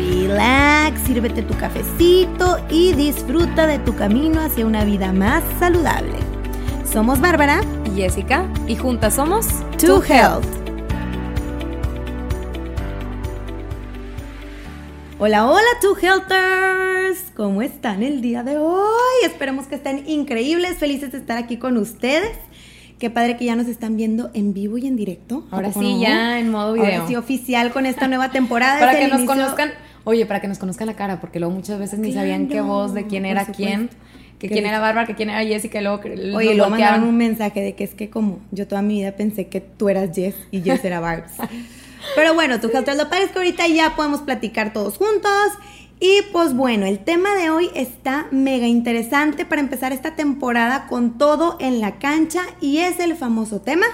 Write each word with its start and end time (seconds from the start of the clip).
relax, 0.00 1.00
sírvete 1.02 1.42
tu 1.42 1.54
cafecito 1.56 2.58
y 2.70 2.92
disfruta 2.94 3.66
de 3.66 3.78
tu 3.78 3.94
camino 3.94 4.40
hacia 4.40 4.66
una 4.66 4.84
vida 4.84 5.12
más 5.12 5.42
saludable. 5.58 6.14
Somos 6.90 7.20
Bárbara 7.20 7.60
y 7.86 8.00
Jessica 8.00 8.46
y 8.66 8.76
juntas 8.76 9.14
somos 9.14 9.46
To 9.78 10.02
Health. 10.02 10.46
Hola, 15.18 15.46
hola, 15.46 15.60
To 15.82 15.94
Healthers. 15.96 17.30
¿Cómo 17.36 17.60
están 17.60 18.02
el 18.02 18.22
día 18.22 18.42
de 18.42 18.56
hoy? 18.56 19.24
Esperemos 19.24 19.66
que 19.66 19.74
estén 19.74 20.08
increíbles, 20.08 20.78
felices 20.78 21.12
de 21.12 21.18
estar 21.18 21.36
aquí 21.36 21.58
con 21.58 21.76
ustedes. 21.76 22.36
Qué 22.98 23.10
padre 23.10 23.36
que 23.36 23.46
ya 23.46 23.56
nos 23.56 23.66
están 23.66 23.96
viendo 23.96 24.30
en 24.34 24.52
vivo 24.52 24.76
y 24.78 24.86
en 24.86 24.96
directo. 24.96 25.46
Ahora 25.50 25.72
sí, 25.72 26.00
ya 26.00 26.38
en 26.38 26.50
modo 26.50 26.74
video. 26.74 26.86
Ahora 26.86 27.08
sí, 27.08 27.16
oficial 27.16 27.72
con 27.72 27.86
esta 27.86 28.08
nueva 28.08 28.30
temporada. 28.32 28.78
para 28.78 28.98
que 28.98 29.08
nos 29.08 29.22
conozcan, 29.22 29.72
oye, 30.04 30.26
para 30.26 30.40
que 30.40 30.48
nos 30.48 30.58
conozcan 30.58 30.86
la 30.86 30.94
cara, 30.94 31.20
porque 31.20 31.38
luego 31.38 31.54
muchas 31.54 31.78
veces 31.78 31.98
ni 31.98 32.12
sabían 32.12 32.48
qué 32.48 32.60
voz, 32.60 32.94
de 32.94 33.06
quién 33.06 33.26
era 33.26 33.44
quién, 33.46 33.90
que 34.38 34.48
quién 34.48 34.66
era 34.66 34.80
Bárbara, 34.80 35.06
que 35.06 35.14
quién 35.14 35.30
era 35.30 35.44
Jessica, 35.44 35.80
y 35.80 35.82
luego 35.82 36.00
Oye, 36.36 36.54
luego 36.54 36.70
mandaron 36.70 37.04
un 37.04 37.16
mensaje 37.16 37.60
de 37.60 37.74
que 37.74 37.84
es 37.84 37.94
que 37.94 38.10
como 38.10 38.40
yo 38.50 38.66
toda 38.66 38.82
mi 38.82 39.00
vida 39.00 39.12
pensé 39.12 39.48
que 39.48 39.60
tú 39.60 39.88
eras 39.88 40.10
Jess 40.14 40.34
y 40.50 40.62
Jess 40.62 40.84
era 40.84 41.00
Barbs. 41.00 41.32
Pero 42.14 42.34
bueno, 42.34 42.60
tu 42.60 42.68
lo 42.68 43.10
parece 43.10 43.32
que 43.32 43.38
ahorita 43.38 43.68
ya 43.68 43.94
podemos 43.94 44.22
platicar 44.22 44.72
todos 44.72 44.96
juntos. 44.96 45.30
Y 46.02 46.22
pues 46.32 46.54
bueno, 46.54 46.86
el 46.86 46.98
tema 47.00 47.34
de 47.34 47.50
hoy 47.50 47.68
está 47.74 48.26
mega 48.30 48.66
interesante 48.66 49.44
para 49.44 49.60
empezar 49.60 49.92
esta 49.92 50.16
temporada 50.16 50.86
con 50.86 51.18
todo 51.18 51.58
en 51.60 51.82
la 51.82 51.98
cancha 51.98 52.40
y 52.58 52.78
es 52.78 53.00
el 53.00 53.16
famoso 53.16 53.60
tema 53.60 53.84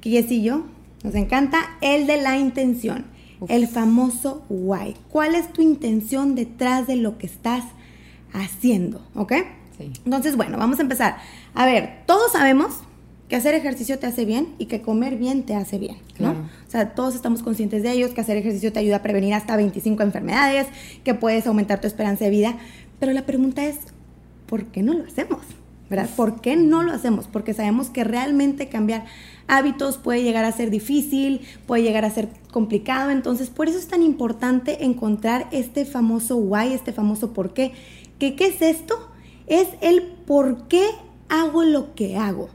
que 0.00 0.10
Jess 0.10 0.32
y 0.32 0.42
yo 0.42 0.64
nos 1.04 1.14
encanta, 1.14 1.76
el 1.80 2.06
de 2.06 2.20
la 2.20 2.36
intención, 2.36 3.06
el 3.48 3.68
famoso 3.68 4.44
why. 4.48 4.94
¿Cuál 5.10 5.34
es 5.34 5.52
tu 5.52 5.62
intención 5.62 6.34
detrás 6.34 6.86
de 6.86 6.96
lo 6.96 7.18
que 7.18 7.26
estás 7.26 7.64
haciendo? 8.32 9.00
¿Ok? 9.14 9.32
Sí. 9.78 9.92
Entonces, 10.04 10.36
bueno, 10.36 10.58
vamos 10.58 10.78
a 10.78 10.82
empezar. 10.82 11.16
A 11.54 11.66
ver, 11.66 12.02
todos 12.06 12.32
sabemos 12.32 12.82
que 13.32 13.36
hacer 13.36 13.54
ejercicio 13.54 13.98
te 13.98 14.06
hace 14.06 14.26
bien 14.26 14.48
y 14.58 14.66
que 14.66 14.82
comer 14.82 15.16
bien 15.16 15.44
te 15.44 15.54
hace 15.54 15.78
bien, 15.78 15.96
¿no? 16.18 16.32
O 16.32 16.70
sea, 16.70 16.94
todos 16.94 17.14
estamos 17.14 17.42
conscientes 17.42 17.82
de 17.82 17.90
ellos, 17.90 18.10
que 18.10 18.20
hacer 18.20 18.36
ejercicio 18.36 18.74
te 18.74 18.78
ayuda 18.78 18.96
a 18.96 19.02
prevenir 19.02 19.32
hasta 19.32 19.56
25 19.56 20.02
enfermedades, 20.02 20.66
que 21.02 21.14
puedes 21.14 21.46
aumentar 21.46 21.80
tu 21.80 21.86
esperanza 21.86 22.26
de 22.26 22.30
vida, 22.30 22.58
pero 23.00 23.12
la 23.12 23.24
pregunta 23.24 23.64
es, 23.64 23.78
¿por 24.44 24.66
qué 24.66 24.82
no 24.82 24.92
lo 24.92 25.04
hacemos? 25.04 25.40
¿Verdad? 25.88 26.10
¿Por 26.14 26.42
qué 26.42 26.56
no 26.56 26.82
lo 26.82 26.92
hacemos? 26.92 27.26
Porque 27.26 27.54
sabemos 27.54 27.88
que 27.88 28.04
realmente 28.04 28.68
cambiar 28.68 29.06
hábitos 29.52 29.98
puede 29.98 30.22
llegar 30.22 30.44
a 30.44 30.52
ser 30.52 30.70
difícil, 30.70 31.40
puede 31.66 31.82
llegar 31.82 32.04
a 32.04 32.10
ser 32.10 32.28
complicado, 32.50 33.10
entonces 33.10 33.50
por 33.50 33.68
eso 33.68 33.78
es 33.78 33.88
tan 33.88 34.02
importante 34.02 34.84
encontrar 34.84 35.48
este 35.52 35.84
famoso 35.84 36.36
why, 36.36 36.72
este 36.72 36.92
famoso 36.92 37.32
por 37.32 37.54
qué. 37.54 37.72
¿Qué, 38.18 38.34
qué 38.34 38.46
es 38.46 38.62
esto? 38.62 38.94
Es 39.46 39.68
el 39.80 40.02
por 40.02 40.68
qué 40.68 40.84
hago 41.28 41.64
lo 41.64 41.94
que 41.94 42.16
hago 42.16 42.48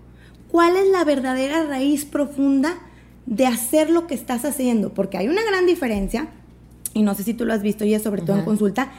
cuál 0.49 0.75
es 0.75 0.89
la 0.89 1.03
verdadera 1.03 1.65
raíz 1.65 2.05
profunda 2.05 2.77
de 3.25 3.45
hacer 3.45 3.89
lo 3.89 4.07
que 4.07 4.15
estás 4.15 4.45
haciendo, 4.45 4.93
porque 4.93 5.17
hay 5.17 5.27
una 5.27 5.43
gran 5.43 5.65
diferencia, 5.65 6.29
y 6.93 7.03
no 7.03 7.13
sé 7.13 7.23
si 7.23 7.33
tú 7.33 7.45
lo 7.45 7.53
has 7.53 7.61
visto 7.61 7.85
y 7.85 7.93
es 7.93 8.03
sobre 8.03 8.21
todo 8.21 8.37
en 8.37 8.45
consulta, 8.45 8.91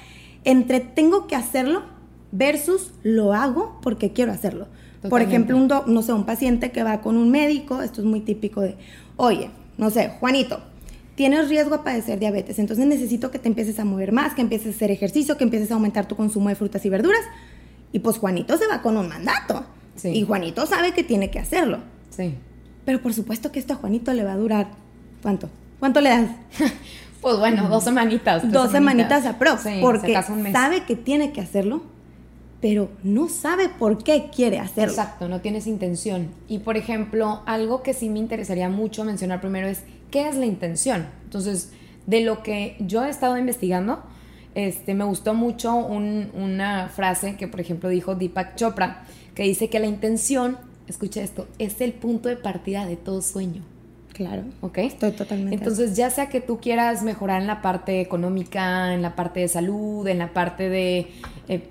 entre 0.45 0.81
tengo 0.81 1.27
que 1.27 1.35
hacerlo 1.35 1.83
versus 2.31 2.93
lo 3.03 3.33
hago 3.33 3.79
porque 3.83 4.13
quiero 4.13 4.33
hacerlo. 4.33 4.69
Por 5.09 5.23
ejemplo, 5.23 5.57
un 5.57 5.69
no 5.69 6.03
sé, 6.03 6.13
un 6.13 6.25
paciente 6.27 6.73
que 6.73 6.83
va 6.83 7.01
con 7.01 7.17
un 7.17 7.31
médico, 7.31 7.83
esto 7.83 8.01
es 8.01 8.07
muy 8.07 8.21
típico 8.21 8.61
de, 8.61 8.77
oye, 9.17 9.51
no 9.77 9.91
sé, 9.91 10.11
Juanito, 10.19 10.61
tienes 11.15 11.49
riesgo 11.49 11.77
a 11.77 11.85
padecer 11.85 12.19
diabetes, 12.19 12.59
entonces 12.59 12.87
necesito 12.87 13.31
que 13.31 13.39
te 13.39 13.49
empieces 13.49 13.79
a 13.79 13.85
mover 13.85 14.13
más, 14.13 14.35
que 14.35 14.41
empieces 14.41 14.75
a 14.75 14.77
hacer 14.77 14.91
ejercicio, 14.91 15.37
que 15.37 15.45
empieces 15.45 15.71
a 15.71 15.75
aumentar 15.75 16.07
tu 16.07 16.17
consumo 16.17 16.49
de 16.49 16.55
frutas 16.55 16.85
y 16.85 16.89
verduras. 16.89 17.21
Y 17.93 18.01
pues 18.01 18.19
Juanito 18.19 18.57
se 18.57 18.67
va 18.67 18.83
con 18.83 18.97
un 18.97 19.09
mandato. 19.09 19.65
Y 20.05 20.23
Juanito 20.25 20.67
sabe 20.67 20.93
que 20.93 21.03
tiene 21.03 21.31
que 21.31 21.39
hacerlo. 21.39 21.79
Sí. 22.11 22.35
Pero 22.85 23.03
por 23.03 23.15
supuesto 23.15 23.51
que 23.51 23.59
esto 23.59 23.73
a 23.73 23.77
Juanito 23.77 24.13
le 24.13 24.25
va 24.25 24.33
a 24.33 24.37
durar. 24.37 24.69
¿Cuánto? 25.23 25.51
¿Cuánto 25.81 26.01
le 26.01 26.11
das? 26.11 26.31
pues 27.21 27.39
bueno, 27.39 27.69
dos 27.69 27.85
semanitas. 27.85 28.51
Dos 28.51 28.71
semanitas, 28.71 29.27
a 29.27 29.39
pro. 29.39 29.59
porque 29.81 30.17
sabe 30.53 30.85
que 30.85 30.97
tiene 30.97 31.33
que 31.33 31.41
hacerlo, 31.41 31.83
pero 32.61 32.91
no 33.03 33.29
sabe 33.29 33.69
por 33.69 34.03
qué 34.03 34.31
quiere 34.35 34.59
hacerlo. 34.59 34.91
Exacto, 34.91 35.29
no 35.29 35.41
tienes 35.41 35.67
intención. 35.67 36.29
Y 36.49 36.59
por 36.59 36.77
ejemplo, 36.77 37.43
algo 37.47 37.83
que 37.83 37.95
sí 37.95 38.09
me 38.09 38.19
interesaría 38.19 38.69
mucho 38.69 39.05
mencionar 39.05 39.41
primero 39.41 39.69
es 39.69 39.83
qué 40.11 40.29
es 40.29 40.37
la 40.37 40.47
intención. 40.47 41.07
Entonces, 41.25 41.71
de 42.07 42.23
lo 42.23 42.43
que 42.43 42.77
yo 42.81 43.05
he 43.05 43.11
estado 43.11 43.39
investigando, 43.39 44.03
este, 44.55 44.95
me 44.95 45.05
gustó 45.05 45.35
mucho 45.35 45.77
una 45.77 46.89
frase 46.89 47.37
que, 47.37 47.47
por 47.47 47.61
ejemplo, 47.61 47.89
dijo 47.89 48.17
Deepak 48.17 48.57
Chopra, 48.57 49.05
que 49.35 49.45
dice 49.45 49.69
que 49.69 49.79
la 49.79 49.87
intención, 49.87 50.57
escucha 50.89 51.23
esto, 51.23 51.47
es 51.59 51.81
el 51.81 51.93
punto 51.93 52.29
de 52.29 52.37
partida 52.37 52.87
de 52.87 52.97
todo 52.97 53.23
sueño. 53.23 53.63
Claro. 54.15 54.43
¿Ok? 54.63 54.79
Estoy 54.79 55.13
totalmente. 55.13 55.55
Entonces, 55.55 55.97
ya 55.97 56.11
sea 56.11 56.29
que 56.29 56.41
tú 56.41 56.59
quieras 56.59 57.05
mejorar 57.05 57.41
en 57.41 57.47
la 57.47 57.63
parte 57.63 58.01
económica, 58.01 58.93
en 58.93 59.01
la 59.01 59.15
parte 59.15 59.39
de 59.39 59.47
salud, 59.47 60.09
en 60.09 60.19
la 60.19 60.33
parte 60.33 60.69
de, 60.69 61.07
eh, 61.47 61.69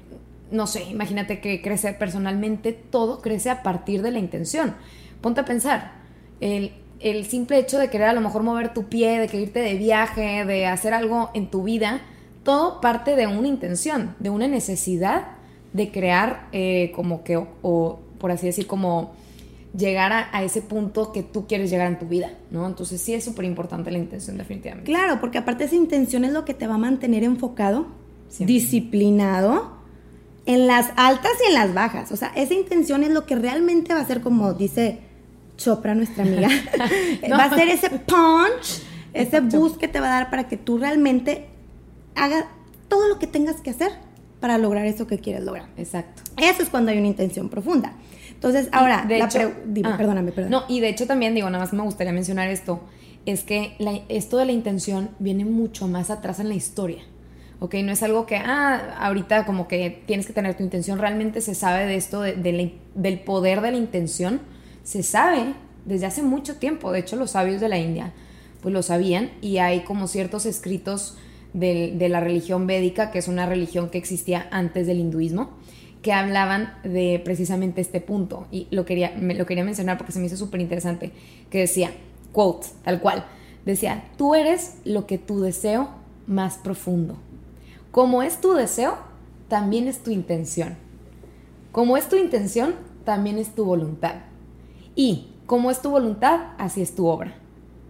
no 0.51 0.67
sé, 0.67 0.83
imagínate 0.83 1.39
que 1.39 1.61
crecer 1.61 1.97
personalmente, 1.97 2.73
todo 2.73 3.21
crece 3.21 3.49
a 3.49 3.63
partir 3.63 4.01
de 4.01 4.11
la 4.11 4.19
intención. 4.19 4.75
Ponte 5.21 5.41
a 5.41 5.45
pensar, 5.45 5.93
el, 6.39 6.73
el 6.99 7.25
simple 7.25 7.59
hecho 7.59 7.79
de 7.79 7.89
querer 7.89 8.07
a 8.07 8.13
lo 8.13 8.21
mejor 8.21 8.43
mover 8.43 8.73
tu 8.73 8.85
pie, 8.85 9.19
de 9.19 9.27
que 9.27 9.39
irte 9.39 9.59
de 9.59 9.75
viaje, 9.75 10.45
de 10.45 10.65
hacer 10.65 10.93
algo 10.93 11.29
en 11.33 11.49
tu 11.49 11.63
vida, 11.63 12.01
todo 12.43 12.79
parte 12.81 13.15
de 13.15 13.27
una 13.27 13.47
intención, 13.47 14.15
de 14.19 14.29
una 14.29 14.47
necesidad 14.47 15.27
de 15.73 15.91
crear 15.91 16.47
eh, 16.51 16.91
como 16.95 17.23
que, 17.23 17.37
o, 17.61 17.99
por 18.19 18.31
así 18.31 18.45
decir, 18.45 18.67
como 18.67 19.13
llegar 19.77 20.11
a, 20.31 20.43
ese 20.43 20.61
punto 20.61 21.11
que 21.11 21.23
tú 21.23 21.45
quieres 21.45 21.69
llegar 21.69 21.87
en 21.87 21.99
tu 21.99 22.07
vida, 22.07 22.31
¿no? 22.49 22.65
Entonces 22.65 22.99
sí 22.99 23.13
es 23.13 23.23
súper 23.23 23.45
importante 23.45 23.91
la 23.91 23.97
intención 23.97 24.37
definitivamente. 24.37 24.89
Claro, 24.91 25.19
porque 25.19 25.37
aparte 25.37 25.65
esa 25.65 25.75
intención 25.75 26.25
es 26.25 26.31
lo 26.31 26.45
que 26.45 26.53
te 26.53 26.67
va 26.67 26.75
a 26.75 26.79
mantener 26.79 27.23
enfocado, 27.23 27.87
disciplinado, 28.39 29.76
en 30.47 30.65
las 30.65 30.91
altas 30.95 31.31
y 31.43 31.49
en 31.49 31.53
las 31.53 31.73
bajas. 31.73 32.11
O 32.11 32.15
sea, 32.15 32.31
esa 32.35 32.53
intención 32.53 33.03
es 33.03 33.11
lo 33.11 33.25
que 33.25 33.35
realmente 33.35 33.93
va 33.93 33.99
a 33.99 34.05
ser 34.05 34.21
como 34.21 34.53
dice 34.53 35.01
Chopra, 35.57 35.93
nuestra 35.93 36.23
amiga, 36.23 36.49
va 37.31 37.43
a 37.43 37.55
ser 37.55 37.67
ese 37.67 37.89
punch, 37.89 38.81
ese 39.13 39.41
boost 39.41 39.77
que 39.77 39.87
te 39.87 39.99
va 39.99 40.07
a 40.07 40.11
dar 40.11 40.29
para 40.29 40.47
que 40.47 40.57
tú 40.57 40.77
realmente 40.77 41.47
hagas 42.15 42.45
todo 42.87 43.07
lo 43.07 43.19
que 43.19 43.27
tengas 43.27 43.61
que 43.61 43.71
hacer 43.71 43.91
para 44.39 44.57
lograr 44.57 44.85
eso 44.85 45.05
que 45.05 45.19
quieres 45.19 45.43
lograr. 45.43 45.67
Exacto. 45.77 46.21
Eso 46.37 46.63
es 46.63 46.69
cuando 46.69 46.91
hay 46.91 46.97
una 46.97 47.07
intención 47.07 47.49
profunda. 47.49 47.93
Entonces, 48.29 48.69
ahora, 48.71 49.03
de 49.07 49.19
hecho, 49.19 49.51
dime, 49.65 49.89
ah, 49.91 49.97
perdóname, 49.97 50.31
perdóname. 50.31 50.67
No, 50.67 50.73
y 50.73 50.79
de 50.79 50.89
hecho 50.89 51.07
también 51.07 51.33
digo, 51.33 51.49
nada 51.49 51.63
más 51.63 51.73
me 51.73 51.81
gustaría 51.81 52.13
mencionar 52.13 52.49
esto, 52.49 52.81
es 53.25 53.43
que 53.43 53.75
esto 54.09 54.37
de 54.37 54.45
la 54.45 54.51
intención 54.51 55.09
viene 55.19 55.43
mucho 55.43 55.87
más 55.87 56.11
atrás 56.11 56.39
en 56.39 56.47
la 56.47 56.55
historia. 56.55 57.03
¿Ok? 57.59 57.75
No 57.83 57.91
es 57.91 58.03
algo 58.03 58.25
que, 58.25 58.35
ah, 58.37 58.97
ahorita 58.99 59.45
como 59.45 59.67
que 59.67 60.03
tienes 60.05 60.25
que 60.25 60.33
tener 60.33 60.55
tu 60.55 60.63
intención, 60.63 60.99
realmente 60.99 61.41
se 61.41 61.55
sabe 61.55 61.85
de 61.85 61.95
esto, 61.95 62.21
del 62.21 63.19
poder 63.25 63.61
de 63.61 63.71
la 63.71 63.77
intención, 63.77 64.41
se 64.83 65.03
sabe 65.03 65.53
desde 65.85 66.05
hace 66.05 66.21
mucho 66.23 66.55
tiempo, 66.55 66.91
de 66.91 66.99
hecho 66.99 67.15
los 67.15 67.31
sabios 67.31 67.61
de 67.61 67.69
la 67.69 67.77
India 67.77 68.13
pues 68.61 68.73
lo 68.73 68.81
sabían 68.81 69.31
y 69.41 69.57
hay 69.57 69.81
como 69.81 70.07
ciertos 70.07 70.45
escritos 70.45 71.17
de, 71.53 71.95
la 72.09 72.19
religión 72.19 72.67
védica, 72.67 73.11
que 73.11 73.19
es 73.19 73.27
una 73.27 73.45
religión 73.45 73.89
que 73.89 73.97
existía 73.97 74.47
antes 74.51 74.87
del 74.87 74.99
hinduismo, 74.99 75.51
que 76.01 76.13
hablaban 76.13 76.73
de 76.83 77.21
precisamente 77.23 77.81
este 77.81 78.01
punto. 78.01 78.47
Y 78.51 78.67
lo 78.69 78.85
quería, 78.85 79.13
me, 79.19 79.33
lo 79.35 79.45
quería 79.45 79.63
mencionar 79.63 79.97
porque 79.97 80.11
se 80.11 80.19
me 80.19 80.25
hizo 80.25 80.37
súper 80.37 80.61
interesante, 80.61 81.11
que 81.49 81.59
decía, 81.59 81.91
quote, 82.31 82.67
tal 82.83 82.99
cual, 82.99 83.25
decía, 83.65 84.03
tú 84.17 84.35
eres 84.35 84.75
lo 84.85 85.07
que 85.07 85.17
tu 85.17 85.39
deseo 85.39 85.89
más 86.27 86.57
profundo. 86.57 87.17
Como 87.91 88.23
es 88.23 88.41
tu 88.41 88.53
deseo, 88.53 88.97
también 89.47 89.87
es 89.87 90.03
tu 90.03 90.11
intención. 90.11 90.75
Como 91.71 91.97
es 91.97 92.09
tu 92.09 92.15
intención, 92.15 92.75
también 93.03 93.37
es 93.37 93.55
tu 93.55 93.65
voluntad. 93.65 94.15
Y 94.95 95.27
como 95.45 95.71
es 95.71 95.81
tu 95.81 95.89
voluntad, 95.89 96.53
así 96.57 96.81
es 96.81 96.95
tu 96.95 97.07
obra. 97.07 97.35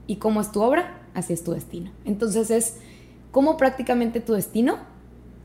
Y 0.06 0.18
como 0.18 0.42
es 0.42 0.52
tu 0.52 0.62
obra, 0.62 1.02
así 1.14 1.34
es 1.34 1.44
tu 1.44 1.54
destino. 1.54 1.92
Entonces 2.06 2.52
es 2.52 2.78
como 3.32 3.58
prácticamente 3.58 4.20
tu 4.20 4.34
destino 4.34 4.78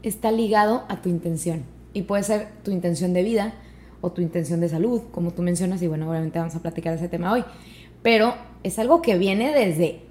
está 0.02 0.30
ligado 0.30 0.84
a 0.88 1.00
tu 1.00 1.08
intención. 1.08 1.64
Y 1.94 2.02
puede 2.02 2.22
ser 2.22 2.48
tu 2.62 2.70
intención 2.70 3.12
de 3.12 3.22
vida 3.22 3.54
o 4.00 4.10
tu 4.10 4.20
intención 4.20 4.60
de 4.60 4.68
salud, 4.68 5.02
como 5.12 5.30
tú 5.32 5.42
mencionas, 5.42 5.80
y 5.82 5.86
bueno, 5.86 6.10
obviamente 6.10 6.38
vamos 6.38 6.54
a 6.56 6.60
platicar 6.60 6.92
de 6.92 6.98
ese 6.98 7.08
tema 7.08 7.32
hoy. 7.32 7.44
Pero 8.02 8.34
es 8.62 8.78
algo 8.78 9.00
que 9.00 9.16
viene 9.16 9.52
desde 9.52 10.02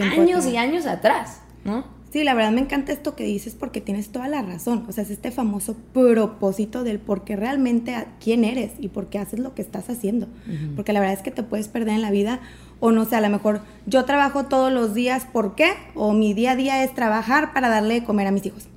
años 0.00 0.46
y 0.46 0.56
años 0.56 0.86
atrás, 0.86 1.42
¿no? 1.64 1.84
Sí, 2.14 2.22
la 2.22 2.34
verdad 2.34 2.52
me 2.52 2.60
encanta 2.60 2.92
esto 2.92 3.16
que 3.16 3.24
dices 3.24 3.56
porque 3.58 3.80
tienes 3.80 4.10
toda 4.10 4.28
la 4.28 4.40
razón. 4.40 4.84
O 4.88 4.92
sea, 4.92 5.02
es 5.02 5.10
este 5.10 5.32
famoso 5.32 5.74
propósito 5.92 6.84
del 6.84 7.00
por 7.00 7.24
qué 7.24 7.34
realmente 7.34 7.92
quién 8.20 8.44
eres 8.44 8.70
y 8.78 8.86
por 8.86 9.08
qué 9.08 9.18
haces 9.18 9.40
lo 9.40 9.52
que 9.56 9.62
estás 9.62 9.90
haciendo. 9.90 10.28
Porque 10.76 10.92
la 10.92 11.00
verdad 11.00 11.16
es 11.16 11.22
que 11.22 11.32
te 11.32 11.42
puedes 11.42 11.66
perder 11.66 11.96
en 11.96 12.02
la 12.02 12.12
vida 12.12 12.38
o 12.78 12.92
no 12.92 13.04
sé, 13.04 13.16
a 13.16 13.20
lo 13.20 13.28
mejor 13.30 13.62
yo 13.86 14.04
trabajo 14.04 14.44
todos 14.44 14.72
los 14.72 14.94
días, 14.94 15.24
¿por 15.24 15.56
qué? 15.56 15.72
O 15.96 16.12
mi 16.12 16.34
día 16.34 16.52
a 16.52 16.54
día 16.54 16.84
es 16.84 16.94
trabajar 16.94 17.52
para 17.52 17.68
darle 17.68 17.94
de 17.94 18.04
comer 18.04 18.28
a 18.28 18.30
mis 18.30 18.46
hijos. 18.46 18.68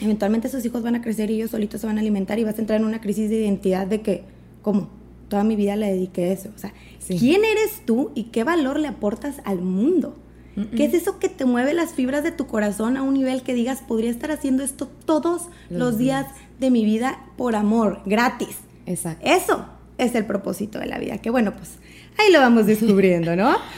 Eventualmente 0.00 0.46
esos 0.46 0.64
hijos 0.64 0.84
van 0.84 0.94
a 0.94 1.02
crecer 1.02 1.28
y 1.32 1.34
ellos 1.34 1.50
solitos 1.50 1.80
se 1.80 1.88
van 1.88 1.98
a 1.98 2.02
alimentar 2.02 2.38
y 2.38 2.44
vas 2.44 2.56
a 2.56 2.60
entrar 2.60 2.78
en 2.78 2.86
una 2.86 3.00
crisis 3.00 3.30
de 3.30 3.40
identidad 3.40 3.88
de 3.88 4.00
que, 4.00 4.22
¿cómo? 4.62 4.90
Toda 5.28 5.42
mi 5.42 5.56
vida 5.56 5.74
le 5.74 5.88
dediqué 5.88 6.26
a 6.26 6.32
eso. 6.34 6.50
O 6.54 6.58
sea, 6.58 6.72
¿quién 7.04 7.44
eres 7.44 7.82
tú 7.84 8.12
y 8.14 8.26
qué 8.30 8.44
valor 8.44 8.78
le 8.78 8.86
aportas 8.86 9.40
al 9.44 9.60
mundo? 9.60 10.14
¿Qué 10.76 10.84
es 10.84 10.94
eso 10.94 11.18
que 11.18 11.28
te 11.28 11.44
mueve 11.44 11.74
las 11.74 11.94
fibras 11.94 12.22
de 12.24 12.32
tu 12.32 12.46
corazón 12.46 12.96
a 12.96 13.02
un 13.02 13.14
nivel 13.14 13.42
que 13.42 13.54
digas, 13.54 13.82
podría 13.86 14.10
estar 14.10 14.30
haciendo 14.30 14.62
esto 14.62 14.88
todos 15.04 15.42
los, 15.70 15.96
días. 15.96 16.26
de 16.58 16.70
mi 16.70 16.84
vida 16.84 17.20
por 17.36 17.56
amor, 17.56 18.00
gratis? 18.04 18.56
Exacto. 18.86 19.24
Eso 19.26 19.66
es 19.96 20.14
el 20.14 20.26
propósito 20.26 20.78
de 20.78 20.86
la 20.86 20.98
vida. 20.98 21.18
Que 21.18 21.30
bueno, 21.30 21.54
pues 21.54 21.78
ahí 22.18 22.32
lo 22.32 22.40
vamos 22.40 22.66
descubriendo, 22.66 23.36
¿no? 23.36 23.56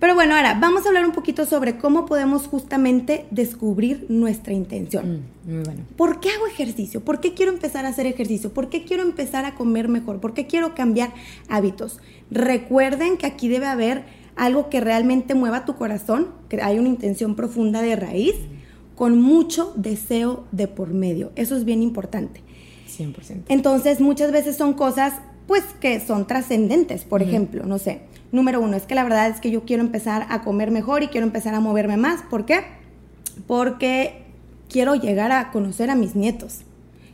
Pero 0.00 0.14
bueno, 0.14 0.36
ahora 0.36 0.54
vamos 0.60 0.84
a 0.84 0.88
hablar 0.88 1.04
un 1.04 1.12
poquito 1.12 1.44
sobre 1.44 1.76
cómo 1.76 2.06
podemos 2.06 2.46
justamente 2.46 3.26
descubrir 3.32 4.06
nuestra 4.08 4.52
intención. 4.52 5.24
Mm, 5.44 5.52
muy 5.52 5.62
bueno. 5.64 5.80
¿Por 5.96 6.20
qué 6.20 6.30
hago 6.30 6.46
ejercicio? 6.46 7.00
¿Por 7.00 7.18
qué 7.18 7.34
quiero 7.34 7.50
empezar 7.50 7.84
a 7.84 7.88
hacer 7.88 8.06
ejercicio? 8.06 8.52
¿Por 8.52 8.68
qué 8.68 8.84
quiero 8.84 9.02
empezar 9.02 9.44
a 9.44 9.56
comer 9.56 9.88
mejor? 9.88 10.20
¿Por 10.20 10.34
qué 10.34 10.46
quiero 10.46 10.74
cambiar 10.74 11.12
hábitos? 11.48 11.98
Recuerden 12.30 13.16
que 13.16 13.26
aquí 13.26 13.48
debe 13.48 13.66
haber 13.66 14.04
algo 14.38 14.70
que 14.70 14.80
realmente 14.80 15.34
mueva 15.34 15.64
tu 15.64 15.74
corazón, 15.74 16.28
que 16.48 16.62
hay 16.62 16.78
una 16.78 16.88
intención 16.88 17.34
profunda 17.34 17.82
de 17.82 17.96
raíz, 17.96 18.34
con 18.94 19.20
mucho 19.20 19.72
deseo 19.76 20.44
de 20.52 20.68
por 20.68 20.94
medio. 20.94 21.32
Eso 21.36 21.56
es 21.56 21.64
bien 21.64 21.82
importante. 21.82 22.40
100%. 22.88 23.44
Entonces, 23.48 24.00
muchas 24.00 24.32
veces 24.32 24.56
son 24.56 24.74
cosas, 24.74 25.14
pues, 25.46 25.64
que 25.80 26.00
son 26.00 26.26
trascendentes. 26.26 27.04
Por 27.04 27.22
ejemplo, 27.22 27.64
no 27.66 27.78
sé, 27.78 28.00
número 28.32 28.60
uno, 28.60 28.76
es 28.76 28.84
que 28.84 28.94
la 28.94 29.04
verdad 29.04 29.28
es 29.28 29.40
que 29.40 29.50
yo 29.50 29.64
quiero 29.64 29.82
empezar 29.82 30.26
a 30.30 30.42
comer 30.42 30.70
mejor 30.70 31.02
y 31.02 31.08
quiero 31.08 31.26
empezar 31.26 31.54
a 31.54 31.60
moverme 31.60 31.96
más. 31.96 32.22
¿Por 32.22 32.46
qué? 32.46 32.60
Porque 33.46 34.22
quiero 34.68 34.94
llegar 34.94 35.32
a 35.32 35.50
conocer 35.50 35.90
a 35.90 35.94
mis 35.94 36.14
nietos. 36.14 36.60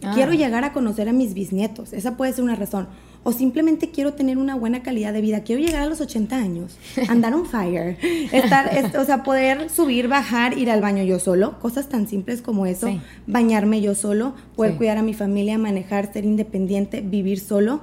Ah. 0.02 0.12
Quiero 0.14 0.32
llegar 0.32 0.64
a 0.64 0.72
conocer 0.72 1.08
a 1.08 1.12
mis 1.12 1.34
bisnietos. 1.34 1.92
Esa 1.92 2.16
puede 2.16 2.32
ser 2.32 2.44
una 2.44 2.56
razón 2.56 2.88
o 3.24 3.32
simplemente 3.32 3.90
quiero 3.90 4.12
tener 4.12 4.38
una 4.38 4.54
buena 4.54 4.82
calidad 4.82 5.12
de 5.12 5.20
vida, 5.20 5.40
quiero 5.40 5.60
llegar 5.60 5.82
a 5.82 5.86
los 5.86 6.00
80 6.00 6.36
años, 6.36 6.76
andar 7.08 7.34
on 7.34 7.46
fire, 7.46 7.98
estar, 8.32 8.70
o 8.96 9.04
sea, 9.04 9.22
poder 9.22 9.70
subir, 9.70 10.08
bajar, 10.08 10.56
ir 10.56 10.70
al 10.70 10.80
baño 10.80 11.02
yo 11.02 11.18
solo, 11.18 11.58
cosas 11.58 11.88
tan 11.88 12.06
simples 12.06 12.42
como 12.42 12.66
eso, 12.66 12.88
bañarme 13.26 13.80
yo 13.80 13.94
solo, 13.94 14.34
poder 14.54 14.76
cuidar 14.76 14.98
a 14.98 15.02
mi 15.02 15.14
familia, 15.14 15.58
manejar, 15.58 16.12
ser 16.12 16.24
independiente, 16.24 17.00
vivir 17.00 17.40
solo, 17.40 17.80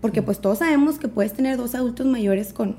porque 0.00 0.22
pues 0.22 0.40
todos 0.40 0.58
sabemos 0.58 0.98
que 0.98 1.08
puedes 1.08 1.32
tener 1.32 1.56
dos 1.56 1.74
adultos 1.74 2.06
mayores 2.06 2.52
con 2.52 2.76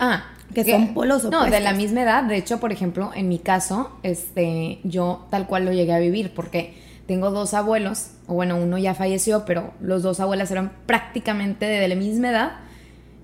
Ah, 0.00 0.24
que 0.54 0.64
son 0.64 0.94
polos 0.94 1.24
No, 1.24 1.44
de 1.44 1.60
la 1.60 1.74
misma 1.74 2.02
edad. 2.02 2.24
De 2.24 2.36
hecho, 2.36 2.58
por 2.58 2.72
ejemplo, 2.72 3.10
en 3.14 3.28
mi 3.28 3.38
caso, 3.38 3.92
este, 4.02 4.80
yo 4.82 5.26
tal 5.30 5.46
cual 5.46 5.66
lo 5.66 5.72
llegué 5.72 5.92
a 5.92 5.98
vivir, 5.98 6.32
porque 6.34 6.74
tengo 7.10 7.32
dos 7.32 7.54
abuelos, 7.54 8.12
o 8.28 8.34
bueno, 8.34 8.56
uno 8.56 8.78
ya 8.78 8.94
falleció, 8.94 9.44
pero 9.44 9.74
los 9.80 10.04
dos 10.04 10.20
abuelas 10.20 10.48
eran 10.52 10.70
prácticamente 10.86 11.66
de 11.66 11.88
la 11.88 11.96
misma 11.96 12.30
edad, 12.30 12.52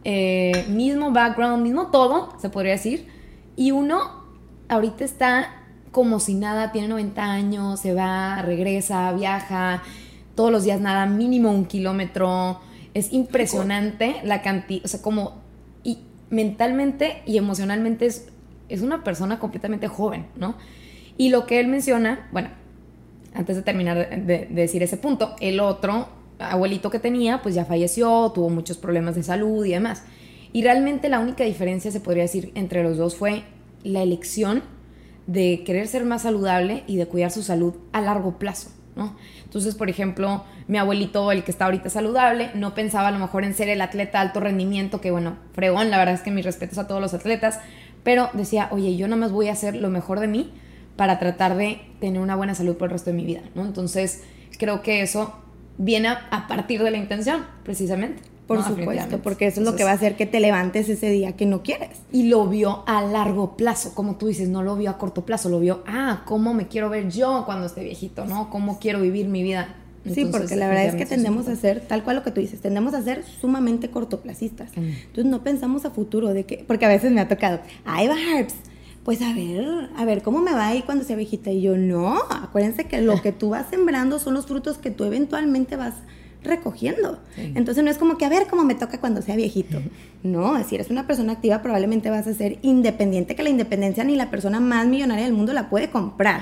eh, 0.03 0.67
mismo 0.69 1.12
background, 1.12 1.62
mismo 1.62 1.93
todo, 1.93 2.37
se 2.41 2.50
podría 2.50 2.73
decir. 2.73 3.06
Y 3.55 3.71
uno 3.71 4.25
ahorita 4.69 5.05
está 5.05 5.62
como 5.93 6.19
si 6.19 6.35
nada, 6.35 6.73
tiene 6.73 6.88
90 6.88 7.23
años, 7.23 7.79
se 7.79 7.94
va, 7.94 8.43
regresa, 8.43 9.12
viaja, 9.12 9.85
todos 10.35 10.50
los 10.50 10.65
días 10.65 10.81
nada, 10.81 11.06
mínimo 11.06 11.53
un 11.53 11.67
kilómetro. 11.67 12.59
Es 12.93 13.12
impresionante 13.12 14.17
la 14.25 14.43
cantidad, 14.43 14.85
o 14.85 14.88
sea, 14.88 15.00
como 15.00 15.43
y 15.85 15.99
mentalmente 16.29 17.23
y 17.25 17.38
emocionalmente 17.38 18.06
es, 18.06 18.31
es 18.69 18.83
una 18.83 19.05
persona 19.05 19.38
completamente 19.38 19.87
joven, 19.87 20.27
¿no? 20.35 20.56
Y 21.17 21.29
lo 21.29 21.47
que 21.47 21.61
él 21.61 21.69
menciona, 21.69 22.29
bueno, 22.33 22.49
antes 23.37 23.56
de 23.56 23.62
terminar 23.62 24.09
de, 24.25 24.49
decir 24.50 24.83
ese 24.83 24.97
punto, 24.97 25.37
el 25.41 25.61
otro 25.61 26.09
abuelito 26.38 26.91
que 26.91 26.99
tenía, 26.99 27.43
pues 27.43 27.55
ya 27.55 27.65
falleció, 27.65 28.31
tuvo 28.35 28.50
muchos 28.50 28.79
problemas 28.79 29.15
de 29.15 29.23
salud 29.23 29.65
y 29.65 29.71
demás. 29.71 30.05
Y 30.53 30.62
realmente 30.62 31.09
la 31.09 31.19
única 31.19 31.44
diferencia, 31.44 31.91
se 31.91 32.00
podría 32.00 32.23
decir, 32.23 32.53
entre 32.55 32.83
los 32.83 32.97
dos 32.97 33.17
fue 33.17 33.44
la 33.85 34.03
elección 34.03 34.62
de 35.27 35.62
querer 35.65 35.88
ser 35.88 36.05
más 36.05 36.23
saludable 36.23 36.85
y 36.87 36.97
de 36.97 37.06
cuidar 37.06 37.31
su 37.31 37.43
salud 37.43 37.75
a 37.93 38.00
largo 38.00 38.38
plazo, 38.38 38.71
¿no? 38.94 39.17
Entonces, 39.44 39.75
por 39.75 39.91
ejemplo, 39.91 40.44
mi 40.69 40.79
abuelito, 40.79 41.33
el 41.33 41.44
que 41.44 41.50
está 41.50 41.67
ahorita 41.67 41.91
saludable, 41.91 42.50
no 42.55 42.75
pensaba 42.75 43.09
a 43.09 43.11
lo 43.11 43.19
mejor 43.19 43.44
en 43.44 43.55
ser 43.55 43.69
el 43.69 43.81
atleta 43.81 44.19
de 44.19 44.29
alto 44.29 44.41
rendimiento, 44.41 45.00
que 45.00 45.11
bueno, 45.11 45.37
fregón, 45.53 45.91
la 45.91 45.99
verdad 45.99 46.15
es 46.15 46.23
que 46.23 46.31
mis 46.31 46.44
respetos 46.44 46.79
a 46.79 46.87
todos 46.87 47.00
los 47.00 47.12
atletas, 47.12 47.61
pero 48.03 48.31
decía, 48.35 48.69
oye, 48.71 48.97
yo 48.97 49.09
nada 49.09 49.21
más 49.21 49.33
voy 49.33 49.49
a 49.49 49.53
hacer 49.53 49.75
lo 49.75 49.91
mejor 49.91 50.21
de 50.21 50.29
mí 50.29 50.53
para 50.96 51.19
tratar 51.19 51.56
de 51.56 51.81
tener 52.00 52.20
una 52.20 52.37
buena 52.37 52.54
salud 52.54 52.76
por 52.76 52.88
el 52.88 52.93
resto 52.93 53.10
de 53.10 53.16
mi 53.16 53.25
vida, 53.25 53.43
¿no? 53.54 53.64
Entonces, 53.64 54.22
creo 54.58 54.82
que 54.82 55.02
eso 55.02 55.34
viene 55.78 56.08
a, 56.08 56.46
partir 56.48 56.82
de 56.82 56.90
la 56.90 56.96
intención, 56.98 57.44
precisamente. 57.62 58.22
Por 58.46 58.62
supuesto, 58.62 59.19
porque 59.22 59.48
eso 59.48 59.60
es 59.60 59.66
lo 59.66 59.75
que 59.75 59.82
va 59.82 59.90
a 59.90 59.94
hacer 59.94 60.14
que 60.14 60.25
te 60.25 60.38
levantes 60.38 60.88
ese 60.88 61.10
día 61.10 61.32
que 61.32 61.46
no 61.46 61.64
quieres. 61.64 61.90
Y 62.12 62.28
lo 62.28 62.46
vio 62.46 62.84
a 62.87 63.02
largo 63.02 63.56
plazo, 63.56 63.93
como 63.93 64.16
tú 64.16 64.28
dices, 64.28 64.48
no 64.48 64.62
lo 64.62 64.76
vio 64.76 64.90
a 64.90 64.98
corto 64.98 65.25
plazo, 65.25 65.48
lo 65.48 65.58
vio, 65.58 65.82
ah, 65.88 66.22
cómo 66.26 66.54
me 66.54 66.69
quiero 66.69 66.88
ver 66.88 67.10
yo 67.10 67.42
cuando 67.44 67.66
esté 67.66 67.82
viejito, 67.82 68.25
¿no? 68.25 68.49
Cómo 68.49 68.78
quiero 68.78 69.00
vivir 69.00 69.26
mi 69.26 69.42
vida. 69.42 69.75
sí, 70.04 70.26
porque 70.26 70.54
la 70.54 70.69
verdad 70.69 70.87
es 70.87 70.94
que 70.94 71.06
tendemos 71.06 71.49
a 71.49 71.56
ser, 71.56 71.81
tal 71.81 72.04
cual 72.04 72.16
lo 72.16 72.22
que 72.22 72.31
tú 72.31 72.40
dices, 72.40 72.60
tendemos 72.60 72.94
a 72.94 73.02
ser 73.02 73.25
sumamente 73.25 73.90
cortoplacistas. 73.90 74.70
Entonces 74.76 75.25
no 75.25 75.42
pensamos 75.42 75.84
a 75.84 75.90
futuro 75.90 76.32
de 76.32 76.44
que, 76.44 76.64
porque 76.69 76.84
a 76.84 76.88
veces 76.88 77.10
me 77.10 77.20
ha 77.20 77.26
tocado, 77.26 77.58
ahí 77.84 78.06
va 78.06 78.14
Herbs, 78.14 78.54
pues 79.06 79.23
a 79.23 79.32
ver, 79.32 79.88
a 79.97 80.05
ver, 80.05 80.20
¿cómo 80.20 80.41
me 80.41 80.53
va 80.53 80.67
ahí 80.67 80.82
cuando 80.82 81.05
sea 81.05 81.14
viejita? 81.14 81.53
Y 81.53 81.61
yo, 81.61 81.76
no, 81.76 82.17
acuérdense 82.28 82.87
que 82.87 83.00
lo 83.00 83.23
que 83.23 83.30
tú 83.30 83.50
vas 83.50 83.66
sembrando 83.71 84.19
son 84.19 84.35
los 84.35 84.47
frutos 84.47 84.78
que 84.78 84.90
tú 84.90 85.04
eventualmente 85.04 85.76
vas 85.76 85.95
recogiendo. 86.42 87.21
Entonces 87.37 87.85
no 87.85 87.90
es 87.90 87.99
como 87.99 88.19
que 88.19 88.25
a 88.25 88.28
ver 88.28 88.49
cómo 88.50 88.64
me 88.64 88.75
toca 88.75 88.99
cuando 88.99 89.23
sea 89.23 89.37
viejito. 89.37 89.78
No, 90.25 90.61
si 90.64 90.75
eres 90.75 90.90
una 90.90 91.07
persona 91.07 91.35
activa 91.35 91.62
probablemente 91.62 92.11
vas 92.11 92.26
a 92.26 92.35
ser 92.35 92.59
independiente, 92.62 93.37
que 93.37 93.45
la 93.45 93.49
independencia 93.49 94.02
ni 94.02 94.16
la 94.16 94.28
persona 94.28 94.59
más 94.59 94.88
millonaria 94.88 95.25
del 95.25 95.35
mundo 95.35 95.52
la 95.52 95.71
puede 95.71 95.88
comprar. 95.88 96.40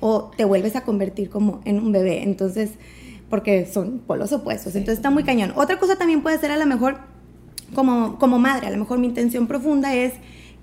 O 0.00 0.30
te 0.36 0.44
vuelves 0.44 0.76
a 0.76 0.82
convertir 0.82 1.30
como 1.30 1.62
en 1.64 1.78
un 1.78 1.90
bebé. 1.90 2.22
Entonces, 2.22 2.72
porque 3.30 3.64
son 3.64 4.00
polos 4.00 4.30
opuestos. 4.34 4.74
Entonces 4.74 4.98
está 4.98 5.08
muy 5.08 5.24
cañón. 5.24 5.54
Otra 5.56 5.78
cosa 5.78 5.96
también 5.96 6.20
puede 6.20 6.36
ser 6.36 6.50
a 6.50 6.58
lo 6.58 6.66
mejor 6.66 6.98
como, 7.74 8.18
como 8.18 8.38
madre, 8.38 8.66
a 8.66 8.70
lo 8.70 8.76
mejor 8.76 8.98
mi 8.98 9.06
intención 9.06 9.46
profunda 9.46 9.94
es 9.94 10.12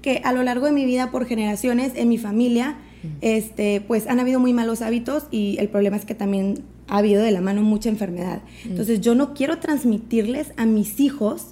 que 0.01 0.21
a 0.23 0.33
lo 0.33 0.43
largo 0.43 0.65
de 0.65 0.71
mi 0.71 0.85
vida, 0.85 1.11
por 1.11 1.25
generaciones, 1.25 1.93
en 1.95 2.09
mi 2.09 2.17
familia, 2.17 2.77
este, 3.21 3.81
pues 3.81 4.07
han 4.07 4.19
habido 4.19 4.39
muy 4.39 4.53
malos 4.53 4.81
hábitos 4.81 5.25
y 5.31 5.57
el 5.59 5.69
problema 5.69 5.97
es 5.97 6.05
que 6.05 6.15
también 6.15 6.63
ha 6.87 6.97
habido 6.97 7.23
de 7.23 7.31
la 7.31 7.41
mano 7.41 7.61
mucha 7.63 7.89
enfermedad. 7.89 8.41
Entonces 8.65 9.01
yo 9.01 9.15
no 9.15 9.33
quiero 9.33 9.59
transmitirles 9.59 10.51
a 10.57 10.65
mis 10.65 10.99
hijos 10.99 11.47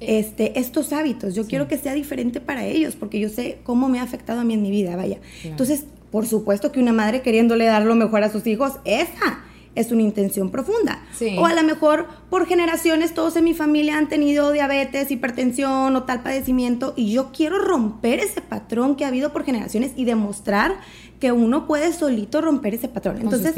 este, 0.00 0.58
estos 0.58 0.92
hábitos. 0.92 1.34
Yo 1.34 1.46
quiero 1.46 1.68
que 1.68 1.78
sea 1.78 1.94
diferente 1.94 2.40
para 2.40 2.66
ellos 2.66 2.96
porque 2.96 3.20
yo 3.20 3.28
sé 3.28 3.58
cómo 3.62 3.88
me 3.88 4.00
ha 4.00 4.02
afectado 4.02 4.40
a 4.40 4.44
mí 4.44 4.54
en 4.54 4.62
mi 4.62 4.70
vida, 4.70 4.96
vaya. 4.96 5.18
Entonces, 5.44 5.84
por 6.10 6.26
supuesto 6.26 6.72
que 6.72 6.80
una 6.80 6.92
madre 6.92 7.22
queriéndole 7.22 7.66
dar 7.66 7.84
lo 7.84 7.94
mejor 7.94 8.22
a 8.22 8.30
sus 8.30 8.46
hijos, 8.46 8.72
esa 8.84 9.44
es 9.74 9.92
una 9.92 10.02
intención 10.02 10.50
profunda. 10.50 11.02
O 11.38 11.46
a 11.46 11.54
lo 11.54 11.62
mejor 11.62 12.06
por 12.28 12.46
generaciones 12.46 13.14
todos 13.14 13.36
en 13.36 13.44
mi 13.44 13.54
familia 13.54 13.98
han 13.98 14.08
tenido 14.08 14.52
diabetes, 14.52 15.10
hipertensión 15.10 15.94
o 15.96 16.02
tal 16.04 16.22
padecimiento 16.22 16.94
y 16.96 17.12
yo 17.12 17.30
quiero 17.32 17.58
romper 17.58 18.20
ese 18.20 18.40
patrón 18.40 18.96
que 18.96 19.04
ha 19.04 19.08
habido 19.08 19.32
por 19.32 19.44
generaciones 19.44 19.92
y 19.96 20.04
demostrar 20.04 20.76
que 21.20 21.32
uno 21.32 21.66
puede 21.66 21.92
solito 21.92 22.40
romper 22.40 22.74
ese 22.74 22.88
patrón. 22.88 23.18
Entonces, 23.20 23.54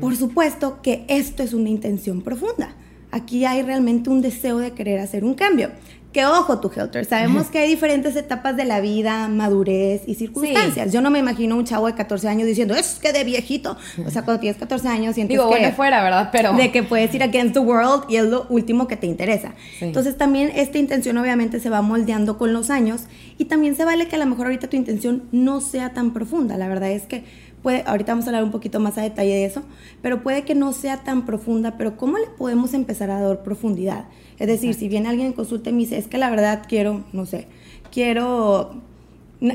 por 0.00 0.16
supuesto 0.16 0.80
que 0.82 1.04
esto 1.08 1.42
es 1.42 1.52
una 1.52 1.68
intención 1.68 2.22
profunda. 2.22 2.74
Aquí 3.10 3.44
hay 3.44 3.62
realmente 3.62 4.10
un 4.10 4.20
deseo 4.20 4.58
de 4.58 4.72
querer 4.72 5.00
hacer 5.00 5.24
un 5.24 5.34
cambio. 5.34 5.70
Que 6.16 6.24
ojo, 6.24 6.60
tu 6.60 6.70
Helter, 6.74 7.04
sabemos 7.04 7.48
que 7.48 7.58
hay 7.58 7.68
diferentes 7.68 8.16
etapas 8.16 8.56
de 8.56 8.64
la 8.64 8.80
vida, 8.80 9.28
madurez 9.28 10.00
y 10.06 10.14
circunstancias. 10.14 10.90
Yo 10.90 11.02
no 11.02 11.10
me 11.10 11.18
imagino 11.18 11.58
un 11.58 11.66
chavo 11.66 11.88
de 11.88 11.94
14 11.94 12.26
años 12.26 12.46
diciendo, 12.46 12.74
es 12.74 12.98
que 12.98 13.12
de 13.12 13.22
viejito. 13.22 13.76
O 14.02 14.08
sea, 14.08 14.22
cuando 14.22 14.40
tienes 14.40 14.56
14 14.56 14.88
años 14.88 15.14
sientes 15.14 15.34
Digo, 15.34 15.50
que... 15.50 15.58
bueno, 15.58 15.76
fuera, 15.76 16.02
¿verdad? 16.02 16.30
Pero... 16.32 16.54
De 16.54 16.72
que 16.72 16.82
puedes 16.82 17.14
ir 17.14 17.22
against 17.22 17.52
the 17.52 17.60
world 17.60 18.04
y 18.08 18.16
es 18.16 18.24
lo 18.24 18.46
último 18.48 18.88
que 18.88 18.96
te 18.96 19.06
interesa. 19.06 19.52
Entonces 19.78 20.16
también 20.16 20.50
esta 20.54 20.78
intención 20.78 21.18
obviamente 21.18 21.60
se 21.60 21.68
va 21.68 21.82
moldeando 21.82 22.38
con 22.38 22.54
los 22.54 22.70
años 22.70 23.02
y 23.36 23.44
también 23.44 23.76
se 23.76 23.84
vale 23.84 24.08
que 24.08 24.16
a 24.16 24.18
lo 24.18 24.24
mejor 24.24 24.46
ahorita 24.46 24.68
tu 24.68 24.76
intención 24.78 25.24
no 25.32 25.60
sea 25.60 25.92
tan 25.92 26.14
profunda. 26.14 26.56
La 26.56 26.66
verdad 26.66 26.92
es 26.92 27.02
que 27.02 27.24
puede, 27.66 27.82
ahorita 27.84 28.12
vamos 28.12 28.26
a 28.26 28.28
hablar 28.28 28.44
un 28.44 28.52
poquito 28.52 28.78
más 28.78 28.96
a 28.96 29.02
detalle 29.02 29.34
de 29.34 29.44
eso, 29.44 29.64
pero 30.00 30.22
puede 30.22 30.44
que 30.44 30.54
no 30.54 30.72
sea 30.72 30.98
tan 30.98 31.26
profunda, 31.26 31.76
pero 31.76 31.96
¿cómo 31.96 32.16
le 32.16 32.28
podemos 32.28 32.74
empezar 32.74 33.10
a 33.10 33.20
dar 33.20 33.42
profundidad? 33.42 34.04
Es 34.38 34.46
decir, 34.46 34.74
si 34.74 34.86
viene 34.86 35.08
alguien 35.08 35.26
en 35.26 35.32
consulta 35.32 35.70
y 35.70 35.72
me 35.72 35.80
dice, 35.80 35.98
es 35.98 36.06
que 36.06 36.16
la 36.16 36.30
verdad 36.30 36.62
quiero, 36.68 37.02
no 37.12 37.26
sé, 37.26 37.48
quiero, 37.90 38.80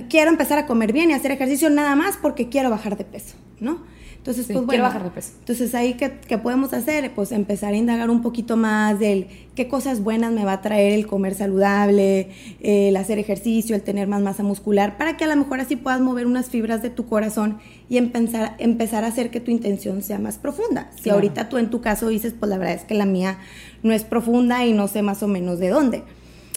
quiero 0.10 0.30
empezar 0.30 0.60
a 0.60 0.65
comer 0.65 0.91
bien 0.91 1.10
y 1.10 1.13
hacer 1.13 1.32
ejercicio 1.32 1.70
nada 1.70 1.96
más 1.96 2.18
porque 2.22 2.50
quiero 2.50 2.70
bajar 2.70 2.98
de 2.98 3.06
peso, 3.06 3.38
¿no? 3.62 3.77
Entonces, 4.22 4.46
pues 4.46 4.63
bueno, 4.68 4.84
bajar 4.84 5.04
de 5.04 5.10
peso. 5.10 5.32
Entonces 5.40 5.74
ahí 5.74 5.96
¿qué, 5.96 6.20
¿qué, 6.28 6.38
podemos 6.38 6.74
hacer? 6.74 7.12
Pues 7.16 7.32
empezar 7.32 7.74
a 7.74 7.75
indagar 7.75 8.12
un 8.12 8.22
poquito 8.22 8.56
más 8.56 9.00
del 9.00 9.25
qué 9.56 9.68
cosas 9.68 10.04
buenas 10.04 10.32
me 10.32 10.46
va 10.46 10.54
a 10.54 10.62
traer 10.62 10.94
el 10.94 11.08
comer 11.08 11.34
saludable, 11.34 12.30
el 12.60 12.96
hacer 12.98 13.18
ejercicio, 13.18 13.75
el 13.75 13.82
tener 13.82 14.08
más 14.08 14.22
masa 14.22 14.44
muscular, 14.44 14.96
para 15.00 15.18
que 15.18 15.24
a 15.24 15.28
lo 15.28 15.36
mejor 15.36 15.60
así 15.60 15.75
puedas 15.75 16.01
mover 16.01 16.28
unas 16.28 16.51
fibras 16.51 16.84
de 16.84 16.92
tu 16.92 17.08
corazón 17.08 17.58
y 17.90 17.98
empezar, 17.98 18.56
empezar 18.60 19.06
a 19.06 19.08
hacer 19.08 19.32
que 19.32 19.40
tu 19.40 19.50
intención 19.50 20.04
sea 20.04 20.20
más 20.20 20.38
profunda. 20.38 20.92
Si 21.01 21.10
ahorita 21.10 21.50
tú 21.50 21.58
en 21.58 21.72
tu 21.72 21.82
caso 21.82 22.08
dices, 22.08 22.36
pues 22.40 22.48
la 22.48 22.60
verdad 22.60 22.75
es 22.75 22.84
que 22.84 22.94
la 22.94 23.08
mía 23.08 23.40
no 23.82 23.92
es 23.92 24.04
profunda 24.04 24.68
y 24.68 24.74
no 24.74 24.88
sé 24.88 25.01
más 25.01 25.24
o 25.24 25.28
menos 25.28 25.58
de 25.58 25.70
dónde. 25.70 26.04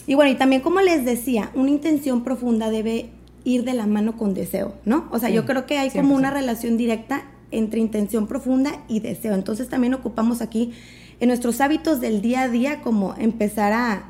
Y 0.05 0.13
bueno, 0.13 0.29
y 0.29 0.35
también 0.35 0.61
como 0.61 0.81
les 0.81 1.03
decía, 1.03 1.49
una 1.55 1.71
intención 1.71 2.23
profunda 2.23 2.69
debe 2.69 3.09
ir 3.43 3.63
de 3.63 3.73
la 3.73 3.87
mano 3.87 4.17
con 4.17 4.35
deseo, 4.35 4.75
¿no? 4.85 5.07
O 5.09 5.17
sea, 5.17 5.29
sí, 5.29 5.35
yo 5.35 5.45
creo 5.45 5.65
que 5.65 5.79
hay 5.79 5.89
como 5.89 6.13
una 6.13 6.29
relación 6.29 6.77
directa 6.77 7.23
entre 7.57 7.79
intención 7.79 8.27
profunda 8.27 8.83
y 8.87 8.99
deseo. 8.99 9.33
Entonces 9.33 9.69
también 9.69 9.93
ocupamos 9.93 10.41
aquí 10.41 10.73
en 11.19 11.29
nuestros 11.29 11.61
hábitos 11.61 12.01
del 12.01 12.21
día 12.21 12.43
a 12.43 12.49
día 12.49 12.81
como 12.81 13.15
empezar 13.17 13.73
a 13.73 14.05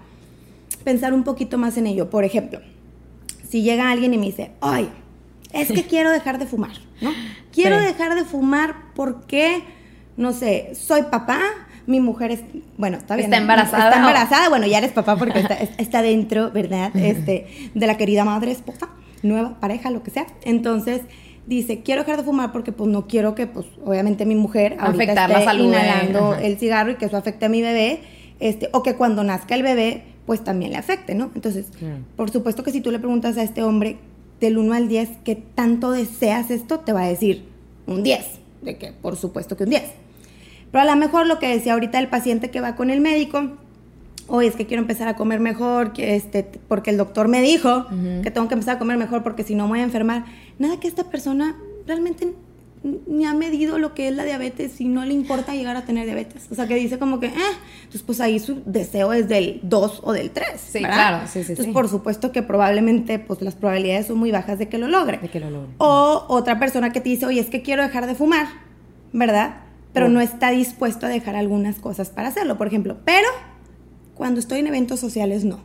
pensar 0.83 1.13
un 1.13 1.23
poquito 1.23 1.57
más 1.57 1.77
en 1.77 1.87
ello. 1.87 2.09
Por 2.09 2.23
ejemplo, 2.23 2.59
si 3.47 3.61
llega 3.61 3.91
alguien 3.91 4.13
y 4.13 4.17
me 4.17 4.25
dice, 4.25 4.51
ay, 4.61 4.89
es 5.53 5.71
que 5.71 5.83
quiero 5.87 6.11
dejar 6.11 6.39
de 6.39 6.45
fumar, 6.45 6.73
¿no? 7.01 7.11
Quiero 7.51 7.79
sí. 7.79 7.85
dejar 7.85 8.15
de 8.15 8.25
fumar 8.25 8.75
porque, 8.95 9.63
no 10.17 10.33
sé, 10.33 10.71
soy 10.75 11.03
papá, 11.03 11.39
mi 11.87 11.99
mujer 11.99 12.31
es, 12.31 12.41
bueno, 12.77 12.97
está 12.97 13.15
bien. 13.15 13.25
Está 13.25 13.37
embarazada. 13.37 13.85
Está 13.85 13.99
embarazada, 13.99 14.49
bueno, 14.49 14.65
ya 14.67 14.79
eres 14.79 14.91
papá 14.91 15.15
porque 15.15 15.39
está, 15.39 15.55
está 15.55 16.01
dentro, 16.01 16.51
¿verdad? 16.51 16.91
Este, 16.95 17.71
de 17.73 17.87
la 17.87 17.97
querida 17.97 18.25
madre 18.25 18.51
esposa, 18.51 18.89
nueva 19.21 19.59
pareja, 19.59 19.91
lo 19.91 20.03
que 20.03 20.11
sea. 20.11 20.25
Entonces, 20.43 21.01
dice, 21.47 21.81
quiero 21.81 22.01
dejar 22.01 22.17
de 22.17 22.23
fumar 22.23 22.51
porque 22.51 22.71
pues 22.71 22.89
no 22.89 23.07
quiero 23.07 23.35
que, 23.35 23.47
pues, 23.47 23.65
obviamente 23.85 24.25
mi 24.25 24.35
mujer 24.35 24.77
ahorita 24.79 25.03
Afectar 25.03 25.29
esté 25.31 25.39
la 25.39 25.45
salud 25.45 25.65
inhalando 25.65 26.35
el 26.35 26.57
cigarro 26.57 26.91
y 26.91 26.95
que 26.95 27.05
eso 27.05 27.17
afecte 27.17 27.45
a 27.45 27.49
mi 27.49 27.61
bebé, 27.61 27.99
este, 28.39 28.69
o 28.73 28.83
que 28.83 28.95
cuando 28.95 29.23
nazca 29.23 29.55
el 29.55 29.63
bebé, 29.63 30.03
pues 30.25 30.43
también 30.43 30.71
le 30.71 30.77
afecte, 30.77 31.13
¿no? 31.15 31.29
Entonces, 31.35 31.67
Claro. 31.77 31.97
por 32.15 32.31
supuesto 32.31 32.63
que 32.63 32.71
si 32.71 32.81
tú 32.81 32.91
le 32.91 32.99
preguntas 32.99 33.37
a 33.37 33.43
este 33.43 33.61
hombre 33.63 33.97
del 34.41 34.57
1 34.57 34.73
al 34.73 34.87
10 34.87 35.09
qué 35.23 35.35
tanto 35.35 35.91
deseas 35.91 36.49
esto, 36.51 36.79
te 36.79 36.93
va 36.93 37.03
a 37.03 37.07
decir 37.07 37.45
un 37.87 38.01
10, 38.03 38.25
de 38.63 38.77
que 38.77 38.91
por 38.91 39.15
supuesto 39.15 39.55
que 39.55 39.63
un 39.65 39.69
10. 39.69 39.83
Pero 40.71 40.81
a 40.81 40.85
lo 40.85 40.95
mejor 40.95 41.27
lo 41.27 41.37
que 41.39 41.47
decía 41.47 41.73
ahorita 41.73 41.99
el 41.99 42.07
paciente 42.09 42.49
que 42.49 42.59
va 42.59 42.75
con 42.75 42.89
el 42.89 42.99
médico, 43.01 43.51
hoy 44.27 44.47
es 44.47 44.55
que 44.55 44.65
quiero 44.65 44.81
empezar 44.81 45.07
a 45.07 45.15
comer 45.15 45.39
mejor, 45.39 45.93
que 45.93 46.15
este, 46.15 46.43
porque 46.67 46.89
el 46.89 46.97
doctor 46.97 47.27
me 47.27 47.41
dijo 47.41 47.85
Ujú. 47.91 48.21
que 48.23 48.31
tengo 48.31 48.47
que 48.47 48.55
empezar 48.55 48.75
a 48.77 48.79
comer 48.79 48.97
mejor 48.97 49.21
porque 49.23 49.43
si 49.43 49.53
no 49.55 49.65
me 49.65 49.69
voy 49.69 49.79
a 49.81 49.83
enfermar. 49.83 50.25
Nada 50.59 50.79
que 50.79 50.88
esta 50.88 51.03
persona 51.09 51.55
realmente 51.88 52.33
ni 53.07 53.25
ha 53.25 53.33
medido 53.33 53.79
lo 53.79 53.95
que 53.95 54.07
es 54.09 54.15
la 54.15 54.24
diabetes 54.25 54.79
y 54.79 54.85
no 54.85 55.03
le 55.05 55.13
importa 55.13 55.55
llegar 55.55 55.75
a 55.75 55.85
tener 55.85 56.05
diabetes. 56.05 56.43
O 56.51 56.55
sea, 56.55 56.67
que 56.67 56.75
dice 56.75 57.00
como 57.00 57.19
que, 57.19 57.27
eh, 57.27 57.33
entonces 57.79 58.03
pues 58.03 58.21
ahí 58.21 58.38
su 58.39 58.62
deseo 58.65 59.12
es 59.12 59.27
del 59.27 59.59
2 59.63 60.01
o 60.03 60.13
del 60.13 60.29
3. 60.29 60.47
Sí, 60.62 60.79
claro, 60.79 61.25
sí, 61.25 61.31
sí, 61.43 61.51
Entonces, 61.53 61.65
sí. 61.65 61.71
por 61.71 61.89
supuesto 61.89 62.31
que 62.31 62.43
probablemente 62.43 63.17
pues 63.17 63.41
las 63.41 63.55
probabilidades 63.55 64.05
son 64.05 64.19
muy 64.19 64.31
bajas 64.31 64.59
de 64.59 64.69
que 64.69 64.77
lo 64.77 64.88
logre. 64.88 65.17
De 65.17 65.29
que 65.29 65.39
lo 65.39 65.50
logre. 65.50 65.69
O 65.79 66.25
otra 66.27 66.59
persona 66.59 66.91
que 66.91 67.01
te 67.01 67.09
dice, 67.09 67.25
oye, 67.25 67.39
es 67.41 67.47
que 67.47 67.63
quiero 67.63 67.81
dejar 67.81 68.05
de 68.05 68.13
fumar, 68.13 68.47
¿verdad? 69.13 69.62
Pero 69.91 70.05
Oh. 70.05 70.09
no 70.09 70.21
está 70.21 70.51
dispuesto 70.51 71.07
a 71.07 71.09
dejar 71.09 71.35
algunas 71.35 71.77
cosas 71.77 72.09
para 72.12 72.27
hacerlo, 72.27 72.55
por 72.57 72.67
ejemplo. 72.67 72.97
Pero 73.03 73.27
cuando 74.13 74.39
estoy 74.39 74.59
en 74.59 74.67
eventos 74.67 75.00
sociales, 75.00 75.43
no. 75.43 75.59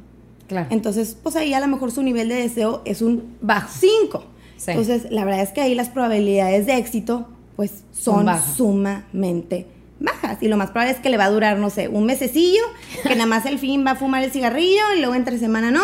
Claro. 0.49 0.68
Entonces, 0.70 1.16
pues 1.23 1.37
ahí 1.37 1.52
a 1.52 1.61
lo 1.61 1.66
mejor 1.68 1.90
su 1.92 2.02
nivel 2.02 2.28
de 2.30 2.37
deseo 2.37 2.80
es 2.87 3.02
un 3.02 3.37
Bajo. 3.42 3.68
5. 3.78 4.25
Sí. 4.61 4.73
Entonces, 4.73 5.11
la 5.11 5.25
verdad 5.25 5.40
es 5.40 5.50
que 5.50 5.62
ahí 5.62 5.75
las 5.75 5.88
probabilidades 5.88 6.67
de 6.67 6.76
éxito, 6.76 7.29
pues, 7.57 7.85
Son 7.93 8.26
sumamente 8.57 9.67
bajas. 9.99 10.43
Y 10.43 10.49
lo 10.49 10.57
más 10.57 10.71
probable 10.71 10.93
es 10.93 10.99
que 10.99 11.09
le 11.11 11.17
va 11.17 11.25
a 11.25 11.31
durar, 11.31 11.59
no 11.59 11.71
sé, 11.71 11.88
un 11.88 12.05
mesecillo, 12.05 12.62
que 13.02 13.11
nada 13.11 13.26
más 13.26 13.47
el 13.47 13.59
fin 13.59 13.85
va 13.87 13.93
a 13.93 13.97
fumar 13.97 14.23
el 14.23 14.31
cigarrillo 14.31 14.83
y 14.97 15.00
luego 15.00 15.14
entre 15.14 15.38
semana 15.38 15.71
no. 15.71 15.83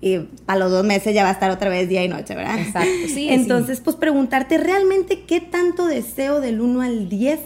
Y 0.00 0.18
para 0.46 0.58
los 0.58 0.70
dos 0.70 0.84
meses 0.84 1.14
ya 1.14 1.22
va 1.22 1.28
a 1.30 1.32
estar 1.32 1.50
otra 1.50 1.68
vez 1.70 1.88
día 1.88 2.04
y 2.04 2.08
noche, 2.08 2.34
¿verdad? 2.34 2.58
Exacto, 2.58 2.90
sí, 3.06 3.28
Entonces, 3.28 3.80
pues 3.80 3.94
preguntarte 3.96 4.58
realmente 4.58 5.22
qué 5.22 5.40
tanto 5.40 5.86
deseo 5.86 6.40
del 6.40 6.60
1 6.60 6.80
al 6.80 7.08
10 7.08 7.40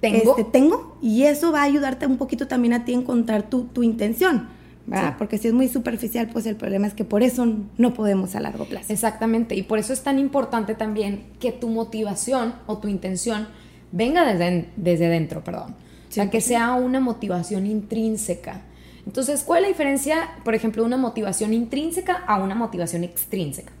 Tengo. 0.00 0.36
este, 0.36 0.44
tengo 0.44 0.98
y 1.02 1.24
eso 1.24 1.52
va 1.52 1.60
a 1.60 1.64
ayudarte 1.64 2.06
un 2.06 2.16
poquito 2.18 2.46
también 2.46 2.74
a 2.74 2.84
ti 2.84 2.92
a 2.92 2.96
encontrar 2.96 3.48
tu, 3.48 3.64
tu 3.64 3.82
intención, 3.82 4.48
¿verdad? 4.86 5.10
Sí. 5.10 5.14
Porque 5.18 5.38
si 5.38 5.48
es 5.48 5.54
muy 5.54 5.68
superficial, 5.68 6.28
pues 6.32 6.46
el 6.46 6.56
problema 6.56 6.86
es 6.86 6.94
que 6.94 7.04
por 7.04 7.22
eso 7.22 7.46
no 7.78 7.94
podemos 7.94 8.34
a 8.34 8.40
largo 8.40 8.64
plazo. 8.64 8.92
Exactamente, 8.92 9.54
y 9.54 9.62
por 9.62 9.78
eso 9.78 9.92
es 9.92 10.02
tan 10.02 10.18
importante 10.18 10.74
también 10.74 11.24
que 11.38 11.52
tu 11.52 11.68
motivación 11.68 12.54
o 12.66 12.78
tu 12.78 12.88
intención 12.88 13.48
venga 13.92 14.24
desde, 14.24 14.68
desde 14.76 15.08
dentro, 15.08 15.42
perdón. 15.44 15.74
O 16.08 16.12
sea, 16.12 16.28
que 16.28 16.40
sea 16.40 16.74
una 16.74 16.98
motivación 16.98 17.66
intrínseca. 17.66 18.62
Entonces, 19.06 19.44
¿cuál 19.44 19.58
es 19.58 19.62
la 19.62 19.68
diferencia, 19.68 20.28
por 20.44 20.54
ejemplo, 20.54 20.82
de 20.82 20.88
una 20.88 20.96
motivación 20.96 21.54
intrínseca 21.54 22.24
a 22.26 22.42
una 22.42 22.54
motivación 22.54 23.04
extrínseca? 23.04 23.72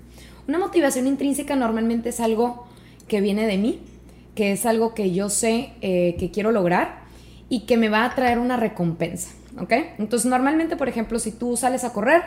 Una 0.48 0.58
motivación 0.58 1.06
intrínseca 1.06 1.56
normalmente 1.56 2.10
es 2.10 2.20
algo 2.20 2.66
que 3.08 3.20
viene 3.20 3.46
de 3.46 3.58
mí, 3.58 3.80
que 4.34 4.52
es 4.52 4.64
algo 4.66 4.94
que 4.94 5.12
yo 5.12 5.28
sé 5.28 5.72
eh, 5.80 6.16
que 6.18 6.30
quiero 6.30 6.52
lograr 6.52 7.00
y 7.48 7.60
que 7.60 7.76
me 7.76 7.88
va 7.88 8.04
a 8.04 8.14
traer 8.14 8.38
una 8.38 8.56
recompensa, 8.56 9.30
¿ok? 9.60 9.72
Entonces, 9.98 10.28
normalmente, 10.28 10.76
por 10.76 10.88
ejemplo, 10.88 11.18
si 11.18 11.32
tú 11.32 11.56
sales 11.56 11.84
a 11.84 11.92
correr 11.92 12.22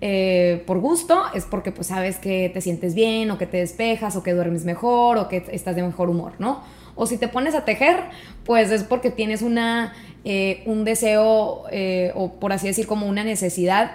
eh, 0.00 0.62
por 0.66 0.80
gusto, 0.80 1.22
es 1.32 1.44
porque 1.44 1.70
pues 1.70 1.86
sabes 1.86 2.18
que 2.18 2.50
te 2.52 2.60
sientes 2.60 2.94
bien 2.94 3.30
o 3.30 3.38
que 3.38 3.46
te 3.46 3.58
despejas 3.58 4.16
o 4.16 4.22
que 4.22 4.32
duermes 4.32 4.64
mejor 4.64 5.16
o 5.16 5.28
que 5.28 5.44
estás 5.52 5.76
de 5.76 5.82
mejor 5.82 6.10
humor, 6.10 6.32
¿no? 6.38 6.60
O 6.94 7.06
si 7.06 7.18
te 7.18 7.28
pones 7.28 7.54
a 7.54 7.64
tejer, 7.64 8.00
pues 8.44 8.70
es 8.70 8.82
porque 8.82 9.10
tienes 9.10 9.42
una, 9.42 9.94
eh, 10.24 10.62
un 10.66 10.84
deseo 10.84 11.64
eh, 11.70 12.12
o 12.14 12.32
por 12.34 12.52
así 12.52 12.66
decir 12.66 12.86
como 12.86 13.06
una 13.06 13.24
necesidad 13.24 13.92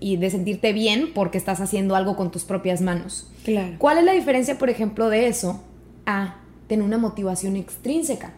y 0.00 0.16
de 0.16 0.28
sentirte 0.30 0.72
bien 0.72 1.12
porque 1.14 1.38
estás 1.38 1.60
haciendo 1.60 1.94
algo 1.94 2.16
con 2.16 2.30
tus 2.30 2.44
propias 2.44 2.80
manos. 2.80 3.30
Claro. 3.44 3.76
¿Cuál 3.78 3.98
es 3.98 4.04
la 4.04 4.12
diferencia, 4.12 4.58
por 4.58 4.70
ejemplo, 4.70 5.08
de 5.08 5.28
eso 5.28 5.62
a 6.04 6.36
tener 6.66 6.84
una 6.84 6.98
motivación 6.98 7.56
extrínseca? 7.56 8.32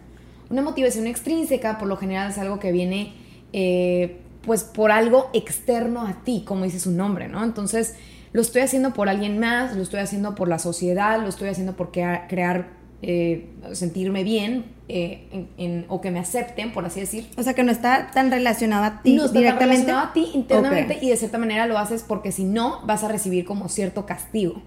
Una 0.51 0.63
motivación 0.63 1.07
extrínseca, 1.07 1.79
por 1.79 1.89
lo 1.89 1.97
general, 1.97 2.31
es 2.31 2.39
algo 2.39 2.59
que 2.61 2.73
viene, 2.73 3.15
eh, 3.53 4.19
pues, 4.43 4.65
por 4.65 4.91
algo 4.91 5.31
externo 5.33 6.07
a 6.07 6.23
ti, 6.25 6.43
como 6.47 6.65
dice 6.65 6.81
su 6.81 6.91
nombre, 6.93 7.29
¿no? 7.29 7.45
Entonces, 7.45 7.95
lo 8.33 8.41
estoy 8.41 8.63
haciendo 8.63 8.93
por 8.95 9.09
alguien 9.09 9.39
más, 9.39 9.77
lo 9.77 9.83
estoy 9.83 10.01
haciendo 10.01 10.35
por 10.35 10.49
la 10.49 10.59
sociedad, 10.59 11.21
lo 11.21 11.29
estoy 11.29 11.49
haciendo 11.49 11.77
por 11.77 11.91
crea- 11.91 12.27
crear, 12.29 12.69
eh, 13.03 13.49
sentirme 13.73 14.25
bien 14.25 14.65
eh, 14.89 15.29
en- 15.33 15.49
en- 15.57 15.85
o 15.89 16.01
que 16.01 16.11
me 16.11 16.19
acepten, 16.19 16.73
por 16.73 16.85
así 16.85 17.01
decir 17.01 17.29
O 17.37 17.43
sea, 17.43 17.55
que 17.55 17.63
no 17.63 17.71
está 17.73 18.11
tan 18.13 18.31
relacionado 18.31 18.85
a 18.85 19.03
ti 19.03 19.15
no 19.17 19.25
está 19.27 19.35
tan 19.35 19.43
relacionado 19.71 20.07
a 20.09 20.13
ti 20.13 20.31
internamente 20.35 20.99
y 21.07 21.09
de 21.11 21.17
cierta 21.17 21.39
manera 21.39 21.67
lo 21.67 21.79
haces 21.79 22.03
porque 22.07 22.31
si 22.33 22.45
no 22.45 22.81
vas 22.87 23.03
a 23.05 23.09
recibir 23.09 23.45
como 23.45 23.69
cierto 23.69 24.05
castigo. 24.05 24.63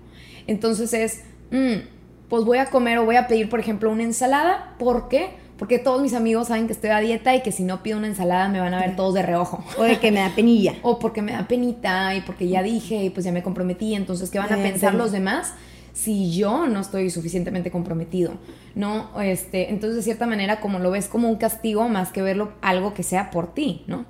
Entonces 0.47 0.93
es, 0.93 1.21
mm, 1.51 1.87
pues 2.29 2.43
voy 2.45 2.57
a 2.57 2.65
comer 2.67 2.97
o 2.99 3.05
voy 3.05 3.17
a 3.17 3.27
pedir, 3.27 3.49
por 3.49 3.59
ejemplo, 3.59 3.91
una 3.91 4.03
ensalada. 4.03 4.75
¿Por 4.79 5.09
qué? 5.09 5.29
Porque 5.57 5.79
todos 5.79 6.01
mis 6.01 6.13
amigos 6.13 6.47
saben 6.47 6.67
que 6.67 6.73
estoy 6.73 6.89
a 6.89 6.99
dieta 6.99 7.35
y 7.35 7.41
que 7.41 7.51
si 7.51 7.63
no 7.63 7.83
pido 7.83 7.97
una 7.97 8.07
ensalada 8.07 8.49
me 8.49 8.59
van 8.59 8.73
a 8.73 8.79
ver 8.79 8.95
todos 8.95 9.13
de 9.13 9.21
reojo. 9.21 9.63
O 9.77 9.83
de 9.83 9.99
que 9.99 10.11
me 10.11 10.19
da 10.19 10.29
penilla. 10.35 10.73
O 10.81 10.99
porque 10.99 11.21
me 11.21 11.31
da 11.33 11.47
penita 11.47 12.15
y 12.15 12.21
porque 12.21 12.47
ya 12.47 12.63
dije 12.63 13.03
y 13.03 13.09
pues 13.09 13.25
ya 13.25 13.31
me 13.31 13.43
comprometí. 13.43 13.93
Entonces, 13.95 14.29
¿qué 14.29 14.39
van 14.39 14.51
a 14.51 14.59
Eh, 14.59 14.63
pensar 14.71 14.91
sí. 14.91 14.97
los 14.97 15.11
demás 15.11 15.53
si 15.93 16.31
yo 16.35 16.65
no 16.67 16.79
estoy 16.79 17.09
suficientemente 17.11 17.69
comprometido? 17.69 18.33
¿No? 18.75 19.09
Este, 19.21 19.69
entonces, 19.69 19.97
de 19.97 20.01
cierta 20.03 20.25
manera, 20.25 20.59
como 20.59 20.79
lo 20.79 20.89
ves 20.89 21.07
como 21.07 21.29
un 21.29 21.35
castigo 21.37 21.87
más 21.87 22.11
que 22.11 22.21
verlo 22.23 22.51
algo 22.61 22.93
que 22.95 23.03
sea 23.03 23.29
por 23.29 23.53
ti, 23.53 23.83
¿no? 23.87 24.05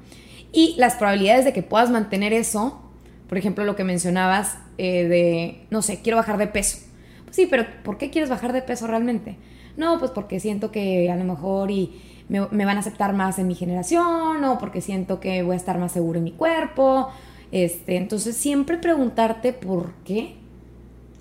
Y 0.53 0.75
las 0.77 0.95
probabilidades 0.95 1.43
de 1.45 1.51
que 1.51 1.61
puedas 1.63 1.89
mantener 1.89 2.31
eso, 2.31 2.81
por 3.27 3.37
ejemplo, 3.37 3.65
lo 3.65 3.75
que 3.75 3.83
mencionabas 3.83 4.57
eh, 4.77 5.03
de, 5.07 5.65
no 5.71 5.81
sé, 5.81 6.01
quiero 6.01 6.17
bajar 6.17 6.37
de 6.37 6.47
peso. 6.47 6.77
Pues 7.25 7.35
sí, 7.35 7.47
pero 7.49 7.65
¿por 7.83 7.97
qué 7.97 8.09
quieres 8.11 8.29
bajar 8.29 8.53
de 8.53 8.61
peso 8.61 8.87
realmente? 8.87 9.35
No, 9.77 9.99
pues 9.99 10.11
porque 10.11 10.39
siento 10.39 10.71
que 10.71 11.09
a 11.09 11.15
lo 11.15 11.23
mejor 11.23 11.71
y 11.71 12.01
me, 12.29 12.39
van 12.39 12.77
a 12.77 12.79
aceptar 12.79 13.13
más 13.13 13.39
en 13.39 13.47
mi 13.47 13.55
generación 13.55 14.43
o 14.43 14.57
porque 14.59 14.81
siento 14.81 15.19
que 15.19 15.43
voy 15.43 15.53
a 15.53 15.57
estar 15.57 15.77
más 15.77 15.91
seguro 15.91 16.17
en 16.17 16.23
mi 16.23 16.31
cuerpo. 16.31 17.09
Este, 17.51 17.97
entonces 17.97 18.35
siempre 18.35 18.77
preguntarte 18.77 19.53
por 19.53 19.93
qué 20.05 20.35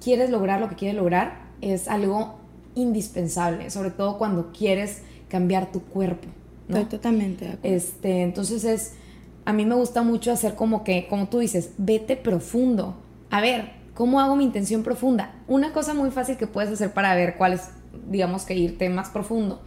quieres 0.03 0.31
lograr 0.31 0.61
lo 0.61 0.69
que 0.69 0.77
quieres 0.77 0.97
lograr 0.97 1.43
es 1.61 1.89
algo 1.89 2.37
indispensable, 2.75 3.71
sobre 3.71 3.91
todo 3.91 4.19
cuando 4.19 4.53
quieres 4.53 5.03
cambiar 5.29 5.71
tu 5.71 5.83
cuerpo. 5.83 6.29
Estoy 6.69 6.85
totalmente 6.85 7.59
Este, 7.63 8.23
entonces 8.23 8.65
es, 8.65 8.95
a 9.45 9.53
mí 9.53 9.67
me 9.67 9.75
gusta 9.75 10.03
mucho 10.03 10.33
hacer 10.33 10.55
como 10.55 10.85
que, 10.85 11.07
como 11.09 11.29
tú 11.29 11.39
dices, 11.41 11.73
vete 11.77 12.17
profundo. 12.17 12.97
A 13.31 13.41
ver, 13.41 13.73
¿cómo 13.95 14.21
hago 14.21 14.37
mi 14.37 14.45
intención 14.45 14.83
profunda? 14.83 15.35
Una 15.49 15.73
cosa 15.73 15.93
muy 15.93 16.11
fácil 16.11 16.37
que 16.37 16.47
puedes 16.47 16.71
hacer 16.71 16.93
para 16.93 17.15
ver 17.15 17.37
cuál 17.37 17.55
es, 17.55 17.69
digamos 18.09 18.45
que 18.45 18.55
irte 18.55 18.89
más 18.89 19.11
profundo, 19.11 19.61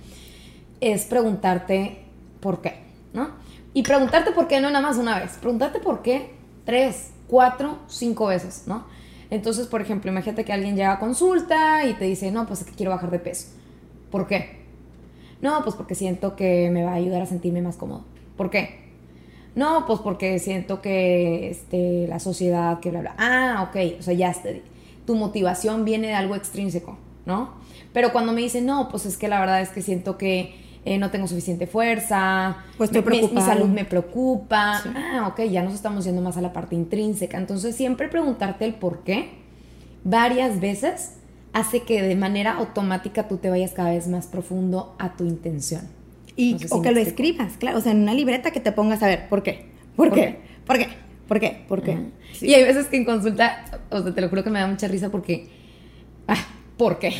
es 0.81 1.05
preguntarte 1.05 2.05
por 2.39 2.61
qué, 2.61 2.83
¿no? 3.13 3.29
Y 3.73 3.83
preguntarte 3.83 4.31
por 4.31 4.47
qué 4.47 4.61
no 4.61 4.69
nada 4.69 4.81
más 4.81 4.97
una 4.97 5.19
vez, 5.19 5.37
preguntarte 5.39 5.79
por 5.79 6.01
qué 6.01 6.31
tres, 6.65 7.11
cuatro, 7.27 7.79
cinco 7.87 8.27
veces, 8.27 8.63
¿no? 8.67 8.85
Entonces, 9.29 9.67
por 9.67 9.81
ejemplo, 9.81 10.11
imagínate 10.11 10.45
que 10.45 10.53
alguien 10.53 10.75
llega 10.75 10.93
a 10.93 10.99
consulta 10.99 11.85
y 11.85 11.93
te 11.93 12.05
dice, 12.05 12.31
no, 12.31 12.45
pues 12.45 12.61
es 12.61 12.67
que 12.67 12.73
quiero 12.73 12.91
bajar 12.91 13.11
de 13.11 13.19
peso. 13.19 13.47
¿Por 14.11 14.27
qué? 14.27 14.63
No, 15.41 15.63
pues 15.63 15.75
porque 15.75 15.95
siento 15.95 16.35
que 16.35 16.69
me 16.71 16.83
va 16.83 16.91
a 16.91 16.95
ayudar 16.95 17.21
a 17.21 17.25
sentirme 17.25 17.61
más 17.61 17.75
cómodo. 17.75 18.05
¿Por 18.37 18.49
qué? 18.49 18.85
No, 19.55 19.85
pues 19.87 19.99
porque 19.99 20.37
siento 20.39 20.81
que 20.81 21.49
este, 21.49 22.07
la 22.07 22.19
sociedad, 22.19 22.79
que 22.79 22.91
bla, 22.91 23.01
bla. 23.01 23.15
Ah, 23.17 23.69
ok, 23.69 23.99
o 23.99 24.03
sea, 24.03 24.13
ya 24.13 24.29
está. 24.29 24.49
Tu 25.05 25.15
motivación 25.15 25.85
viene 25.85 26.07
de 26.07 26.13
algo 26.13 26.35
extrínseco, 26.35 26.97
¿no? 27.25 27.53
Pero 27.95 28.11
cuando 28.11 28.33
me 28.33 28.41
dicen, 28.41 28.65
no, 28.65 28.89
pues 28.89 29.05
es 29.05 29.15
que 29.15 29.29
la 29.29 29.39
verdad 29.39 29.61
es 29.61 29.69
que 29.69 29.81
siento 29.81 30.17
que 30.17 30.53
eh, 30.83 30.97
no 30.97 31.11
tengo 31.11 31.29
suficiente 31.29 31.65
fuerza, 31.65 32.57
pues 32.77 32.91
mi, 32.91 32.99
mi, 32.99 33.41
salud 33.41 33.69
me 33.69 33.85
preocupa. 33.85 34.83
Ah, 34.93 35.29
ok, 35.29 35.49
ya 35.49 35.63
nos 35.63 35.73
estamos 35.73 36.03
yendo 36.03 36.21
más 36.21 36.35
a 36.35 36.41
la 36.41 36.51
parte 36.51 36.75
intrínseca. 36.75 37.37
Entonces, 37.37 37.73
siempre 37.73 38.09
preguntarte 38.09 38.65
el 38.65 38.73
por 38.73 39.05
qué 39.05 39.29
varias 40.03 40.59
veces 40.59 41.13
hace 41.53 41.83
que 41.83 42.01
de 42.01 42.17
manera 42.17 42.55
automática 42.55 43.29
tú 43.29 43.37
te 43.37 43.49
vayas 43.49 43.71
cada 43.71 43.91
vez 43.91 44.09
más 44.09 44.27
profundo 44.27 44.93
a 44.99 45.15
tu 45.15 45.23
intención. 45.23 45.83
Y, 46.35 46.57
o 46.71 46.81
que 46.81 46.91
lo 46.91 46.99
escribas, 46.99 47.53
claro, 47.57 47.77
o 47.77 47.81
sea, 47.81 47.93
en 47.93 48.01
una 48.01 48.13
libreta 48.13 48.51
que 48.51 48.59
te 48.59 48.73
pongas 48.73 49.01
a 49.03 49.07
ver, 49.07 49.29
¿por 49.29 49.41
qué? 49.41 49.67
¿Por, 49.95 50.11
qué? 50.11 50.39
¿Por 50.65 50.77
qué? 50.77 50.89
¿Por 51.29 51.39
qué? 51.39 51.63
¿Por 51.65 51.81
qué? 51.81 51.97
Y 52.41 52.55
hay 52.55 52.65
veces 52.65 52.87
que 52.87 52.97
en 52.97 53.05
consulta, 53.05 53.63
o 53.89 54.03
sea, 54.03 54.13
te 54.13 54.19
lo 54.19 54.27
juro 54.27 54.43
que 54.43 54.49
me 54.49 54.59
da 54.59 54.67
mucha 54.67 54.89
risa 54.89 55.09
porque, 55.09 55.47
ah, 56.27 56.45
¿por 56.77 56.99
qué? 56.99 57.13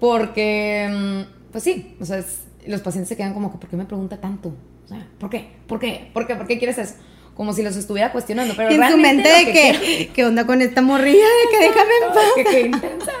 Porque, 0.00 0.88
mm, 0.90 1.50
pues 1.52 1.64
sí, 1.64 1.96
o 2.00 2.04
sea, 2.04 2.18
es, 2.18 2.42
los 2.66 2.80
pacientes 2.80 3.08
se 3.08 3.16
quedan 3.16 3.34
como 3.34 3.50
que, 3.50 3.58
¿por 3.58 3.68
qué 3.68 3.76
me 3.76 3.84
pregunta 3.84 4.20
tanto? 4.20 4.54
O 4.84 4.88
sea, 4.88 5.06
¿por 5.18 5.30
qué? 5.30 5.48
¿Por 5.66 5.78
qué? 5.78 6.10
¿Por 6.12 6.26
qué? 6.26 6.36
¿Por 6.36 6.46
qué 6.46 6.58
quieres 6.58 6.78
eso? 6.78 6.94
Como 7.34 7.52
si 7.52 7.62
los 7.62 7.76
estuviera 7.76 8.10
cuestionando, 8.12 8.54
pero 8.56 8.70
en 8.82 8.90
su 8.90 8.96
mente 8.96 9.28
de 9.28 9.52
que, 9.52 10.10
¿qué 10.14 10.24
onda 10.24 10.46
con 10.46 10.62
esta 10.62 10.82
morrilla? 10.82 11.24
De 11.24 11.58
que 11.58 11.64
déjame 11.68 11.90
en 12.02 12.14
paz. 12.14 12.52
Que, 12.52 12.60
intensa. 12.60 13.12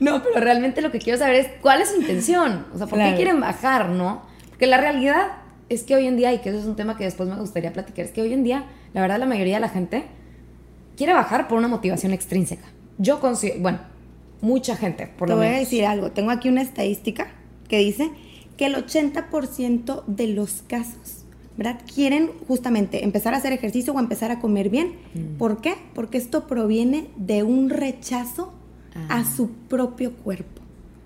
No, 0.00 0.22
pero 0.22 0.40
realmente 0.40 0.80
lo 0.80 0.90
que 0.90 0.98
quiero 0.98 1.18
saber 1.18 1.36
es 1.36 1.48
cuál 1.60 1.82
es 1.82 1.90
su 1.90 2.00
intención. 2.00 2.66
O 2.74 2.78
sea, 2.78 2.86
¿por 2.86 2.98
qué 2.98 3.14
quieren 3.16 3.40
bajar, 3.40 3.88
no? 3.90 4.22
Porque 4.48 4.66
la 4.66 4.78
realidad 4.78 5.32
es 5.68 5.84
que 5.84 5.94
hoy 5.94 6.06
en 6.06 6.16
día, 6.16 6.32
y 6.32 6.38
que 6.38 6.50
eso 6.50 6.58
es 6.58 6.66
un 6.66 6.76
tema 6.76 6.96
que 6.96 7.04
después 7.04 7.28
me 7.28 7.36
gustaría 7.36 7.72
platicar, 7.72 8.04
es 8.04 8.12
que 8.12 8.22
hoy 8.22 8.32
en 8.32 8.44
día, 8.44 8.66
la 8.94 9.00
verdad, 9.00 9.18
la 9.18 9.26
mayoría 9.26 9.54
de 9.54 9.60
la 9.60 9.68
gente 9.68 10.04
quiere 10.96 11.14
bajar 11.14 11.48
por 11.48 11.58
una 11.58 11.68
motivación 11.68 12.12
extrínseca. 12.12 12.66
Yo 12.98 13.20
considero, 13.20 13.60
bueno, 13.60 13.78
mucha 14.42 14.76
gente, 14.76 15.06
por 15.06 15.28
Te 15.28 15.32
lo 15.32 15.38
voy 15.38 15.46
menos. 15.46 15.56
a 15.56 15.60
decir 15.60 15.86
algo. 15.86 16.10
Tengo 16.10 16.30
aquí 16.30 16.48
una 16.50 16.60
estadística 16.60 17.28
que 17.68 17.78
dice 17.78 18.10
que 18.58 18.66
el 18.66 18.74
80% 18.74 20.04
de 20.06 20.26
los 20.28 20.62
casos, 20.66 21.24
¿verdad? 21.56 21.80
Quieren 21.94 22.30
justamente 22.46 23.02
empezar 23.04 23.32
a 23.32 23.38
hacer 23.38 23.52
ejercicio 23.54 23.94
o 23.94 23.98
empezar 23.98 24.30
a 24.30 24.40
comer 24.40 24.68
bien. 24.68 24.92
Mm. 25.14 25.38
¿Por 25.38 25.60
qué? 25.62 25.74
Porque 25.94 26.18
esto 26.18 26.46
proviene 26.46 27.06
de 27.16 27.42
un 27.42 27.70
rechazo 27.70 28.52
Ah. 28.94 29.20
a 29.20 29.24
su 29.24 29.48
propio 29.70 30.12
cuerpo. 30.12 30.60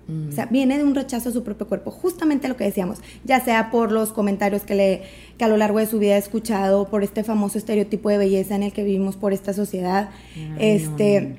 Mm. 0.09 0.27
O 0.27 0.31
sea, 0.33 0.45
viene 0.47 0.77
de 0.77 0.83
un 0.83 0.93
rechazo 0.93 1.29
a 1.29 1.31
su 1.31 1.41
propio 1.43 1.67
cuerpo, 1.69 1.89
justamente 1.89 2.49
lo 2.49 2.57
que 2.57 2.65
decíamos, 2.65 2.99
ya 3.23 3.39
sea 3.39 3.71
por 3.71 3.93
los 3.93 4.11
comentarios 4.11 4.63
que, 4.63 4.75
le, 4.75 5.01
que 5.37 5.45
a 5.45 5.47
lo 5.47 5.55
largo 5.55 5.79
de 5.79 5.85
su 5.85 5.97
vida 5.97 6.15
ha 6.15 6.17
escuchado, 6.17 6.89
por 6.89 7.03
este 7.03 7.23
famoso 7.23 7.57
estereotipo 7.57 8.09
de 8.09 8.17
belleza 8.17 8.55
en 8.55 8.63
el 8.63 8.73
que 8.73 8.83
vivimos 8.83 9.15
por 9.15 9.31
esta 9.31 9.53
sociedad, 9.53 10.09
Ay, 10.35 10.75
este, 10.75 11.21
no, 11.21 11.29
no. 11.29 11.35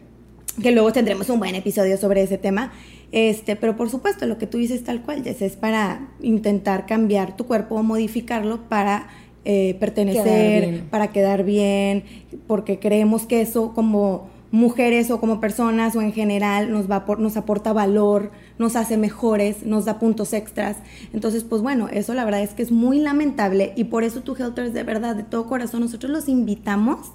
Que 0.62 0.73
luego 0.73 0.93
tendremos 0.93 1.29
un 1.31 1.38
buen 1.38 1.55
episodio 1.55 1.97
sobre 1.97 2.23
ese 2.23 2.38
tema, 2.38 2.73
este, 3.12 3.57
pero 3.57 3.77
por 3.77 3.91
supuesto 3.91 4.27
lo 4.27 4.38
que 4.38 4.47
tú 4.47 4.59
dices 4.59 4.85
tal 4.85 5.03
cual, 5.03 5.23
Jess, 5.23 5.43
es 5.43 5.57
para 5.57 6.09
intentar 6.21 6.87
cambiar 6.87 7.37
tu 7.37 7.47
cuerpo 7.47 7.77
o 7.77 7.83
modificarlo 7.83 8.68
para 8.68 9.09
eh, 9.44 9.77
pertenecer, 9.81 10.64
Quedar 10.64 10.85
para 10.90 11.09
quedar 11.09 11.44
bien, 11.44 12.05
porque 12.47 12.79
creemos 12.79 13.27
que 13.27 13.40
eso 13.40 13.73
como 13.73 14.29
mujeres 14.51 15.11
o 15.11 15.21
como 15.21 15.40
personas 15.40 15.94
o 15.94 16.03
en 16.03 16.12
general 16.12 16.73
nos 16.73 16.90
va 16.90 17.05
por, 17.05 17.21
nos 17.21 17.37
aporta 17.37 17.73
valor, 17.73 18.31
nos 18.59 18.77
hace 18.77 18.97
mejores, 18.97 19.62
nos 19.64 19.85
da 19.85 19.99
puntos 19.99 20.33
extras. 20.33 20.77
Entonces, 21.12 21.44
pues 21.44 21.62
bueno, 21.62 21.88
eso 21.90 22.14
la 22.14 22.25
verdad 22.25 22.42
es 22.42 22.51
que 22.51 22.62
es 22.62 22.73
muy 22.73 22.99
lamentable 22.99 23.73
y 23.77 23.85
por 23.85 24.05
eso 24.05 24.23
tu 24.23 24.35
Helters 24.35 24.73
de 24.73 24.83
verdad, 24.83 25.16
de 25.16 25.23
todo 25.23 25.47
corazón, 25.47 25.81
nosotros 25.81 26.11
los 26.11 26.29
invitamos 26.29 27.12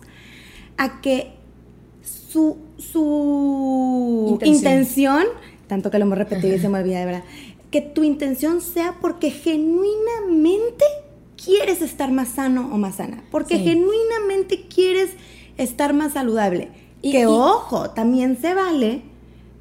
a 0.77 1.01
que 1.01 1.33
su, 2.33 2.57
su 2.77 4.27
Intención. 4.31 4.55
intención, 4.55 5.23
tanto 5.67 5.91
que 5.91 5.99
lo 5.99 6.05
hemos 6.05 6.17
repetido 6.17 6.55
y 6.55 6.59
se 6.59 6.67
me 6.67 6.79
olvida 6.79 6.99
de 6.99 7.05
verdad, 7.05 7.23
que 7.71 7.81
tu 7.81 8.03
intención 8.03 8.59
sea 8.61 8.95
porque 8.99 9.29
genuinamente 9.31 10.83
quieres 11.43 11.81
estar 11.81 12.11
más 12.11 12.29
sano 12.29 12.69
o 12.73 12.77
más 12.77 12.95
sana, 12.95 13.23
porque 13.31 13.57
Sí. 13.57 13.63
genuinamente 13.65 14.65
quieres 14.67 15.11
estar 15.57 15.93
más 15.93 16.13
saludable. 16.13 16.69
Y- 17.01 17.11
que 17.11 17.21
y- 17.21 17.25
ojo, 17.25 17.91
también 17.91 18.37
se 18.39 18.53
vale, 18.53 19.01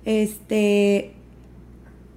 este, 0.05 1.13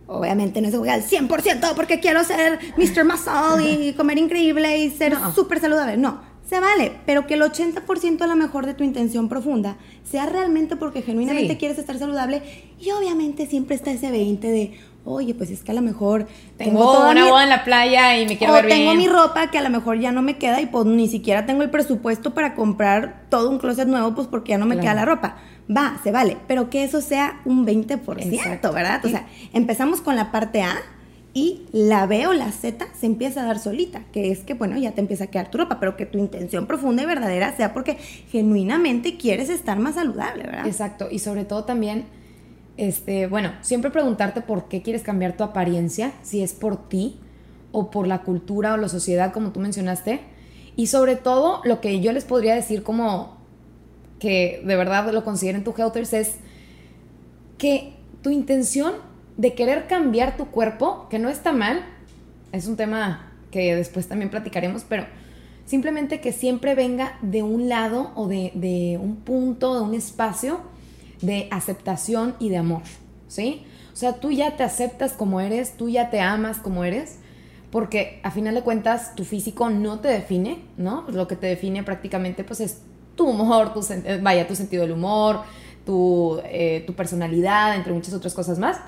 obviamente 0.08 0.62
no 0.62 0.70
se 0.72 0.78
juega 0.78 0.94
al 0.94 1.04
100% 1.04 1.74
porque 1.76 2.00
quiero 2.00 2.24
ser 2.24 2.60
Mr. 2.78 3.04
Muscle 3.06 3.88
y 3.88 3.94
comer 3.94 4.18
increíble 4.20 4.78
y 4.78 4.92
ser 4.92 5.14
No. 5.14 5.34
súper 5.34 5.60
saludable. 5.60 5.98
No, 5.98 6.22
se 6.48 6.60
vale, 6.60 6.92
pero 7.06 7.26
que 7.28 7.34
el 7.34 7.42
80% 7.42 8.22
a 8.22 8.28
lo 8.28 8.36
mejor 8.36 8.66
de 8.66 8.74
tu 8.76 8.84
intención 8.84 9.30
profunda 9.30 9.78
sea 10.04 10.26
realmente 10.28 10.76
porque 10.76 11.02
genuinamente 11.02 11.54
Sí. 11.54 11.58
quieres 11.58 11.78
estar 11.80 11.98
saludable 11.98 12.42
y 12.80 12.92
obviamente 12.92 13.48
siempre 13.48 13.76
está 13.76 13.92
ese 13.92 14.12
20 14.12 14.48
de, 14.48 14.78
oye, 15.06 15.34
pues 15.34 15.50
es 15.50 15.64
que 15.64 15.72
a 15.72 15.74
lo 15.74 15.82
mejor 15.82 16.28
Tengo, 16.58 16.80
toda 16.84 17.12
una 17.12 17.24
mi- 17.24 17.30
boda 17.30 17.44
en 17.44 17.50
la 17.50 17.64
playa 17.64 18.20
y 18.20 18.28
me 18.28 18.38
quiero 18.38 18.54
o 18.54 18.56
ver 18.58 18.68
tengo 18.68 18.92
bien. 18.92 18.98
mi 18.98 19.08
ropa 19.08 19.50
que 19.50 19.58
a 19.58 19.62
lo 19.62 19.70
mejor 19.72 20.00
ya 20.00 20.12
no 20.12 20.22
me 20.22 20.38
queda 20.38 20.62
y 20.62 20.68
pues 20.68 20.86
ni 20.86 21.08
siquiera 21.08 21.46
tengo 21.48 21.64
el 21.64 21.72
presupuesto 21.72 22.34
para 22.36 22.54
comprar 22.54 23.26
todo 23.30 23.50
un 23.50 23.58
closet 23.58 23.88
nuevo 23.88 24.14
pues 24.14 24.28
porque 24.28 24.52
ya 24.52 24.58
no 24.60 24.66
me 24.68 24.76
Claro. 24.76 24.84
queda 24.84 24.94
la 24.94 25.06
ropa. 25.06 25.38
Va, 25.76 26.00
se 26.04 26.12
vale, 26.12 26.38
pero 26.48 26.70
que 26.70 26.84
eso 26.84 27.02
sea 27.02 27.42
un 27.46 27.66
20%, 27.66 28.34
Exacto. 28.36 28.72
¿verdad? 28.72 29.04
O 29.04 29.10
sea, 29.10 29.26
empezamos 29.52 30.00
con 30.02 30.16
la 30.16 30.32
parte 30.32 30.62
A 30.62 30.76
y 31.38 31.64
la 31.74 32.06
B 32.06 32.28
o 32.28 32.34
la 32.34 32.50
Z 32.54 32.88
se 32.98 33.06
empieza 33.06 33.42
a 33.42 33.46
dar 33.46 33.60
solita, 33.60 34.06
que 34.14 34.32
es 34.32 34.40
que, 34.40 34.54
bueno, 34.54 34.78
ya 34.78 34.94
te 34.94 35.02
empieza 35.02 35.26
a 35.26 35.28
quedar 35.28 35.52
tu 35.52 35.58
ropa, 35.58 35.82
pero 35.82 35.98
que 35.98 36.06
tu 36.06 36.18
intención 36.18 36.66
profunda 36.66 37.04
y 37.04 37.06
verdadera 37.06 37.54
sea 37.58 37.74
porque 37.74 37.98
genuinamente 38.30 39.18
quieres 39.18 39.50
estar 39.50 39.78
más 39.78 39.96
saludable, 39.96 40.44
¿verdad? 40.44 40.66
Exacto, 40.66 41.10
y 41.12 41.20
sobre 41.20 41.44
todo 41.44 41.66
también, 41.66 42.06
este, 42.78 43.28
bueno, 43.28 43.52
siempre 43.60 43.92
preguntarte 43.92 44.40
por 44.40 44.70
qué 44.70 44.82
quieres 44.82 45.04
cambiar 45.04 45.36
tu 45.36 45.44
apariencia, 45.44 46.14
si 46.24 46.42
es 46.42 46.54
por 46.54 46.88
ti 46.88 47.20
o 47.74 47.92
por 47.92 48.08
la 48.08 48.22
cultura 48.22 48.74
o 48.74 48.78
la 48.78 48.88
sociedad, 48.88 49.34
como 49.34 49.52
tú 49.52 49.60
mencionaste, 49.60 50.22
y 50.78 50.88
sobre 50.88 51.18
todo 51.18 51.60
lo 51.66 51.82
que 51.82 52.00
yo 52.00 52.14
les 52.14 52.24
podría 52.24 52.56
decir 52.56 52.82
como 52.82 53.36
que 54.20 54.64
de 54.66 54.76
verdad 54.78 55.12
lo 55.12 55.26
consideren 55.26 55.66
tu 55.66 55.74
Helters 55.78 56.14
es 56.14 56.36
que 57.58 57.94
tu 58.22 58.30
intención 58.30 58.94
de 59.38 59.54
querer 59.54 59.88
cambiar 59.88 60.38
tu 60.38 60.48
cuerpo, 60.48 61.08
que 61.10 61.20
no 61.20 61.30
está 61.30 61.52
mal, 61.52 61.86
es 62.52 62.68
un 62.68 62.78
tema 62.78 63.32
que 63.52 63.76
después 63.76 64.08
también 64.08 64.30
platicaremos, 64.30 64.86
pero 64.88 65.06
simplemente 65.66 66.22
que 66.22 66.32
siempre 66.32 66.76
venga 66.76 67.18
de 67.22 67.44
un 67.44 67.70
lado 67.70 68.12
o 68.16 68.28
de, 68.28 68.52
de 68.56 68.98
un 69.02 69.18
punto, 69.18 69.76
de 69.76 69.82
un 69.82 69.94
espacio 69.94 70.60
de 71.22 71.48
aceptación 71.52 72.36
y 72.40 72.50
de 72.50 72.58
amor, 72.58 72.82
¿sí? 73.28 73.66
O 73.94 73.96
sea, 73.96 74.14
tú 74.20 74.32
ya 74.32 74.58
te 74.58 74.64
aceptas 74.64 75.14
como 75.14 75.40
eres, 75.40 75.78
tú 75.78 75.90
ya 75.90 76.10
te 76.10 76.20
amas 76.20 76.60
como 76.60 76.84
eres, 76.84 77.20
porque 77.72 78.20
a 78.24 78.32
final 78.32 78.56
de 78.56 78.62
cuentas 78.62 79.16
tu 79.16 79.24
físico 79.24 79.70
no 79.70 80.00
te 80.00 80.10
define, 80.10 80.60
¿no? 80.78 81.06
Lo 81.10 81.28
que 81.28 81.36
te 81.36 81.48
define 81.48 81.84
prácticamente 81.84 82.44
pues 82.44 82.60
es 82.62 82.82
tu 83.16 83.28
humor, 83.28 83.74
tu, 83.74 83.82
vaya, 84.22 84.48
tu 84.48 84.56
sentido 84.56 84.84
del 84.84 84.92
humor, 84.92 85.42
tu, 85.86 86.40
eh, 86.46 86.84
tu 86.86 86.94
personalidad, 86.94 87.76
entre 87.76 87.94
muchas 87.94 88.14
otras 88.14 88.34
cosas 88.34 88.60
más. 88.60 88.80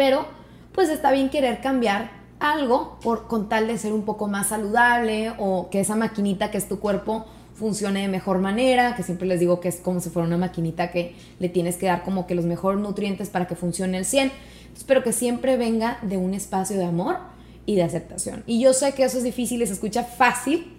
Pero 0.00 0.24
pues 0.72 0.88
está 0.88 1.12
bien 1.12 1.28
querer 1.28 1.60
cambiar 1.60 2.10
algo 2.38 2.98
por, 3.02 3.28
con 3.28 3.50
tal 3.50 3.66
de 3.66 3.76
ser 3.76 3.92
un 3.92 4.06
poco 4.06 4.28
más 4.28 4.46
saludable 4.46 5.34
o 5.36 5.68
que 5.68 5.80
esa 5.80 5.94
maquinita 5.94 6.50
que 6.50 6.56
es 6.56 6.66
tu 6.68 6.80
cuerpo 6.80 7.26
funcione 7.52 8.00
de 8.00 8.08
mejor 8.08 8.38
manera, 8.38 8.96
que 8.96 9.02
siempre 9.02 9.28
les 9.28 9.40
digo 9.40 9.60
que 9.60 9.68
es 9.68 9.76
como 9.76 10.00
si 10.00 10.08
fuera 10.08 10.26
una 10.26 10.38
maquinita 10.38 10.90
que 10.90 11.14
le 11.38 11.50
tienes 11.50 11.76
que 11.76 11.84
dar 11.84 12.02
como 12.02 12.26
que 12.26 12.34
los 12.34 12.46
mejores 12.46 12.80
nutrientes 12.80 13.28
para 13.28 13.46
que 13.46 13.56
funcione 13.56 13.98
el 13.98 14.06
100. 14.06 14.32
Espero 14.74 15.02
que 15.02 15.12
siempre 15.12 15.58
venga 15.58 15.98
de 16.00 16.16
un 16.16 16.32
espacio 16.32 16.78
de 16.78 16.86
amor 16.86 17.18
y 17.66 17.76
de 17.76 17.82
aceptación. 17.82 18.42
Y 18.46 18.58
yo 18.58 18.72
sé 18.72 18.94
que 18.94 19.04
eso 19.04 19.18
es 19.18 19.24
difícil 19.24 19.66
se 19.66 19.74
escucha 19.74 20.04
fácil, 20.04 20.78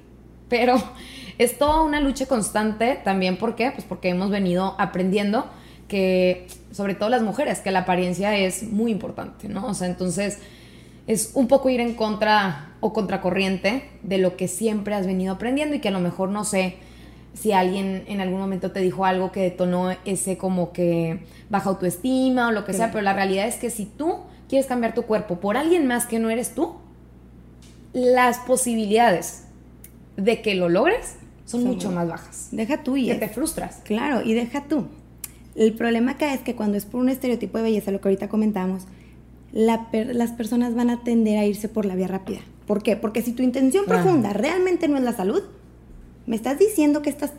pero 0.50 0.82
es 1.38 1.60
toda 1.60 1.84
una 1.84 2.00
lucha 2.00 2.26
constante 2.26 3.00
también. 3.04 3.38
¿Por 3.38 3.54
qué? 3.54 3.70
Pues 3.70 3.86
porque 3.86 4.10
hemos 4.10 4.32
venido 4.32 4.74
aprendiendo 4.80 5.46
que, 5.92 6.48
sobre 6.72 6.96
todo 6.96 7.10
las 7.10 7.22
mujeres, 7.22 7.60
que 7.60 7.70
la 7.70 7.80
apariencia 7.80 8.38
es 8.38 8.64
muy 8.64 8.94
importante, 8.94 9.50
¿no? 9.50 9.68
O 9.68 9.74
sea, 9.74 9.88
entonces 9.88 10.40
es 11.06 11.32
un 11.34 11.50
poco 11.50 11.70
ir 11.70 11.82
en 11.82 11.96
contra 11.96 12.70
o 12.80 12.94
contracorriente 12.94 13.90
de 14.02 14.18
lo 14.18 14.38
que 14.38 14.48
siempre 14.48 14.96
has 14.96 15.06
venido 15.06 15.34
aprendiendo 15.34 15.76
y 15.76 15.80
que 15.80 15.90
a 15.90 15.92
lo 15.92 16.00
mejor 16.00 16.30
no 16.30 16.46
sé 16.46 16.78
si 17.34 17.52
alguien 17.52 18.06
en 18.08 18.22
algún 18.22 18.40
momento 18.40 18.72
te 18.72 18.80
dijo 18.80 19.04
algo 19.04 19.34
que 19.34 19.42
detonó 19.42 19.92
ese 20.06 20.38
como 20.38 20.72
que 20.72 21.26
baja 21.50 21.68
autoestima 21.68 22.48
o 22.48 22.52
lo 22.54 22.64
que 22.64 22.72
sea, 22.72 22.90
pero 22.92 23.02
la 23.02 23.12
realidad 23.12 23.46
es 23.50 23.58
que 23.58 23.70
si 23.70 23.86
tú 23.86 24.20
quieres 24.48 24.68
cambiar 24.68 24.94
tu 24.94 25.04
cuerpo 25.04 25.42
por 25.42 25.58
alguien 25.58 25.88
más 25.88 26.06
que 26.06 26.20
no 26.20 26.30
eres 26.30 26.56
tú, 26.56 26.76
las 27.92 28.38
posibilidades 28.40 29.44
de 30.16 30.42
que 30.42 30.56
lo 30.56 30.70
logres 30.70 31.18
son, 31.44 31.66
mucho 31.66 31.92
más 31.92 32.08
bajas. 32.08 32.48
Deja 32.52 32.82
tú 32.82 32.96
y 32.96 33.08
que 33.08 33.16
te 33.16 33.28
frustras. 33.28 33.82
Claro, 33.84 34.22
y 34.22 34.34
deja 34.34 34.64
tú. 34.70 34.88
El 35.62 35.74
problema 35.74 36.14
acá 36.14 36.34
es 36.34 36.42
que 36.42 36.56
cuando 36.56 36.76
es 36.76 36.86
por 36.86 37.02
un 37.02 37.10
estereotipo 37.10 37.60
de 37.60 37.66
belleza, 37.66 37.92
lo 37.92 38.02
que 38.02 38.08
ahorita 38.08 38.30
comentamos, 38.30 38.88
las 39.52 40.32
personas 40.32 40.74
van 40.74 40.90
a 40.90 41.04
tender 41.04 41.38
a 41.38 41.46
irse 41.46 41.70
por 41.70 41.86
la 41.86 41.94
vía 41.94 42.08
rápida. 42.08 42.40
¿Por 42.66 42.82
qué? 42.82 42.96
Porque 42.96 43.22
si 43.22 43.32
tu 43.32 43.44
intención 43.44 43.86
profunda 43.86 44.34
realmente 44.34 44.88
no 44.88 44.98
es 44.98 45.04
la 45.04 45.14
salud, 45.14 45.44
me 46.26 46.36
estás 46.36 46.58
diciendo 46.58 47.04
que 47.04 47.12
estos 47.12 47.30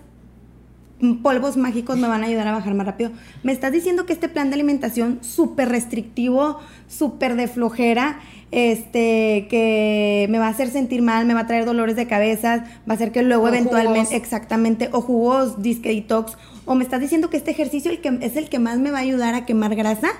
polvos 1.22 1.56
mágicos 1.56 1.96
me 1.98 2.08
van 2.08 2.22
a 2.22 2.26
ayudar 2.26 2.46
a 2.46 2.52
bajar 2.52 2.74
más 2.74 2.86
rápido. 2.86 3.10
Me 3.42 3.52
estás 3.52 3.72
diciendo 3.72 4.06
que 4.06 4.12
este 4.12 4.28
plan 4.28 4.50
de 4.50 4.54
alimentación 4.54 5.18
súper 5.22 5.68
restrictivo, 5.68 6.60
súper 6.88 7.34
de 7.36 7.48
flojera, 7.48 8.20
este, 8.52 9.48
que 9.48 10.26
me 10.30 10.38
va 10.38 10.46
a 10.46 10.50
hacer 10.50 10.68
sentir 10.68 11.02
mal, 11.02 11.26
me 11.26 11.34
va 11.34 11.40
a 11.40 11.46
traer 11.46 11.64
dolores 11.64 11.96
de 11.96 12.06
cabeza, 12.06 12.64
va 12.88 12.92
a 12.92 12.94
hacer 12.94 13.10
que 13.10 13.22
luego 13.22 13.48
eventualmente, 13.48 14.14
exactamente, 14.14 14.90
o 14.92 15.00
jugos, 15.00 15.62
disque 15.62 15.88
detox, 15.88 16.36
o 16.64 16.74
me 16.74 16.84
estás 16.84 17.00
diciendo 17.00 17.30
que 17.30 17.36
este 17.36 17.50
ejercicio 17.50 17.90
el 17.90 18.00
que, 18.00 18.18
es 18.20 18.36
el 18.36 18.48
que 18.48 18.58
más 18.58 18.78
me 18.78 18.90
va 18.90 18.98
a 18.98 19.02
ayudar 19.02 19.34
a 19.34 19.44
quemar 19.44 19.74
grasa. 19.74 20.10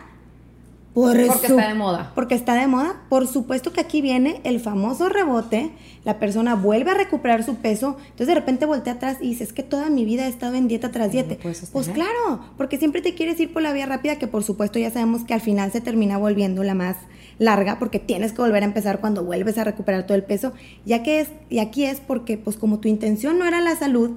Porque 0.95 1.27
está 1.47 1.69
de 1.69 1.75
moda. 1.75 2.13
Porque 2.15 2.35
está 2.35 2.55
de 2.55 2.67
moda. 2.67 3.03
Por 3.09 3.27
supuesto 3.27 3.73
que 3.73 3.81
aquí 3.81 4.03
viene 4.03 4.41
el 4.45 4.61
famoso 4.61 5.09
rebote. 5.09 5.71
La 6.05 6.19
persona 6.19 6.55
vuelve 6.55 6.91
a 6.91 6.95
recuperar 6.95 7.45
su 7.45 7.57
peso. 7.57 7.97
Entonces 8.03 8.27
de 8.27 8.35
repente 8.35 8.67
voltea 8.67 8.95
atrás 8.95 9.19
y 9.21 9.29
dice, 9.29 9.45
es 9.45 9.53
que 9.53 9.63
toda 9.63 9.89
mi 9.89 10.05
vida 10.05 10.27
he 10.27 10.29
estado 10.29 10.55
en 10.55 10.69
dieta 10.69 10.91
tras 10.91 11.13
dieta. 11.13 11.37
Pues 11.73 11.89
claro, 11.89 12.41
porque 12.59 12.77
siempre 12.77 13.01
te 13.01 13.15
quieres 13.15 13.41
ir 13.41 13.53
por 13.53 13.63
la 13.63 13.73
vía 13.73 13.87
rápida 13.87 14.17
que 14.17 14.27
por 14.27 14.43
supuesto 14.43 14.79
ya 14.79 14.91
sabemos 14.91 15.25
que 15.25 15.33
al 15.35 15.41
final 15.41 15.73
se 15.73 15.81
termina 15.81 16.19
volviendo 16.19 16.63
la 16.63 16.75
más 16.75 16.97
larga 17.39 17.79
porque 17.79 17.99
tienes 17.99 18.33
que 18.33 18.43
volver 18.43 18.63
a 18.63 18.67
empezar 18.67 19.01
cuando 19.01 19.25
vuelves 19.25 19.57
a 19.57 19.65
recuperar 19.65 20.05
todo 20.07 20.17
el 20.17 20.25
peso. 20.25 20.53
Ya 20.85 21.03
que 21.03 21.21
es, 21.21 21.29
y 21.49 21.61
aquí 21.61 21.85
es 21.85 22.01
porque 22.01 22.37
pues 22.37 22.57
como 22.57 22.81
tu 22.81 22.89
intención 22.89 23.39
no 23.39 23.47
era 23.47 23.61
la 23.63 23.77
salud, 23.77 24.11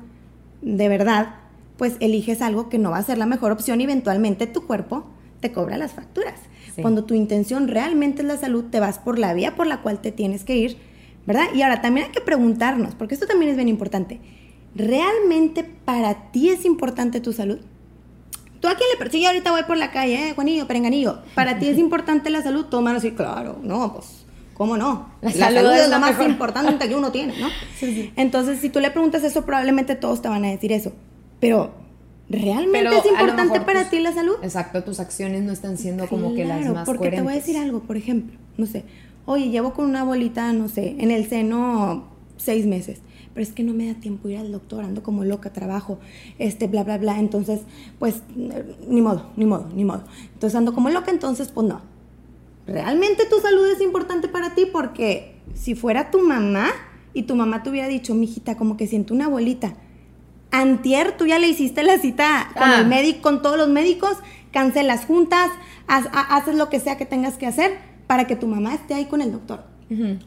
de 0.62 0.90
verdad, 0.90 1.36
pues 1.78 1.96
eliges 2.02 2.42
algo 2.42 2.68
que 2.68 2.80
no 2.80 2.92
va 2.92 2.98
a 2.98 3.04
ser 3.04 3.18
la 3.18 3.26
mejor 3.26 3.52
opción 3.52 3.80
y 3.80 3.86
eventualmente 3.86 4.48
tu 4.48 4.66
cuerpo 4.66 5.06
te 5.40 5.52
cobra 5.52 5.78
las 5.78 5.94
facturas. 5.94 6.40
Cuando 6.82 7.06
tu 7.06 7.14
intención 7.14 7.68
realmente 7.68 8.22
es 8.22 8.28
la 8.28 8.38
salud, 8.38 8.66
te 8.70 8.80
vas 8.80 9.00
por 9.00 9.20
la 9.20 9.34
vía 9.34 9.56
por 9.56 9.68
la 9.68 9.82
cual 9.82 10.00
te 10.00 10.12
tienes 10.12 10.44
que 10.44 10.56
ir, 10.56 10.78
¿verdad? 11.26 11.46
Y 11.54 11.62
ahora 11.62 11.82
también 11.82 12.08
hay 12.08 12.12
que 12.12 12.22
preguntarnos, 12.22 12.96
porque 12.96 13.14
esto 13.14 13.28
también 13.28 13.52
es 13.52 13.58
bien 13.58 13.70
importante, 13.70 14.20
¿realmente 14.76 15.64
para 15.64 16.32
ti 16.32 16.50
es 16.50 16.66
importante 16.66 17.22
tu 17.22 17.34
salud? 17.34 17.60
¿Tú 18.60 18.68
a 18.68 18.76
quién 18.76 18.90
le 18.92 18.98
persigues? 18.98 19.28
ahorita 19.28 19.52
voy 19.52 19.64
por 19.64 19.78
la 19.78 19.92
calle, 19.92 20.30
eh, 20.30 20.34
Juanillo, 20.34 20.68
Perenganillo, 20.68 21.20
¿para 21.34 21.60
ti 21.60 21.68
es 21.68 21.78
importante 21.80 22.30
la 22.30 22.42
salud? 22.42 22.66
Todo 22.66 22.86
así, 22.88 23.12
claro, 23.12 23.60
no, 23.64 23.94
pues 23.94 24.26
¿Cómo 24.56 24.78
no? 24.78 25.10
La, 25.22 25.32
salud, 25.32 25.72
es 25.74 25.90
lo 25.90 26.00
más 26.00 26.20
importante 26.26 26.88
que 26.88 26.96
uno 26.96 27.12
tiene, 27.12 27.34
¿no? 27.38 27.50
Entonces, 28.16 28.60
si 28.60 28.70
tú 28.70 28.80
le 28.80 28.90
preguntas 28.90 29.22
eso, 29.24 29.46
probablemente 29.46 29.96
todos 29.96 30.22
te 30.22 30.30
van 30.30 30.46
a 30.46 30.48
decir 30.48 30.72
eso. 30.72 30.94
Pero, 31.42 31.74
¿realmente 32.30 32.98
es 32.98 33.06
importante 33.06 33.62
para 33.62 33.90
ti 33.90 34.00
la 34.00 34.14
salud? 34.14 34.36
Exacto, 34.42 34.84
tus 34.84 35.00
acciones 35.00 35.44
no 35.44 35.52
están 35.52 35.78
siendo 35.78 36.08
como 36.08 36.34
que 36.34 36.46
las 36.46 36.68
más 36.70 36.86
porque 36.86 37.12
te 37.12 37.22
voy 37.22 37.34
a 37.34 37.36
decir 37.36 37.58
algo, 37.58 37.82
por 37.82 37.98
ejemplo, 37.98 38.38
no 38.58 38.66
sé, 38.66 38.84
oye, 39.26 39.50
llevo 39.50 39.74
con 39.74 39.86
una 39.86 40.04
bolita, 40.04 40.52
no 40.54 40.68
sé, 40.70 40.96
en 41.00 41.12
el 41.12 41.28
seno 41.28 42.10
seis 42.38 42.66
meses, 42.66 43.00
pero 43.34 43.44
es 43.44 43.52
que 43.52 43.64
no 43.64 43.74
me 43.74 43.88
da 43.88 44.00
tiempo 44.00 44.30
ir 44.30 44.38
al 44.38 44.52
doctor, 44.52 44.84
ando 44.84 45.04
como 45.04 45.26
loca, 45.26 45.52
trabajo, 45.52 46.00
este, 46.40 46.68
bla, 46.68 46.84
bla, 46.84 46.98
bla, 46.98 47.20
entonces, 47.20 47.62
pues, 48.00 48.22
ni 48.88 49.02
modo, 49.02 49.32
ni 49.36 49.46
modo, 49.46 49.70
ni 49.76 49.84
modo. 49.84 50.04
Entonces 50.34 50.56
ando 50.56 50.74
como 50.74 50.90
loca, 50.90 51.12
entonces, 51.12 51.50
pues 51.50 51.68
no. 51.68 51.82
Realmente 52.68 53.26
tu 53.30 53.40
salud 53.40 53.68
es 53.68 53.82
importante 53.82 54.28
para 54.28 54.56
ti 54.56 54.66
porque 54.72 55.36
si 55.54 55.76
fuera 55.76 56.12
tu 56.12 56.20
mamá 56.20 56.70
y 57.14 57.24
tu 57.24 57.36
mamá 57.36 57.62
te 57.62 57.70
hubiera 57.70 57.88
dicho, 57.88 58.16
mijita, 58.16 58.58
como 58.58 58.78
que 58.78 58.88
siento 58.88 59.14
una 59.14 59.28
bolita, 59.28 59.76
Antier, 60.62 61.18
tú 61.18 61.26
ya 61.26 61.38
le 61.38 61.50
hiciste 61.50 61.84
la 61.84 61.98
cita 61.98 62.50
con 62.58 62.70
el 62.70 62.86
ah. 62.86 62.88
médico, 62.88 63.22
con 63.22 63.42
todos 63.42 63.58
los 63.58 63.68
médicos, 63.68 64.18
cancelas 64.52 65.06
juntas, 65.06 65.50
haces 65.88 66.56
lo 66.56 66.70
que 66.70 66.80
sea 66.80 66.98
que 66.98 67.06
tengas 67.06 67.36
que 67.36 67.46
hacer 67.46 67.78
para 68.08 68.26
que 68.26 68.36
tu 68.36 68.48
mamá 68.48 68.74
esté 68.74 68.94
ahí 68.94 69.06
con 69.06 69.22
el 69.22 69.32
doctor. 69.32 69.64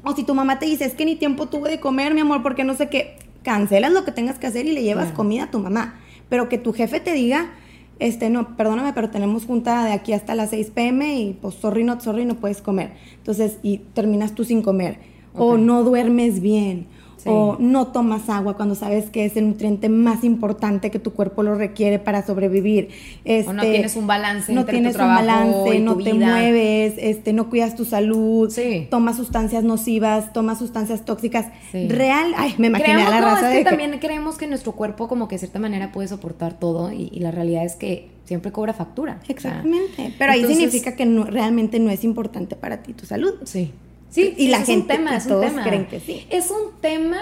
O 0.04 0.14
si 0.14 0.24
tu 0.24 0.34
mamá 0.34 0.58
te 0.58 0.66
dice, 0.66 0.84
es 0.84 0.94
que 0.94 1.04
ni 1.04 1.16
tiempo 1.16 1.46
tuve 1.46 1.70
de 1.70 1.80
comer, 1.80 2.14
mi 2.14 2.20
amor, 2.20 2.42
porque 2.42 2.62
no 2.62 2.74
sé 2.74 2.88
qué, 2.88 3.16
cancelas 3.42 3.90
lo 3.90 4.04
que 4.04 4.12
tengas 4.12 4.38
que 4.38 4.46
hacer 4.46 4.66
y 4.66 4.72
le 4.72 4.82
llevas 4.82 5.12
comida 5.12 5.44
a 5.44 5.50
tu 5.50 5.58
mamá. 5.58 5.98
Pero 6.28 6.48
que 6.48 6.58
tu 6.58 6.72
jefe 6.72 7.00
te 7.00 7.12
diga, 7.12 7.50
este, 7.98 8.28
no, 8.28 8.56
perdóname, 8.56 8.92
pero 8.92 9.10
tenemos 9.10 9.46
junta 9.46 9.84
de 9.84 9.92
aquí 9.92 10.12
hasta 10.12 10.34
las 10.34 10.50
6 10.50 10.70
pm 10.74 11.20
y 11.20 11.32
pues 11.32 11.54
sorry, 11.54 11.84
no, 11.84 11.98
sorry, 12.00 12.24
no 12.24 12.36
puedes 12.36 12.60
comer. 12.60 12.92
Entonces, 13.16 13.58
y 13.62 13.78
terminas 13.78 14.34
tú 14.34 14.44
sin 14.44 14.62
comer. 14.62 14.98
O 15.34 15.56
no 15.56 15.84
duermes 15.84 16.40
bien 16.40 16.86
o 17.26 17.56
no 17.58 17.88
tomas 17.88 18.28
agua 18.28 18.56
cuando 18.56 18.74
sabes 18.74 19.10
que 19.10 19.24
es 19.24 19.36
el 19.36 19.48
nutriente 19.48 19.88
más 19.88 20.24
importante 20.24 20.90
que 20.90 20.98
tu 20.98 21.12
cuerpo 21.12 21.42
lo 21.42 21.54
requiere 21.54 21.98
para 21.98 22.24
sobrevivir. 22.24 22.88
Este, 23.24 23.50
o 23.50 23.52
no 23.52 23.62
tienes 23.62 23.96
un 23.96 24.06
balance 24.06 24.52
no 24.52 24.64
tienes 24.64 24.94
un 24.94 25.00
balance, 25.00 25.80
no 25.80 25.96
te 25.96 26.14
mueves, 26.14 26.94
este, 26.98 27.32
no 27.32 27.48
cuidas 27.48 27.74
tu 27.74 27.84
salud, 27.84 28.52
tomas 28.90 29.16
sustancias 29.16 29.64
nocivas, 29.64 30.32
tomas 30.32 30.58
sustancias 30.58 31.04
tóxicas. 31.04 31.46
Real, 31.72 32.32
ay, 32.36 32.54
me 32.58 32.68
imaginé 32.68 33.02
a 33.02 33.10
la 33.10 33.20
raza 33.20 33.52
es 33.52 33.58
que 33.58 33.64
también 33.64 33.98
creemos 33.98 34.36
que 34.36 34.46
nuestro 34.46 34.72
cuerpo 34.72 35.08
como 35.08 35.28
que 35.28 35.36
de 35.36 35.40
cierta 35.40 35.58
manera 35.58 35.92
puede 35.92 36.08
soportar 36.08 36.58
todo 36.58 36.92
y, 36.92 37.18
la 37.18 37.32
realidad 37.32 37.64
es 37.64 37.74
que 37.74 38.10
siempre 38.24 38.52
cobra 38.52 38.72
factura. 38.72 39.18
Exactamente. 39.26 40.14
Pero 40.18 40.32
ahí 40.32 40.44
significa 40.44 40.94
que 40.94 41.04
realmente 41.04 41.80
no 41.80 41.90
es 41.90 42.04
importante 42.04 42.54
para 42.54 42.82
ti 42.82 42.92
tu 42.92 43.06
salud. 43.06 43.34
Sí. 43.44 43.72
Sí, 44.10 44.34
y 44.36 44.48
la 44.48 44.62
gente, 44.62 44.72
es 44.72 44.78
un 44.78 44.86
tema, 44.86 45.16
es 45.16 45.26
un 45.26 45.40
tema. 45.40 45.62
creen 45.64 45.86
que 45.86 46.00
sí. 46.00 46.26
Es 46.30 46.50
un 46.50 46.80
tema 46.80 47.18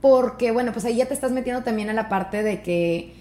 porque, 0.00 0.50
bueno, 0.50 0.72
pues 0.72 0.84
ahí 0.84 0.96
ya 0.96 1.06
te 1.06 1.14
estás 1.14 1.30
metiendo 1.30 1.62
también 1.62 1.90
a 1.90 1.92
la 1.92 2.08
parte 2.08 2.42
de 2.42 2.62
que, 2.62 3.14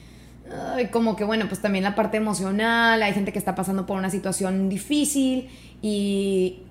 como 0.92 1.16
que, 1.16 1.24
bueno, 1.24 1.46
pues 1.48 1.62
también 1.62 1.84
la 1.84 1.96
parte 1.96 2.18
emocional, 2.18 3.04
hay 3.04 3.14
gente 3.14 3.32
que 3.32 3.40
está 3.40 3.56
pasando 3.56 3.86
por 3.86 3.98
una 3.98 4.10
situación 4.10 4.70
difícil 4.70 5.50
y 5.82 6.64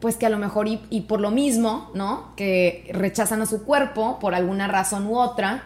pues 0.00 0.16
que 0.16 0.26
a 0.26 0.30
lo 0.30 0.38
mejor 0.38 0.68
y, 0.68 1.00
por 1.02 1.20
lo 1.20 1.30
mismo, 1.30 1.90
¿no? 1.94 2.34
Que 2.36 2.90
rechazan 2.92 3.40
a 3.42 3.46
su 3.46 3.64
cuerpo 3.64 4.18
por 4.18 4.34
alguna 4.34 4.68
razón 4.68 5.06
u 5.06 5.18
otra, 5.18 5.64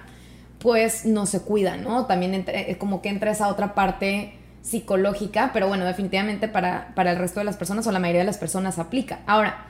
pues 0.61 1.05
no 1.05 1.27
se 1.27 1.43
cuidan, 1.43 1.83
¿no? 1.83 2.07
También 2.07 2.35
entre, 2.35 2.79
como 2.79 3.03
que 3.03 3.09
entra 3.09 3.33
esa 3.33 3.49
otra 3.49 3.75
parte 3.75 4.38
psicológica, 4.62 5.51
pero 5.53 5.68
bueno, 5.68 5.85
definitivamente 5.85 6.49
para, 6.49 6.92
para 6.94 7.12
el 7.12 7.18
resto 7.18 7.40
de 7.40 7.44
las 7.44 7.57
personas 7.57 7.87
o 7.87 7.92
la 7.92 7.99
mayoría 7.99 8.21
de 8.21 8.27
las 8.27 8.38
personas 8.38 8.79
aplica. 8.79 9.21
Ahora, 9.27 9.66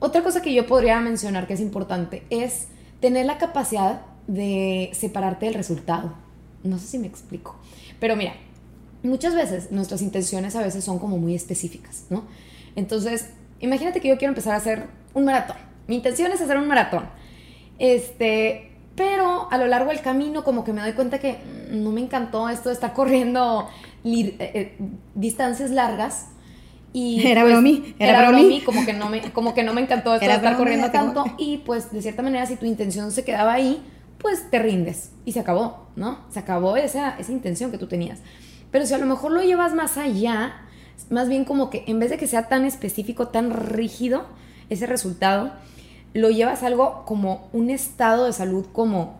otra 0.00 0.22
cosa 0.22 0.42
que 0.42 0.52
yo 0.52 0.66
podría 0.66 1.00
mencionar 1.00 1.46
que 1.46 1.54
es 1.54 1.60
importante 1.60 2.24
es 2.30 2.68
tener 3.00 3.26
la 3.26 3.38
capacidad 3.38 4.02
de 4.26 4.90
separarte 4.92 5.46
del 5.46 5.54
resultado. 5.54 6.14
No 6.62 6.78
sé 6.78 6.86
si 6.86 6.98
me 6.98 7.06
explico, 7.06 7.56
pero 8.00 8.16
mira, 8.16 8.34
muchas 9.02 9.34
veces 9.34 9.70
nuestras 9.70 10.02
intenciones 10.02 10.56
a 10.56 10.62
veces 10.62 10.84
son 10.84 10.98
como 10.98 11.18
muy 11.18 11.34
específicas, 11.34 12.06
¿no? 12.10 12.24
Entonces, 12.76 13.30
imagínate 13.60 14.00
que 14.00 14.08
yo 14.08 14.18
quiero 14.18 14.32
empezar 14.32 14.54
a 14.54 14.56
hacer 14.56 14.86
un 15.12 15.24
maratón. 15.24 15.56
Mi 15.86 15.96
intención 15.96 16.32
es 16.32 16.40
hacer 16.40 16.56
un 16.56 16.66
maratón. 16.66 17.04
Este, 17.78 18.72
pero 18.96 19.48
a 19.50 19.58
lo 19.58 19.66
largo 19.66 19.90
del 19.90 20.00
camino 20.00 20.44
como 20.44 20.64
que 20.64 20.72
me 20.72 20.80
doy 20.80 20.92
cuenta 20.92 21.18
que 21.18 21.38
no 21.74 21.90
me 21.90 22.00
encantó 22.00 22.48
esto 22.48 22.68
de 22.68 22.74
estar 22.74 22.92
corriendo 22.92 23.68
eh, 24.04 24.36
eh, 24.38 24.78
distancias 25.14 25.70
largas. 25.70 26.28
Y 26.92 27.26
era 27.26 27.42
pues, 27.42 27.54
bromi, 27.54 27.94
era, 27.98 28.28
bromi. 28.28 28.60
como 28.60 28.86
que 28.86 28.92
no 28.92 29.08
me, 29.08 29.32
como 29.32 29.52
que 29.52 29.64
no 29.64 29.74
me 29.74 29.80
encantó 29.80 30.14
esto 30.14 30.26
de 30.26 30.32
estar 30.32 30.56
corriendo 30.56 30.90
tanto. 30.90 31.24
Y 31.38 31.58
pues 31.58 31.90
de 31.92 32.00
cierta 32.02 32.22
manera, 32.22 32.46
si 32.46 32.56
tu 32.56 32.66
intención 32.66 33.10
se 33.10 33.24
quedaba 33.24 33.52
ahí, 33.52 33.82
pues 34.18 34.48
te 34.50 34.58
rindes. 34.60 35.10
Y 35.24 35.32
se 35.32 35.40
acabó, 35.40 35.88
¿no? 35.96 36.18
Se 36.30 36.38
acabó 36.38 36.76
esa, 36.76 37.18
esa 37.18 37.32
intención 37.32 37.70
que 37.70 37.78
tú 37.78 37.88
tenías. 37.88 38.20
Pero 38.70 38.86
si 38.86 38.94
a 38.94 38.98
lo 38.98 39.06
mejor 39.06 39.32
lo 39.32 39.42
llevas 39.42 39.74
más 39.74 39.98
allá, 39.98 40.62
más 41.10 41.28
bien 41.28 41.44
como 41.44 41.70
que 41.70 41.84
en 41.86 41.98
vez 41.98 42.10
de 42.10 42.16
que 42.16 42.26
sea 42.26 42.48
tan 42.48 42.64
específico, 42.64 43.28
tan 43.28 43.50
rígido 43.50 44.26
ese 44.70 44.86
resultado, 44.86 45.52
lo 46.12 46.30
llevas 46.30 46.62
algo 46.62 47.04
como 47.04 47.48
un 47.52 47.70
estado 47.70 48.26
de 48.26 48.32
salud 48.32 48.66
como, 48.72 49.18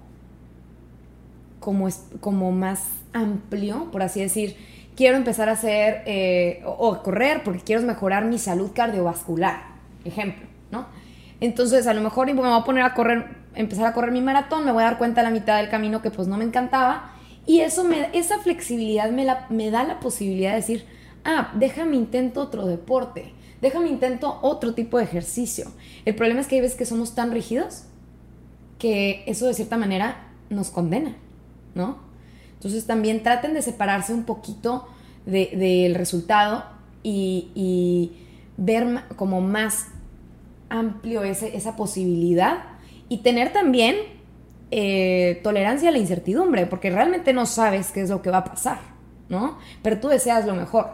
como, 1.64 1.88
como 2.20 2.53
más 2.53 2.83
amplio, 3.14 3.90
por 3.90 4.03
así 4.03 4.20
decir. 4.20 4.57
Quiero 4.96 5.16
empezar 5.16 5.48
a 5.48 5.53
hacer 5.53 6.03
eh, 6.07 6.62
o, 6.64 7.03
correr 7.03 7.42
porque 7.42 7.62
quiero 7.62 7.83
mejorar 7.83 8.27
mi 8.27 8.38
salud 8.38 8.70
cardiovascular, 8.72 9.62
ejemplo, 10.05 10.46
¿no? 10.70 10.87
Entonces, 11.40 11.88
a 11.88 11.94
lo 11.94 12.00
mejor 12.00 12.27
me 12.27 12.35
voy 12.35 12.48
a 12.48 12.62
poner 12.62 12.85
a 12.85 12.94
correr, 12.94 13.27
empezar 13.57 13.87
a 13.87 13.92
correr 13.92 14.12
mi 14.12 14.20
maratón, 14.20 14.64
me 14.64 14.70
voy 14.70 14.83
a 14.83 14.87
dar 14.87 14.98
cuenta 14.98 15.22
a 15.22 15.24
la 15.24 15.31
mitad 15.31 15.57
del 15.57 15.68
camino 15.68 16.00
que 16.00 16.12
pues 16.12 16.29
no 16.29 16.37
me 16.37 16.44
encantaba. 16.44 17.11
Y 17.44 17.61
eso 17.61 17.85
esa 18.12 18.38
flexibilidad 18.38 19.11
me, 19.11 19.24
la, 19.24 19.46
me 19.50 19.70
da 19.70 19.83
la 19.83 19.98
posibilidad 19.98 20.50
de 20.50 20.57
decir, 20.57 20.85
ah, 21.24 21.50
déjame 21.55 21.96
intento 21.96 22.40
otro 22.40 22.66
deporte, 22.66 23.33
déjame 23.61 23.88
intento 23.88 24.38
otro 24.42 24.74
tipo 24.74 24.98
de 24.98 25.05
ejercicio. 25.05 25.72
El 26.05 26.14
problema 26.14 26.40
es 26.40 26.46
que 26.46 26.55
hay 26.55 26.61
veces 26.61 26.79
que 26.79 26.87
somos 26.87 27.16
tan 27.16 27.33
rígidos 27.33 27.85
que 28.79 29.24
eso 29.27 29.46
de 29.46 29.55
cierta 29.55 29.77
manera 29.77 30.29
nos 30.50 30.70
condena, 30.70 31.16
¿no? 31.75 31.99
Entonces 32.55 32.87
también 32.87 33.23
traten 33.23 33.55
de 33.55 33.63
separarse 33.63 34.15
un 34.15 34.25
poquito 34.25 34.89
del 35.27 35.95
resultado 35.95 36.65
y, 37.03 38.13
ver 38.57 39.03
como 39.17 39.41
más 39.41 39.89
amplio 40.69 41.25
ese, 41.25 41.57
esa 41.57 41.75
posibilidad 41.75 42.59
y 43.09 43.19
tener 43.19 43.53
también 43.53 43.97
eh, 44.71 45.41
tolerancia 45.43 45.89
a 45.89 45.93
la 45.93 45.99
incertidumbre, 45.99 46.67
porque 46.67 46.91
realmente 46.91 47.33
no 47.33 47.47
sabes 47.47 47.91
qué 47.91 48.01
es 48.01 48.11
lo 48.11 48.23
que 48.23 48.31
va 48.31 48.39
a 48.39 48.45
pasar, 48.45 48.79
¿no? 49.29 49.59
Pero 49.83 50.01
tú 50.01 50.09
deseas 50.09 50.47
lo 50.47 50.55
mejor. 50.55 50.89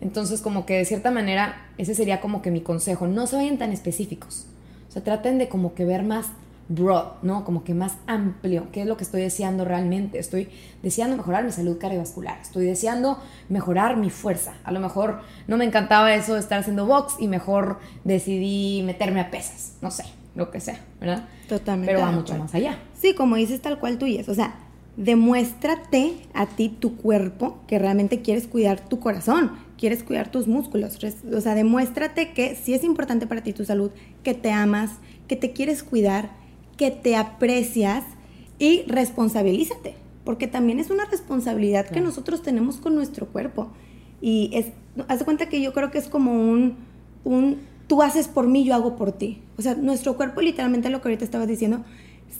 Entonces, 0.00 0.40
como 0.40 0.64
que 0.64 0.74
de 0.74 0.84
cierta 0.84 1.10
manera, 1.10 1.66
ese 1.76 1.94
sería 1.94 2.20
como 2.20 2.42
que 2.42 2.50
mi 2.50 2.60
consejo. 2.60 3.06
No 3.06 3.26
se 3.26 3.36
vayan 3.36 3.58
tan 3.58 3.72
específicos. 3.72 4.46
O 4.88 4.92
sea, 4.92 5.02
traten 5.02 5.38
de 5.38 5.48
como 5.48 5.74
que 5.74 5.84
ver 5.84 6.04
más 6.04 6.28
broad, 6.68 7.22
¿no? 7.22 7.44
Como 7.44 7.64
que 7.64 7.74
más 7.74 7.96
amplio. 8.06 8.68
¿Qué 8.72 8.82
es 8.82 8.86
lo 8.86 8.96
que 8.96 9.04
estoy 9.04 9.22
deseando 9.22 9.64
realmente? 9.64 10.18
Estoy 10.18 10.48
deseando 10.82 11.16
mejorar 11.16 11.44
mi 11.44 11.52
salud 11.52 11.78
cardiovascular. 11.78 12.38
Estoy 12.40 12.66
deseando 12.66 13.18
mejorar 13.48 13.96
mi 13.96 14.10
fuerza. 14.10 14.54
A 14.64 14.72
lo 14.72 14.80
mejor 14.80 15.20
no 15.46 15.56
me 15.56 15.64
encantaba 15.64 16.14
eso 16.14 16.34
de 16.34 16.40
estar 16.40 16.60
haciendo 16.60 16.86
box 16.86 17.16
y 17.18 17.28
mejor 17.28 17.78
decidí 18.04 18.82
meterme 18.84 19.20
a 19.20 19.30
pesas. 19.30 19.76
No 19.80 19.90
sé, 19.90 20.04
lo 20.34 20.50
que 20.50 20.60
sea, 20.60 20.78
¿verdad? 21.00 21.24
Totalmente. 21.48 21.94
Pero 21.94 22.04
va 22.04 22.12
mucho 22.12 22.36
más 22.36 22.54
allá. 22.54 22.78
Sí, 22.94 23.14
como 23.14 23.36
dices 23.36 23.60
tal 23.62 23.78
cual 23.78 23.98
tú 23.98 24.06
y 24.06 24.18
es. 24.18 24.28
O 24.28 24.34
sea, 24.34 24.54
demuéstrate 24.98 26.16
a 26.34 26.46
ti 26.46 26.68
tu 26.68 26.96
cuerpo 26.96 27.60
que 27.66 27.78
realmente 27.78 28.20
quieres 28.20 28.46
cuidar 28.46 28.80
tu 28.88 29.00
corazón, 29.00 29.52
quieres 29.78 30.02
cuidar 30.02 30.30
tus 30.30 30.46
músculos. 30.48 30.98
O 31.32 31.40
sea, 31.40 31.54
demuéstrate 31.54 32.32
que 32.32 32.56
sí 32.56 32.74
es 32.74 32.84
importante 32.84 33.26
para 33.26 33.42
ti 33.42 33.52
tu 33.52 33.64
salud, 33.64 33.90
que 34.22 34.34
te 34.34 34.50
amas, 34.50 34.90
que 35.28 35.36
te 35.36 35.52
quieres 35.52 35.82
cuidar 35.82 36.30
que 36.78 36.90
te 36.90 37.16
aprecias 37.16 38.04
y 38.58 38.84
responsabilízate, 38.86 39.94
porque 40.24 40.46
también 40.46 40.80
es 40.80 40.90
una 40.90 41.04
responsabilidad 41.04 41.86
que 41.86 42.00
nosotros 42.00 42.40
tenemos 42.40 42.76
con 42.76 42.94
nuestro 42.94 43.26
cuerpo. 43.26 43.68
Y 44.22 44.50
es, 44.54 44.66
haz 45.08 45.18
de 45.18 45.24
cuenta 45.26 45.48
que 45.50 45.60
yo 45.60 45.74
creo 45.74 45.90
que 45.90 45.98
es 45.98 46.08
como 46.08 46.32
un, 46.32 46.76
un, 47.24 47.58
tú 47.86 48.00
haces 48.00 48.28
por 48.28 48.46
mí, 48.46 48.64
yo 48.64 48.74
hago 48.74 48.96
por 48.96 49.12
ti. 49.12 49.42
O 49.58 49.62
sea, 49.62 49.74
nuestro 49.74 50.16
cuerpo 50.16 50.40
literalmente 50.40 50.88
lo 50.88 51.02
que 51.02 51.08
ahorita 51.08 51.24
estabas 51.24 51.48
diciendo, 51.48 51.84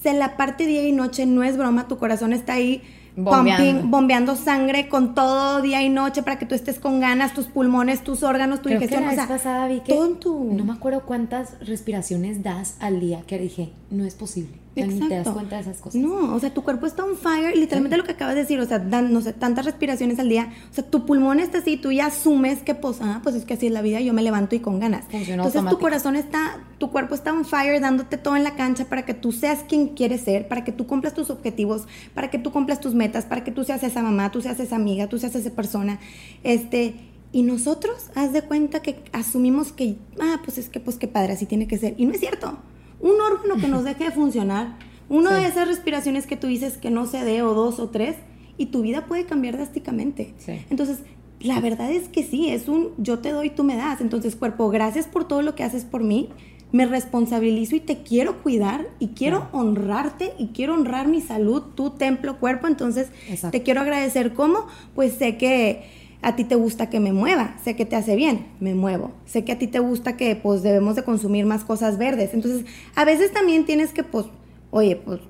se 0.03 0.15
la 0.15 0.37
parte 0.37 0.67
día 0.67 0.87
y 0.87 0.93
noche, 0.93 1.27
no 1.27 1.43
es 1.43 1.57
broma, 1.57 1.89
tu 1.89 1.99
corazón 1.99 2.33
está 2.33 2.55
ahí 2.55 2.83
bombeando. 3.25 3.89
bombeando 3.89 4.37
sangre 4.37 4.89
con 4.89 5.15
todo 5.15 5.61
día 5.61 5.83
y 5.83 5.89
noche 5.89 6.23
para 6.23 6.39
que 6.39 6.47
tú 6.47 6.55
estés 6.55 6.79
con 6.79 7.01
ganas, 7.01 7.35
tus 7.35 7.47
pulmones, 7.47 8.03
tus 8.03 8.23
órganos, 8.23 8.63
tu 8.63 8.69
digestión. 8.69 9.09
Que 9.09 9.17
la 9.17 9.23
vez 9.23 9.27
pasada 9.27 9.69
vi 9.69 9.81
que 9.81 9.95
no 9.95 10.65
me 10.65 10.73
acuerdo 10.73 11.03
cuántas 11.05 11.59
respiraciones 11.67 12.43
das 12.43 12.77
al 12.81 13.01
día 13.01 13.23
que 13.27 13.39
dije, 13.39 13.73
no 13.91 14.05
es 14.05 14.15
posible. 14.15 14.59
Exacto. 14.77 15.09
te 15.09 15.15
das 15.15 15.29
cuenta 15.29 15.57
de 15.57 15.63
esas 15.63 15.79
cosas. 15.79 16.01
No, 16.01 16.35
o 16.35 16.41
sea, 16.41 16.53
tu 16.53 16.63
cuerpo 16.63 16.87
está 16.87 17.05
on 17.05 17.17
fire, 17.17 17.57
literalmente 17.57 17.97
lo 17.97 18.05
que 18.05 18.13
acabas 18.13 18.35
de 18.35 18.43
decir, 18.43 18.61
o 18.61 18.67
sea, 18.67 18.79
dan, 18.79 19.13
no 19.13 19.21
sé, 19.21 19.33
tantas 19.33 19.65
respiraciones 19.65 20.19
al 20.19 20.29
día, 20.29 20.53
o 20.71 20.75
sea, 20.75 20.85
tu 20.85 21.07
pulmón 21.07 21.41
está 21.41 21.59
así, 21.59 21.77
tú 21.77 21.91
ya 21.93 22.07
asumes 22.07 22.61
que, 22.61 22.75
pues, 22.75 22.99
ah, 23.01 23.21
pues 23.23 23.35
es 23.35 23.45
que 23.45 23.55
así 23.55 23.67
es 23.67 23.73
la 23.73 23.83
vida, 23.83 24.01
yo 24.01 24.13
me 24.13 24.23
levanto 24.23 24.55
y 24.55 24.61
con 24.61 24.79
ganas. 24.79 25.05
Entonces 25.11 25.65
tu 25.69 25.79
corazón 25.79 26.17
está, 26.17 26.61
tu 26.79 26.91
cuerpo 26.91 27.15
está 27.15 27.33
on 27.33 27.45
fire, 27.45 27.81
dándote 27.81 28.17
todo 28.17 28.37
en 28.37 28.45
la 28.45 28.55
cancha 28.55 28.85
para 28.87 29.05
que 29.05 29.15
tú 29.15 29.33
seas 29.33 29.65
quien 29.69 29.89
quieres 29.89 30.23
ser, 30.23 30.49
para 30.49 30.65
que 30.65 30.73
tú 30.73 30.87
cumplas 30.87 31.15
tus 31.15 31.31
objetivos, 31.31 31.87
para 32.15 32.31
que 32.31 32.39
tú 32.39 32.53
cumplas 32.53 32.81
tus 32.81 32.95
metas, 32.95 33.25
para 33.25 33.45
que 33.45 33.51
tú 33.51 33.65
seas 33.65 33.83
esa 33.83 34.03
mamá, 34.03 34.31
tú 34.31 34.41
seas 34.41 34.61
esa 34.61 34.77
amiga, 34.77 35.09
tú 35.09 35.19
seas 35.19 35.35
esa 35.35 35.51
persona, 35.51 35.99
este... 36.43 36.95
Y 37.31 37.43
nosotros, 37.43 38.07
haz 38.15 38.33
de 38.33 38.41
cuenta 38.41 38.81
que 38.81 39.05
asumimos 39.13 39.71
que, 39.71 39.99
ah, 40.19 40.41
pues 40.47 40.57
es 40.57 40.71
que, 40.71 40.81
pues 40.81 40.97
qué 40.97 41.09
padre, 41.09 41.35
así 41.35 41.45
tiene 41.45 41.69
que 41.69 41.77
ser. 41.77 41.95
Y 41.99 42.07
no 42.07 42.13
es 42.13 42.21
cierto 42.21 42.57
un 43.01 43.21
órgano 43.21 43.57
que 43.61 43.69
nos 43.69 43.85
deje 43.85 44.05
de 44.05 44.11
funcionar, 44.11 44.77
una 45.09 45.39
de 45.39 45.47
esas 45.47 45.69
respiraciones 45.69 46.27
que 46.27 46.37
tú 46.37 46.47
dices 46.47 46.77
que 46.77 46.91
no 46.91 47.07
se 47.07 47.25
dé 47.25 47.43
o 47.43 47.55
dos 47.55 47.81
o 47.81 47.89
tres, 47.89 48.17
y 48.59 48.67
tu 48.67 48.83
vida 48.83 49.07
puede 49.07 49.25
cambiar 49.25 49.57
drásticamente. 49.57 50.35
Entonces, 50.69 50.99
la 51.41 51.61
verdad 51.61 51.91
es 51.93 52.09
que 52.09 52.25
sí, 52.25 52.49
es 52.51 52.69
un 52.69 52.91
yo 52.99 53.21
te 53.21 53.31
doy, 53.31 53.51
tú 53.51 53.65
me 53.65 53.77
das. 53.77 54.01
Entonces, 54.01 54.37
cuerpo, 54.37 54.69
gracias 54.69 55.07
por 55.07 55.27
todo 55.27 55.43
lo 55.43 55.55
que 55.55 55.63
haces 55.63 55.85
por 55.85 56.03
mí. 56.03 56.29
Me 56.71 56.85
responsabilizo 56.85 57.77
y 57.77 57.81
te 57.81 58.03
quiero 58.03 58.43
cuidar 58.43 58.89
y 58.99 59.09
quiero 59.09 59.49
honrarte 59.53 60.35
y 60.39 60.49
quiero 60.49 60.75
honrar 60.75 61.09
mi 61.09 61.23
salud, 61.23 61.63
tu 61.75 61.91
templo, 61.91 62.39
cuerpo. 62.39 62.67
Entonces, 62.67 63.09
te 63.51 63.63
quiero 63.63 63.81
agradecer 63.81 64.35
cómo, 64.35 64.67
pues 64.95 65.15
sé 65.15 65.39
que 65.39 65.98
a 66.21 66.35
ti 66.35 66.45
te 66.45 66.57
gusta 66.57 66.91
que 66.91 67.01
me 67.01 67.13
mueva, 67.13 67.57
sé 67.63 67.77
que 67.77 67.85
te 67.85 67.97
hace 67.97 68.17
bien, 68.17 68.47
me 68.61 68.75
muevo. 68.75 69.13
Sé 69.25 69.45
que 69.45 69.53
a 69.53 69.59
ti 69.59 69.69
te 69.69 69.79
gusta 69.79 70.17
que 70.17 70.35
pues 70.37 70.63
debemos 70.63 70.97
de 70.97 71.05
consumir 71.05 71.47
más 71.47 71.65
cosas 71.65 71.97
verdes. 71.99 72.35
Entonces, 72.35 72.65
a 72.95 73.05
veces 73.05 73.33
también 73.33 73.65
tienes 73.65 73.93
que 73.93 74.03
pues, 74.03 74.27
oye, 74.71 74.97
pues 74.97 75.21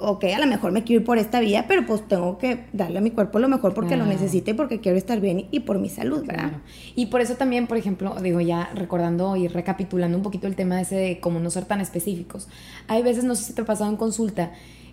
ok, 0.00 0.24
a 0.24 0.38
lo 0.38 0.46
mejor 0.46 0.70
me 0.70 0.84
quiero 0.84 1.00
ir 1.00 1.06
por 1.06 1.18
esta 1.18 1.40
vía, 1.40 1.64
pero 1.66 1.86
pues 1.86 2.06
tengo 2.06 2.38
que 2.38 2.66
darle 2.72 2.98
a 2.98 3.00
mi 3.00 3.10
cuerpo 3.10 3.38
lo 3.38 3.48
mejor 3.48 3.74
porque 3.74 3.96
lo 3.96 4.06
necesite, 4.06 4.54
porque 4.54 4.80
quiero 4.80 4.98
estar 4.98 5.20
bien 5.20 5.46
y 5.50 5.60
por 5.60 5.78
mi 5.78 5.88
salud, 5.88 6.24
¿verdad? 6.26 6.52
Y 6.94 7.06
por 7.06 7.20
eso 7.20 7.34
también, 7.34 7.66
por 7.66 7.78
ejemplo, 7.78 8.14
digo 8.22 8.40
ya 8.40 8.70
recordando 8.74 9.36
y 9.36 9.48
recapitulando 9.48 10.16
un 10.16 10.22
poquito 10.22 10.46
el 10.46 10.56
tema 10.56 10.76
de 10.76 10.82
ese 10.82 10.96
de 10.96 11.20
cómo 11.20 11.40
no 11.40 11.50
ser 11.50 11.64
tan 11.64 11.80
específicos. 11.80 12.48
Hay 12.86 13.02
veces, 13.02 13.24
no 13.24 13.34
sé 13.34 13.44
si 13.44 13.52
te 13.54 13.62
ha 13.62 13.64
pasado 13.64 13.90
en 13.90 13.96
consulta, 13.96 14.52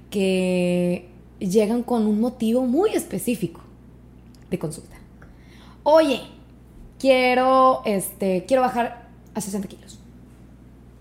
que 0.09 1.09
llegan 1.39 1.83
con 1.83 2.07
un 2.07 2.19
motivo 2.19 2.65
muy 2.65 2.91
específico 2.91 3.61
de 4.49 4.59
consulta 4.59 4.95
oye, 5.85 6.21
quiero, 6.99 7.83
este, 7.85 8.43
quiero 8.45 8.63
bajar 8.63 9.07
a 9.33 9.39
60 9.39 9.67
kilos. 9.69 9.99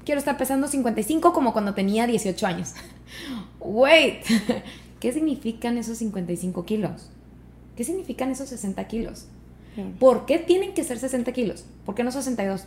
Quiero 0.04 0.18
estar 0.18 0.36
pesando 0.36 0.68
55 0.68 1.32
como 1.32 1.52
cuando 1.52 1.74
tenía 1.74 2.06
18 2.06 2.46
años. 2.46 2.74
Wait, 3.60 4.24
¿qué 5.00 5.12
significan 5.12 5.78
esos 5.78 5.98
55 5.98 6.64
kilos? 6.66 7.08
¿Qué 7.76 7.82
significan 7.82 8.30
esos 8.30 8.50
60 8.50 8.86
kilos? 8.86 9.26
¿Por 9.98 10.24
qué 10.24 10.38
tienen 10.38 10.72
que 10.72 10.84
ser 10.84 10.98
60 10.98 11.32
kilos? 11.32 11.64
¿Por 11.84 11.96
qué 11.96 12.04
no 12.04 12.12
62? 12.12 12.66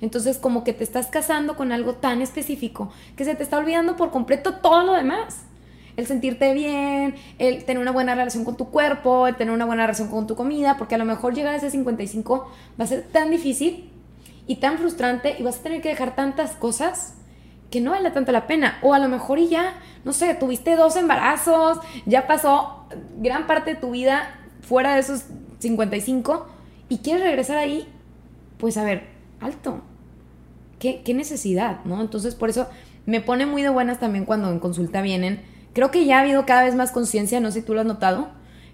Entonces 0.00 0.38
como 0.38 0.64
que 0.64 0.72
te 0.72 0.84
estás 0.84 1.08
casando 1.08 1.56
con 1.56 1.72
algo 1.72 1.96
tan 1.96 2.22
específico 2.22 2.90
que 3.16 3.26
se 3.26 3.34
te 3.34 3.42
está 3.42 3.58
olvidando 3.58 3.96
por 3.96 4.10
completo 4.10 4.54
todo 4.62 4.84
lo 4.84 4.92
demás 4.94 5.42
el 5.98 6.06
sentirte 6.06 6.54
bien, 6.54 7.16
el 7.40 7.64
tener 7.64 7.82
una 7.82 7.90
buena 7.90 8.14
relación 8.14 8.44
con 8.44 8.56
tu 8.56 8.70
cuerpo, 8.70 9.26
el 9.26 9.34
tener 9.34 9.52
una 9.52 9.64
buena 9.64 9.82
relación 9.82 10.06
con 10.06 10.28
tu 10.28 10.36
comida, 10.36 10.76
porque 10.78 10.94
a 10.94 10.98
lo 10.98 11.04
mejor 11.04 11.34
llegar 11.34 11.54
a 11.54 11.56
ese 11.56 11.70
55 11.70 12.48
va 12.80 12.84
a 12.84 12.86
ser 12.86 13.02
tan 13.02 13.32
difícil 13.32 13.90
y 14.46 14.56
tan 14.56 14.78
frustrante 14.78 15.34
y 15.36 15.42
vas 15.42 15.58
a 15.58 15.62
tener 15.64 15.82
que 15.82 15.88
dejar 15.88 16.14
tantas 16.14 16.52
cosas 16.52 17.14
que 17.68 17.80
no 17.80 17.90
vale 17.90 18.12
tanto 18.12 18.30
la 18.30 18.46
pena. 18.46 18.78
O 18.80 18.94
a 18.94 19.00
lo 19.00 19.08
mejor 19.08 19.40
y 19.40 19.48
ya, 19.48 19.74
no 20.04 20.12
sé, 20.12 20.32
tuviste 20.34 20.76
dos 20.76 20.94
embarazos, 20.94 21.80
ya 22.06 22.28
pasó 22.28 22.86
gran 23.16 23.48
parte 23.48 23.74
de 23.74 23.80
tu 23.80 23.90
vida 23.90 24.38
fuera 24.60 24.94
de 24.94 25.00
esos 25.00 25.24
55 25.58 26.46
y 26.88 26.98
quieres 26.98 27.24
regresar 27.24 27.56
ahí, 27.56 27.88
pues 28.58 28.76
a 28.76 28.84
ver, 28.84 29.08
alto. 29.40 29.80
¿Qué, 30.78 31.02
qué 31.04 31.12
necesidad, 31.12 31.84
¿no? 31.84 32.00
Entonces 32.00 32.36
por 32.36 32.50
eso 32.50 32.68
me 33.04 33.20
pone 33.20 33.46
muy 33.46 33.62
de 33.62 33.68
buenas 33.68 33.98
también 33.98 34.26
cuando 34.26 34.48
en 34.48 34.60
consulta 34.60 35.02
vienen 35.02 35.57
creo 35.72 35.90
que 35.90 36.04
ya 36.04 36.18
ha 36.18 36.20
habido 36.22 36.46
cada 36.46 36.64
vez 36.64 36.74
más 36.74 36.92
conciencia, 36.92 37.40
no 37.40 37.50
sé 37.50 37.60
si 37.60 37.66
tú 37.66 37.74
lo 37.74 37.80
has 37.80 37.86
notado. 37.86 38.28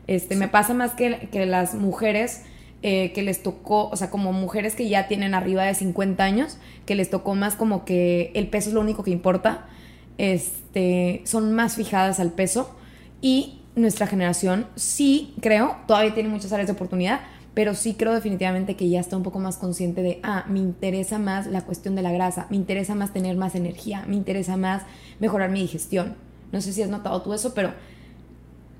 Este, 0.07 0.37
Me 0.37 0.49
pasa 0.49 0.75
más 0.75 0.93
que, 0.93 1.29
que 1.33 1.47
las 1.47 1.75
mujeres 1.75 2.43
eh, 2.87 3.13
que 3.13 3.23
les 3.23 3.43
tocó, 3.43 3.89
o 3.89 3.97
sea, 3.97 4.11
como 4.11 4.35
mujeres 4.35 4.75
que 4.75 4.89
ya 4.91 5.09
tienen 5.09 5.33
arriba 5.33 5.65
de 5.65 5.75
50 5.75 6.23
años, 6.23 6.59
que 6.85 6.95
les 6.95 7.09
tocó 7.09 7.35
más 7.35 7.55
como 7.55 7.87
que 7.87 8.31
el 8.35 8.49
peso 8.49 8.69
es 8.69 8.75
lo 8.75 8.83
único 8.83 9.03
que 9.03 9.11
importa, 9.11 9.67
este, 10.19 11.23
son 11.25 11.55
más 11.55 11.77
fijadas 11.77 12.21
al 12.21 12.33
peso 12.33 12.77
y 13.23 13.63
nuestra 13.75 14.07
generación 14.07 14.67
sí 14.77 15.35
creo, 15.41 15.77
todavía 15.87 16.13
tiene 16.13 16.29
muchas 16.29 16.53
áreas 16.53 16.67
de 16.67 16.75
oportunidad, 16.75 17.21
pero 17.55 17.75
sí 17.75 17.95
creo 17.95 18.13
definitivamente 18.13 18.77
que 18.77 18.91
ya 18.91 19.01
está 19.01 19.17
un 19.17 19.23
poco 19.23 19.39
más 19.39 19.57
consciente 19.57 20.03
de, 20.03 20.21
ah, 20.23 20.45
me 20.47 20.59
interesa 20.59 21.19
más 21.19 21.47
la 21.47 21.63
cuestión 21.63 21.95
de 21.95 22.03
la 22.03 22.13
grasa, 22.13 22.47
me 22.51 22.57
interesa 22.57 22.95
más 22.95 23.15
tener 23.15 23.37
más 23.39 23.55
energía, 23.55 24.05
me 24.07 24.17
interesa 24.17 24.59
más 24.59 24.83
mejorar 25.21 25.51
mi 25.51 25.63
digestión. 25.63 26.17
No 26.55 26.61
sé 26.61 26.73
si 26.73 26.83
has 26.83 26.89
notado 26.89 27.21
tú 27.21 27.35
eso, 27.35 27.53
pero 27.53 27.73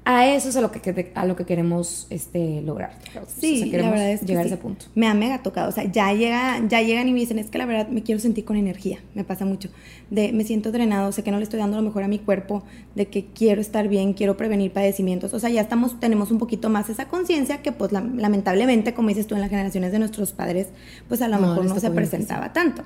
a 0.05 0.29
eso 0.29 0.49
es 0.49 0.55
a 0.55 0.61
lo 0.61 0.71
que, 0.71 1.13
a 1.17 1.27
lo 1.27 1.35
que 1.35 1.45
queremos 1.45 2.07
este, 2.09 2.63
lograr. 2.63 2.93
Sí, 3.37 3.65
la 3.73 3.91
verdad 3.91 4.13
es 4.13 4.21
que 4.21 4.27
llegar 4.27 4.45
a 4.45 4.47
ese 4.47 4.57
punto. 4.59 4.87
Me 4.95 5.09
ha 5.09 5.15
mega 5.15 5.43
tocado. 5.43 5.71
O 5.71 5.73
sea, 5.73 5.91
ya, 5.91 6.13
llega, 6.13 6.63
ya 6.69 6.83
llegan 6.83 7.09
y 7.09 7.13
me 7.13 7.19
dicen, 7.19 7.41
es 7.41 7.51
que 7.51 7.59
la 7.59 7.67
verdad 7.67 7.89
me 7.89 8.05
quiero 8.05 8.21
sentir 8.21 8.45
con 8.45 8.57
energía. 8.57 9.01
Me 9.15 9.25
pasa 9.25 9.45
mucho. 9.45 9.71
De 10.11 10.33
me 10.33 10.45
siento 10.45 10.71
drenado, 10.71 11.11
sé 11.11 11.25
que 11.25 11.33
no 11.33 11.39
le 11.39 11.43
estoy 11.43 11.59
dando 11.59 11.77
lo 11.77 11.83
mejor 11.83 12.05
a 12.05 12.09
mi 12.09 12.21
cuerpo, 12.21 12.63
de 12.95 13.07
que 13.07 13.25
quiero 13.25 13.61
estar 13.61 13.89
bien, 13.89 14.13
quiero 14.13 14.37
prevenir 14.37 14.71
padecimientos. 14.73 15.35
O 15.35 15.41
sea, 15.41 15.51
ya 15.51 15.63
estamos, 15.63 15.99
tenemos 15.99 16.31
un 16.31 16.39
poquito 16.39 16.71
más 16.71 16.91
esa 16.91 17.09
conciencia 17.09 17.61
que, 17.61 17.73
pues, 17.73 17.91
lamentablemente, 17.91 18.95
como 18.95 19.09
dices 19.09 19.27
tú, 19.27 19.35
en 19.35 19.41
las 19.41 19.51
generaciones 19.51 19.91
de 19.91 19.99
nuestros 19.99 20.33
padres, 20.33 20.69
pues 21.09 21.23
a 21.23 21.29
lo 21.29 21.41
mejor 21.41 21.65
no 21.65 21.81
se 21.81 21.91
presentaba 21.91 22.53
tanto. 22.53 22.85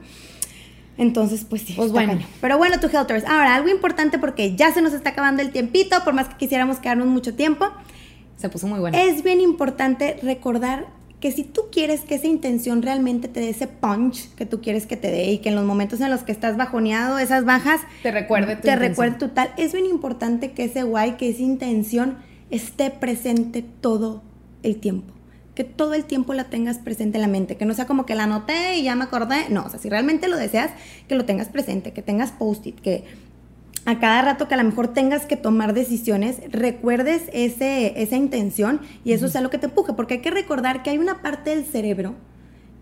Entonces, 0.98 1.46
pues 1.48 1.62
sí. 1.62 1.74
Pues 1.74 1.92
bueno. 1.92 2.18
Pero 2.40 2.58
bueno, 2.58 2.78
tu 2.80 2.88
Helters. 2.88 3.24
Ahora, 3.24 3.54
algo 3.54 3.68
importante 3.68 4.18
porque 4.18 4.56
ya 4.56 4.72
se 4.72 4.82
nos 4.82 4.92
está 4.92 5.10
acabando 5.10 5.42
el 5.42 5.50
tiempito, 5.50 5.96
por 6.04 6.12
más 6.12 6.28
que 6.28 6.36
quisiéramos 6.36 6.78
quedarnos 6.78 7.06
mucho 7.06 7.34
tiempo. 7.34 7.66
Se 8.36 8.48
puso 8.48 8.66
muy 8.66 8.80
bueno. 8.80 8.98
Es 8.98 9.22
bien 9.22 9.40
importante 9.40 10.18
recordar 10.22 10.86
que 11.20 11.32
si 11.32 11.44
tú 11.44 11.62
quieres 11.72 12.02
que 12.02 12.16
esa 12.16 12.26
intención 12.26 12.82
realmente 12.82 13.26
te 13.26 13.40
dé 13.40 13.50
ese 13.50 13.66
punch 13.66 14.32
que 14.34 14.46
tú 14.46 14.60
quieres 14.60 14.86
que 14.86 14.96
te 14.96 15.10
dé 15.10 15.32
y 15.32 15.38
que 15.38 15.48
en 15.48 15.56
los 15.56 15.64
momentos 15.64 16.00
en 16.00 16.10
los 16.10 16.22
que 16.22 16.30
estás 16.30 16.56
bajoneado, 16.56 17.18
esas 17.18 17.44
bajas, 17.44 17.80
te 18.02 18.10
recuerde 18.10 18.56
tu 18.56 18.62
Te 18.62 18.76
recuerde 18.76 19.18
tu 19.18 19.28
tal. 19.28 19.52
Es 19.56 19.72
bien 19.72 19.86
importante 19.86 20.52
que 20.52 20.64
ese 20.64 20.82
guay, 20.82 21.12
que 21.12 21.30
esa 21.30 21.42
intención 21.42 22.18
esté 22.50 22.90
presente 22.90 23.62
todo 23.62 24.22
el 24.62 24.76
tiempo 24.76 25.17
que 25.58 25.64
todo 25.64 25.94
el 25.94 26.04
tiempo 26.04 26.34
la 26.34 26.44
tengas 26.44 26.78
presente 26.78 27.18
en 27.18 27.22
la 27.22 27.26
mente, 27.26 27.56
que 27.56 27.64
no 27.64 27.74
sea 27.74 27.84
como 27.84 28.06
que 28.06 28.14
la 28.14 28.22
anoté 28.22 28.76
y 28.76 28.84
ya 28.84 28.94
me 28.94 29.02
acordé, 29.02 29.48
no, 29.50 29.64
o 29.64 29.68
sea, 29.68 29.80
si 29.80 29.88
realmente 29.88 30.28
lo 30.28 30.36
deseas, 30.36 30.70
que 31.08 31.16
lo 31.16 31.24
tengas 31.24 31.48
presente, 31.48 31.92
que 31.92 32.00
tengas 32.00 32.30
post-it, 32.30 32.78
que 32.78 33.02
a 33.84 33.98
cada 33.98 34.22
rato 34.22 34.46
que 34.46 34.54
a 34.54 34.56
lo 34.56 34.62
mejor 34.62 34.94
tengas 34.94 35.26
que 35.26 35.34
tomar 35.34 35.74
decisiones, 35.74 36.40
recuerdes 36.52 37.22
ese, 37.32 38.00
esa 38.00 38.14
intención 38.14 38.80
y 39.04 39.14
eso 39.14 39.26
sea 39.26 39.40
lo 39.40 39.50
que 39.50 39.58
te 39.58 39.66
empuje, 39.66 39.94
porque 39.94 40.14
hay 40.14 40.20
que 40.20 40.30
recordar 40.30 40.84
que 40.84 40.90
hay 40.90 40.98
una 40.98 41.22
parte 41.22 41.50
del 41.50 41.64
cerebro 41.64 42.14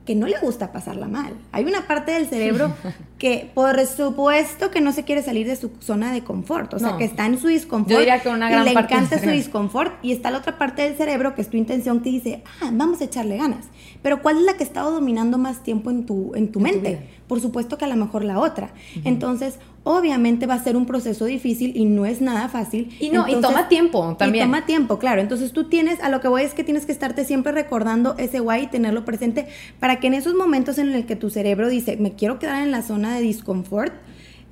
que 0.07 0.15
no 0.15 0.27
le 0.27 0.39
gusta 0.39 0.73
pasarla 0.73 1.09
mal. 1.09 1.35
Hay 1.53 1.65
una 1.65 1.87
parte 1.87 2.13
del 2.13 2.29
cerebro 2.29 2.73
que 3.19 3.51
por 3.53 3.85
supuesto 3.87 4.71
que 4.71 4.81
no 4.81 4.93
se 4.93 5.05
quiere 5.05 5.23
salir 5.23 5.47
de 5.47 5.57
su 5.57 5.71
zona 5.81 6.13
de 6.13 6.23
confort, 6.23 6.73
o 6.75 6.79
sea, 6.79 6.97
que 6.97 7.05
está 7.05 7.27
en 7.27 7.39
su 7.39 7.49
disconfort. 7.49 7.91
Yo 7.91 7.99
diría 7.99 8.21
que 8.23 8.29
una 8.29 8.49
gran 8.49 8.63
y 8.63 8.73
le 8.73 8.81
encanta 8.81 9.19
su 9.19 9.29
disconfort 9.29 9.93
y 10.03 10.13
está 10.13 10.31
la 10.31 10.39
otra 10.39 10.57
parte 10.57 10.83
del 10.83 10.97
cerebro 10.97 11.35
que 11.35 11.43
es 11.43 11.51
tu 11.51 11.57
intención 11.57 12.01
que 12.01 12.11
dice, 12.11 12.43
"Ah, 12.63 12.71
vamos 12.73 13.01
a 13.01 13.05
echarle 13.05 13.37
ganas." 13.37 13.67
Pero 14.03 14.23
¿cuál 14.23 14.39
es 14.39 14.45
la 14.45 14.55
que 14.57 14.63
ha 14.63 14.67
estado 14.67 14.93
dominando 14.93 15.37
más 15.37 15.63
tiempo 15.63 15.91
en 15.91 16.07
tu 16.07 16.35
en 16.35 16.53
tu 16.53 16.61
mente? 16.61 17.17
por 17.27 17.41
supuesto 17.41 17.77
que 17.77 17.85
a 17.85 17.89
lo 17.89 17.97
mejor 17.97 18.25
la 18.25 18.39
otra. 18.39 18.71
Entonces, 19.05 19.59
obviamente 19.87 20.47
va 20.47 20.55
a 20.55 20.63
ser 20.63 20.77
un 20.77 20.85
proceso 20.85 21.27
difícil 21.27 21.77
y 21.77 21.85
no 21.85 22.07
es 22.07 22.21
nada 22.21 22.49
fácil. 22.49 22.97
Y 22.99 23.11
no, 23.11 23.29
y 23.29 23.41
toma 23.41 23.69
tiempo 23.69 24.17
también. 24.19 24.45
Y 24.45 24.49
toma 24.49 24.67
tiempo, 24.67 24.99
claro. 24.99 25.21
Entonces 25.21 25.53
tú 25.53 25.69
tienes, 25.69 26.01
a 26.03 26.09
lo 26.09 26.21
que 26.21 26.27
voy 26.27 26.43
es 26.43 26.55
que 26.55 26.65
tienes 26.65 26.87
que 26.87 26.93
estarte 26.93 27.25
siempre 27.25 27.53
recordando 27.53 28.17
ese 28.19 28.41
guay 28.41 28.65
y 28.65 28.67
tenerlo 28.67 29.05
presente 29.05 29.47
para 29.79 30.01
que 30.01 30.09
en 30.09 30.15
esos 30.15 30.35
momentos 30.35 30.79
en 30.79 30.93
el 30.93 31.07
que 31.07 31.15
tu 31.15 31.31
cerebro 31.31 31.69
dice, 31.69 31.97
me 31.99 32.15
quiero 32.15 32.41
quedar 32.41 32.63
en 32.63 32.73
la 32.73 32.83
zona 32.83 33.15
de 33.15 33.23
disconfort, 33.23 33.93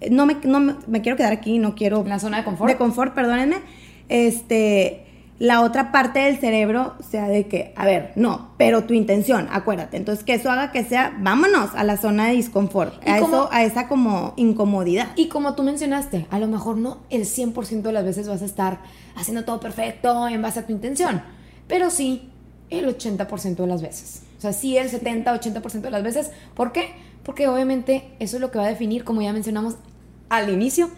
eh, 0.00 0.08
no 0.08 0.24
me, 0.24 0.36
no 0.44 0.60
me, 0.60 1.02
quiero 1.02 1.16
quedar 1.16 1.32
aquí, 1.32 1.58
no 1.58 1.74
quiero... 1.74 2.02
En 2.02 2.10
la 2.10 2.20
zona 2.20 2.38
de 2.38 2.44
confort. 2.44 2.70
De 2.70 2.78
confort, 2.78 3.12
perdónenme. 3.12 3.56
Este, 4.08 5.03
la 5.38 5.62
otra 5.62 5.90
parte 5.90 6.20
del 6.20 6.38
cerebro 6.38 6.94
sea 7.08 7.28
de 7.28 7.48
que, 7.48 7.72
a 7.76 7.84
ver, 7.84 8.12
no, 8.14 8.50
pero 8.56 8.84
tu 8.84 8.94
intención, 8.94 9.48
acuérdate. 9.50 9.96
Entonces, 9.96 10.24
que 10.24 10.34
eso 10.34 10.50
haga 10.50 10.70
que 10.70 10.84
sea, 10.84 11.16
vámonos 11.18 11.70
a 11.74 11.82
la 11.82 11.96
zona 11.96 12.28
de 12.28 12.34
disconfort, 12.34 12.94
a, 13.06 13.18
eso, 13.18 13.48
a 13.50 13.64
esa 13.64 13.88
como 13.88 14.34
incomodidad. 14.36 15.08
Y 15.16 15.28
como 15.28 15.54
tú 15.54 15.64
mencionaste, 15.64 16.26
a 16.30 16.38
lo 16.38 16.46
mejor 16.46 16.76
no 16.76 16.98
el 17.10 17.22
100% 17.22 17.82
de 17.82 17.92
las 17.92 18.04
veces 18.04 18.28
vas 18.28 18.42
a 18.42 18.44
estar 18.44 18.80
haciendo 19.16 19.44
todo 19.44 19.58
perfecto 19.58 20.28
en 20.28 20.40
base 20.40 20.60
a 20.60 20.66
tu 20.66 20.72
intención, 20.72 21.22
pero 21.66 21.90
sí 21.90 22.30
el 22.70 22.86
80% 22.86 23.56
de 23.56 23.66
las 23.66 23.82
veces. 23.82 24.22
O 24.38 24.40
sea, 24.40 24.52
sí 24.52 24.76
el 24.76 24.88
70, 24.88 25.34
80% 25.40 25.80
de 25.80 25.90
las 25.90 26.02
veces. 26.02 26.30
¿Por 26.54 26.70
qué? 26.70 26.90
Porque 27.24 27.48
obviamente 27.48 28.10
eso 28.20 28.36
es 28.36 28.40
lo 28.40 28.50
que 28.50 28.58
va 28.58 28.66
a 28.66 28.68
definir, 28.68 29.02
como 29.02 29.20
ya 29.22 29.32
mencionamos 29.32 29.76
al 30.28 30.52
inicio, 30.52 30.90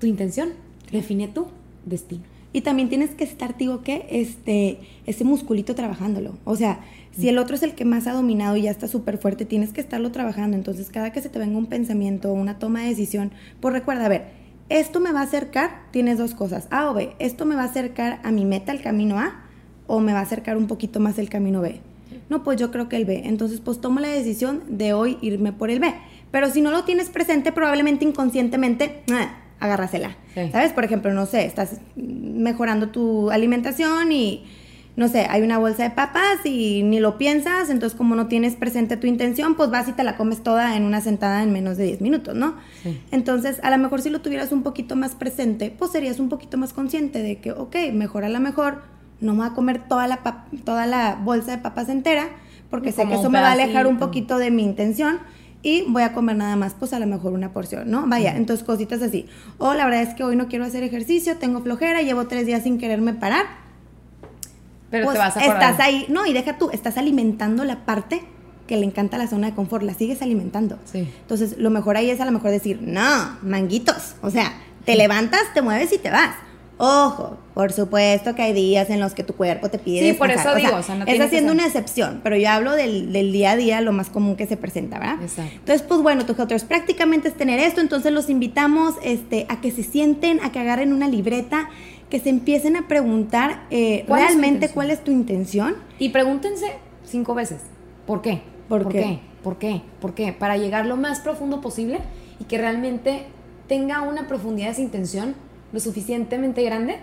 tu 0.00 0.06
intención. 0.06 0.50
Define 0.90 1.28
tu 1.28 1.46
destino. 1.84 2.33
Y 2.54 2.60
también 2.60 2.88
tienes 2.88 3.10
que 3.10 3.24
estar, 3.24 3.58
digo, 3.58 3.82
que 3.82 4.06
este, 4.10 4.78
ese 5.06 5.24
musculito 5.24 5.74
trabajándolo. 5.74 6.38
O 6.44 6.54
sea, 6.54 6.78
si 7.10 7.28
el 7.28 7.38
otro 7.38 7.56
es 7.56 7.64
el 7.64 7.74
que 7.74 7.84
más 7.84 8.06
ha 8.06 8.12
dominado 8.12 8.56
y 8.56 8.62
ya 8.62 8.70
está 8.70 8.86
súper 8.86 9.18
fuerte, 9.18 9.44
tienes 9.44 9.72
que 9.72 9.80
estarlo 9.80 10.12
trabajando. 10.12 10.56
Entonces, 10.56 10.88
cada 10.88 11.10
que 11.10 11.20
se 11.20 11.28
te 11.28 11.40
venga 11.40 11.58
un 11.58 11.66
pensamiento 11.66 12.30
o 12.30 12.34
una 12.34 12.60
toma 12.60 12.82
de 12.82 12.90
decisión, 12.90 13.32
pues 13.58 13.74
recuerda, 13.74 14.06
a 14.06 14.08
ver, 14.08 14.26
esto 14.68 15.00
me 15.00 15.10
va 15.10 15.22
a 15.22 15.24
acercar, 15.24 15.82
tienes 15.90 16.16
dos 16.16 16.34
cosas, 16.34 16.68
A 16.70 16.88
o 16.88 16.94
B. 16.94 17.16
Esto 17.18 17.44
me 17.44 17.56
va 17.56 17.62
a 17.62 17.66
acercar 17.66 18.20
a 18.22 18.30
mi 18.30 18.44
meta, 18.44 18.70
el 18.70 18.82
camino 18.82 19.18
A, 19.18 19.42
o 19.88 19.98
me 19.98 20.12
va 20.12 20.20
a 20.20 20.22
acercar 20.22 20.56
un 20.56 20.68
poquito 20.68 21.00
más 21.00 21.18
el 21.18 21.28
camino 21.28 21.60
B. 21.60 21.80
No, 22.30 22.44
pues 22.44 22.56
yo 22.60 22.70
creo 22.70 22.88
que 22.88 22.94
el 22.94 23.04
B. 23.04 23.22
Entonces, 23.24 23.58
pues 23.58 23.80
tomo 23.80 23.98
la 23.98 24.10
decisión 24.10 24.62
de 24.68 24.92
hoy 24.92 25.18
irme 25.22 25.52
por 25.52 25.70
el 25.70 25.80
B. 25.80 25.92
Pero 26.30 26.48
si 26.50 26.60
no 26.60 26.70
lo 26.70 26.84
tienes 26.84 27.10
presente, 27.10 27.50
probablemente 27.50 28.04
inconscientemente, 28.04 29.02
¡ah! 29.12 29.40
Agárrasela. 29.60 30.16
¿Sabes? 30.34 30.72
Por 30.72 30.84
ejemplo, 30.84 31.12
no 31.12 31.26
sé, 31.26 31.46
estás 31.46 31.80
mejorando 31.96 32.88
tu 32.88 33.30
alimentación 33.30 34.12
y, 34.12 34.44
no 34.96 35.08
sé, 35.08 35.26
hay 35.28 35.42
una 35.42 35.58
bolsa 35.58 35.84
de 35.84 35.90
papas 35.90 36.44
y 36.44 36.82
ni 36.82 37.00
lo 37.00 37.18
piensas, 37.18 37.70
entonces 37.70 37.96
como 37.96 38.14
no 38.14 38.26
tienes 38.26 38.56
presente 38.56 38.96
tu 38.96 39.06
intención, 39.06 39.54
pues 39.54 39.70
vas 39.70 39.88
y 39.88 39.92
te 39.92 40.04
la 40.04 40.16
comes 40.16 40.42
toda 40.42 40.76
en 40.76 40.84
una 40.84 41.00
sentada 41.00 41.42
en 41.42 41.52
menos 41.52 41.76
de 41.76 41.84
10 41.84 42.00
minutos, 42.00 42.34
¿no? 42.34 42.56
Entonces, 43.10 43.60
a 43.62 43.70
lo 43.70 43.78
mejor 43.78 44.02
si 44.02 44.10
lo 44.10 44.20
tuvieras 44.20 44.52
un 44.52 44.62
poquito 44.62 44.96
más 44.96 45.14
presente, 45.14 45.74
pues 45.76 45.92
serías 45.92 46.20
un 46.20 46.28
poquito 46.28 46.58
más 46.58 46.72
consciente 46.72 47.22
de 47.22 47.38
que, 47.38 47.52
ok, 47.52 47.76
mejor 47.92 48.24
a 48.24 48.28
lo 48.28 48.40
mejor 48.40 48.82
no 49.20 49.32
me 49.32 49.38
voy 49.38 49.48
a 49.48 49.54
comer 49.54 49.88
toda 49.88 50.06
la, 50.06 50.20
toda 50.64 50.86
la 50.86 51.14
bolsa 51.14 51.52
de 51.52 51.58
papas 51.58 51.88
entera, 51.88 52.28
porque 52.70 52.92
sé 52.92 53.06
que 53.06 53.14
eso 53.14 53.30
me 53.30 53.40
va 53.40 53.48
a 53.48 53.52
alejar 53.52 53.86
un 53.86 53.98
poquito 53.98 54.38
de 54.38 54.50
mi 54.50 54.64
intención 54.64 55.20
y 55.64 55.82
voy 55.88 56.02
a 56.02 56.12
comer 56.12 56.36
nada 56.36 56.56
más, 56.56 56.74
pues 56.78 56.92
a 56.92 56.98
lo 57.00 57.06
mejor 57.06 57.32
una 57.32 57.52
porción, 57.52 57.90
¿no? 57.90 58.06
Vaya, 58.06 58.36
entonces 58.36 58.64
cositas 58.64 59.00
así. 59.00 59.26
O 59.56 59.72
la 59.72 59.86
verdad 59.86 60.02
es 60.02 60.14
que 60.14 60.22
hoy 60.22 60.36
no 60.36 60.46
quiero 60.46 60.66
hacer 60.66 60.82
ejercicio, 60.84 61.38
tengo 61.38 61.62
flojera, 61.62 62.02
llevo 62.02 62.26
tres 62.26 62.44
días 62.44 62.62
sin 62.62 62.76
quererme 62.78 63.14
parar. 63.14 63.46
Pero 64.90 65.06
te 65.06 65.06
pues, 65.06 65.18
vas 65.18 65.36
a 65.38 65.40
Estás 65.40 65.80
ahí, 65.80 66.04
no, 66.10 66.26
y 66.26 66.34
deja 66.34 66.58
tú, 66.58 66.68
estás 66.70 66.98
alimentando 66.98 67.64
la 67.64 67.86
parte 67.86 68.22
que 68.66 68.76
le 68.76 68.84
encanta 68.84 69.16
la 69.16 69.26
zona 69.26 69.48
de 69.48 69.54
confort, 69.54 69.82
la 69.84 69.94
sigues 69.94 70.20
alimentando. 70.20 70.78
Sí. 70.84 71.08
Entonces, 71.22 71.56
lo 71.56 71.70
mejor 71.70 71.96
ahí 71.96 72.10
es 72.10 72.20
a 72.20 72.26
lo 72.26 72.30
mejor 72.30 72.50
decir, 72.50 72.80
no, 72.82 73.38
manguitos. 73.42 74.16
O 74.20 74.30
sea, 74.30 74.52
te 74.84 74.96
levantas, 74.96 75.42
te 75.54 75.62
mueves 75.62 75.92
y 75.94 75.98
te 75.98 76.10
vas. 76.10 76.36
Ojo, 76.76 77.36
por 77.54 77.72
supuesto 77.72 78.34
que 78.34 78.42
hay 78.42 78.52
días 78.52 78.90
en 78.90 78.98
los 78.98 79.14
que 79.14 79.22
tu 79.22 79.34
cuerpo 79.34 79.68
te 79.68 79.78
pide. 79.78 80.10
Sí, 80.10 80.12
por 80.14 80.30
eso 80.30 80.54
digo. 80.56 80.76
O 80.76 80.82
sea, 80.82 80.96
no 80.96 81.04
es 81.06 81.20
haciendo 81.20 81.52
una 81.52 81.66
excepción, 81.66 82.20
pero 82.24 82.36
yo 82.36 82.50
hablo 82.50 82.72
del, 82.72 83.12
día 83.12 83.52
a 83.52 83.56
día, 83.56 83.80
lo 83.80 83.92
más 83.92 84.10
común 84.10 84.34
que 84.34 84.46
se 84.46 84.56
presenta, 84.56 84.98
¿verdad? 84.98 85.22
Exacto. 85.22 85.52
Entonces, 85.54 85.82
pues 85.82 86.00
bueno, 86.00 86.26
tu 86.26 86.34
prácticamente 86.34 87.28
es 87.28 87.34
tener 87.34 87.60
esto. 87.60 87.80
Entonces, 87.80 88.12
los 88.12 88.28
invitamos 88.28 88.94
este, 89.02 89.46
a 89.48 89.60
que 89.60 89.70
se 89.70 89.84
sienten, 89.84 90.40
a 90.42 90.50
que 90.50 90.58
agarren 90.58 90.92
una 90.92 91.06
libreta, 91.06 91.68
que 92.10 92.18
se 92.18 92.28
empiecen 92.28 92.76
a 92.76 92.88
preguntar 92.88 93.66
eh, 93.70 94.04
realmente 94.08 94.68
cuál 94.70 94.90
es 94.90 95.04
tu 95.04 95.12
intención. 95.12 95.76
Y 96.00 96.08
pregúntense 96.08 96.66
cinco 97.04 97.34
veces: 97.34 97.60
¿por 98.04 98.20
qué? 98.20 98.42
¿Por, 98.68 98.88
qué? 98.88 99.20
¿Por 99.44 99.58
qué? 99.58 99.82
¿Por 100.00 100.14
qué? 100.14 100.32
Para 100.32 100.56
llegar 100.56 100.86
lo 100.86 100.96
más 100.96 101.20
profundo 101.20 101.60
posible 101.60 102.00
y 102.40 102.44
que 102.44 102.58
realmente 102.58 103.26
tenga 103.68 104.02
una 104.02 104.26
profundidad 104.26 104.68
de 104.68 104.72
esa 104.72 104.82
intención 104.82 105.34
lo 105.74 105.80
suficientemente 105.80 106.62
grande 106.62 106.98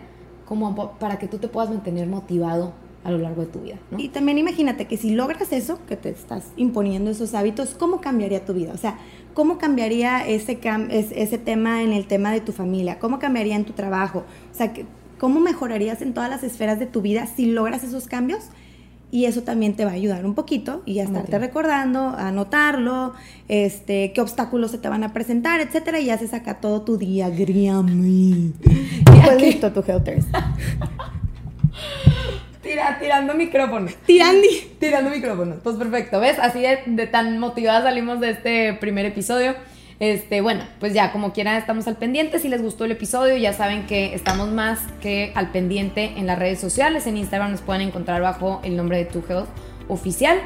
como 0.45 0.93
para 0.97 1.19
que 1.19 1.27
tú 1.27 1.39
te 1.39 1.49
puedas 1.49 1.69
mantener 1.69 2.07
motivado 2.07 2.71
a 3.03 3.11
lo 3.11 3.17
largo 3.17 3.41
de 3.41 3.47
tu 3.47 3.59
vida. 3.59 3.75
Y 3.97 4.09
también 4.09 4.37
imagínate 4.37 4.85
que 4.85 4.95
si 4.95 5.11
logras 5.11 5.51
eso, 5.51 5.77
que 5.87 5.97
te 5.97 6.09
estás 6.09 6.45
imponiendo 6.55 7.11
esos 7.11 7.33
hábitos, 7.33 7.75
¿cómo 7.77 7.99
cambiaría 7.99 8.45
tu 8.45 8.53
vida? 8.53 8.71
O 8.73 8.77
sea, 8.77 8.97
¿cómo 9.33 9.57
cambiaría 9.57 10.25
ese, 10.25 10.57
ese 10.89 11.37
tema 11.37 11.83
en 11.83 11.91
el 11.91 12.07
tema 12.07 12.31
de 12.31 12.39
tu 12.39 12.53
familia? 12.53 12.97
¿Cómo 12.97 13.19
cambiaría 13.19 13.57
en 13.57 13.65
tu 13.65 13.73
trabajo? 13.73 14.19
O 14.19 14.55
sea, 14.55 14.71
¿cómo 15.19 15.41
mejorarías 15.41 16.01
en 16.01 16.13
todas 16.13 16.29
las 16.29 16.43
esferas 16.43 16.79
de 16.79 16.85
tu 16.85 17.01
vida 17.01 17.25
si 17.25 17.47
logras 17.47 17.83
esos 17.83 18.07
cambios? 18.07 18.45
Y 19.11 19.25
eso 19.25 19.43
también 19.43 19.75
te 19.75 19.83
va 19.83 19.91
a 19.91 19.95
ayudar 19.95 20.25
un 20.25 20.33
poquito 20.33 20.81
y 20.85 20.99
a 20.99 21.03
estarte 21.03 21.37
recordando, 21.37 21.99
a 21.99 22.29
anotarlo, 22.29 23.13
este, 23.49 24.13
qué 24.13 24.21
obstáculos 24.21 24.71
se 24.71 24.77
te 24.77 24.87
van 24.87 25.03
a 25.03 25.11
presentar, 25.11 25.59
etcétera, 25.59 25.99
y 25.99 26.09
haces 26.09 26.33
acá 26.33 26.61
todo 26.61 26.81
tu 26.83 26.97
diagrama. 26.97 27.91
y 27.91 28.53
pues 29.25 29.41
listo, 29.41 29.71
tu 29.73 29.83
Helters. 29.85 30.25
Tira, 32.63 32.97
tirando 32.99 33.33
micrófono. 33.33 33.89
Tirando. 34.05 34.47
Tirando 34.79 35.09
micrófono. 35.09 35.55
Pues 35.61 35.75
perfecto, 35.75 36.19
¿ves? 36.21 36.39
Así 36.39 36.63
de 36.85 37.07
tan 37.07 37.37
motivadas 37.37 37.83
salimos 37.83 38.21
de 38.21 38.29
este 38.29 38.73
primer 38.73 39.05
episodio. 39.05 39.55
Este, 40.01 40.41
bueno, 40.41 40.63
pues 40.79 40.95
ya, 40.95 41.11
como 41.11 41.31
quieran, 41.31 41.57
estamos 41.57 41.87
al 41.87 41.95
pendiente. 41.95 42.39
Si 42.39 42.49
les 42.49 42.63
gustó 42.63 42.85
el 42.85 42.91
episodio, 42.91 43.37
ya 43.37 43.53
saben 43.53 43.85
que 43.85 44.15
estamos 44.15 44.49
más 44.49 44.79
que 44.99 45.31
al 45.35 45.51
pendiente 45.51 46.13
en 46.17 46.25
las 46.25 46.39
redes 46.39 46.59
sociales. 46.59 47.05
En 47.05 47.17
Instagram 47.17 47.51
nos 47.51 47.61
pueden 47.61 47.83
encontrar 47.83 48.19
bajo 48.19 48.61
el 48.63 48.75
nombre 48.75 48.97
de 48.97 49.05
Tu 49.05 49.19
Health 49.29 49.47
Oficial. 49.87 50.39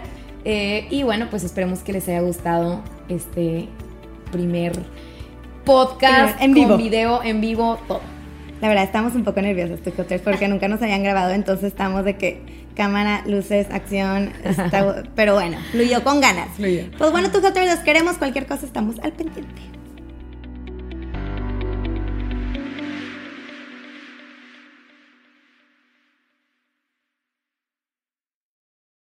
Eh, 0.44 0.88
y 0.90 1.04
bueno, 1.04 1.28
pues 1.30 1.46
esperemos 1.46 1.80
que 1.80 1.94
les 1.94 2.06
haya 2.10 2.20
gustado 2.20 2.84
este 3.08 3.70
primer 4.30 4.74
podcast 5.64 6.42
en 6.42 6.54
vivo. 6.54 6.76
video 6.76 7.24
en 7.24 7.40
vivo, 7.40 7.80
todo. 7.88 8.02
La 8.60 8.68
verdad, 8.68 8.84
estamos 8.84 9.16
un 9.16 9.24
poco 9.24 9.42
nerviosos, 9.42 9.80
tú 9.80 9.92
porque 10.22 10.50
nunca 10.50 10.68
nos 10.68 10.82
habían 10.82 11.02
grabado, 11.02 11.32
entonces 11.32 11.68
estamos 11.68 12.04
de 12.04 12.18
que 12.18 12.42
cámara, 12.76 13.24
luces, 13.26 13.68
acción, 13.72 14.32
pero 15.16 15.34
bueno, 15.34 15.58
fluyó 15.72 16.04
con 16.04 16.22
ganas. 16.22 16.50
Pues 16.98 17.12
bueno, 17.12 17.32
tú 17.32 17.42
los 17.42 17.80
queremos, 17.80 18.18
cualquier 18.18 18.46
cosa 18.46 18.66
estamos 18.66 18.98
al 19.02 19.14
pendiente. 19.14 19.62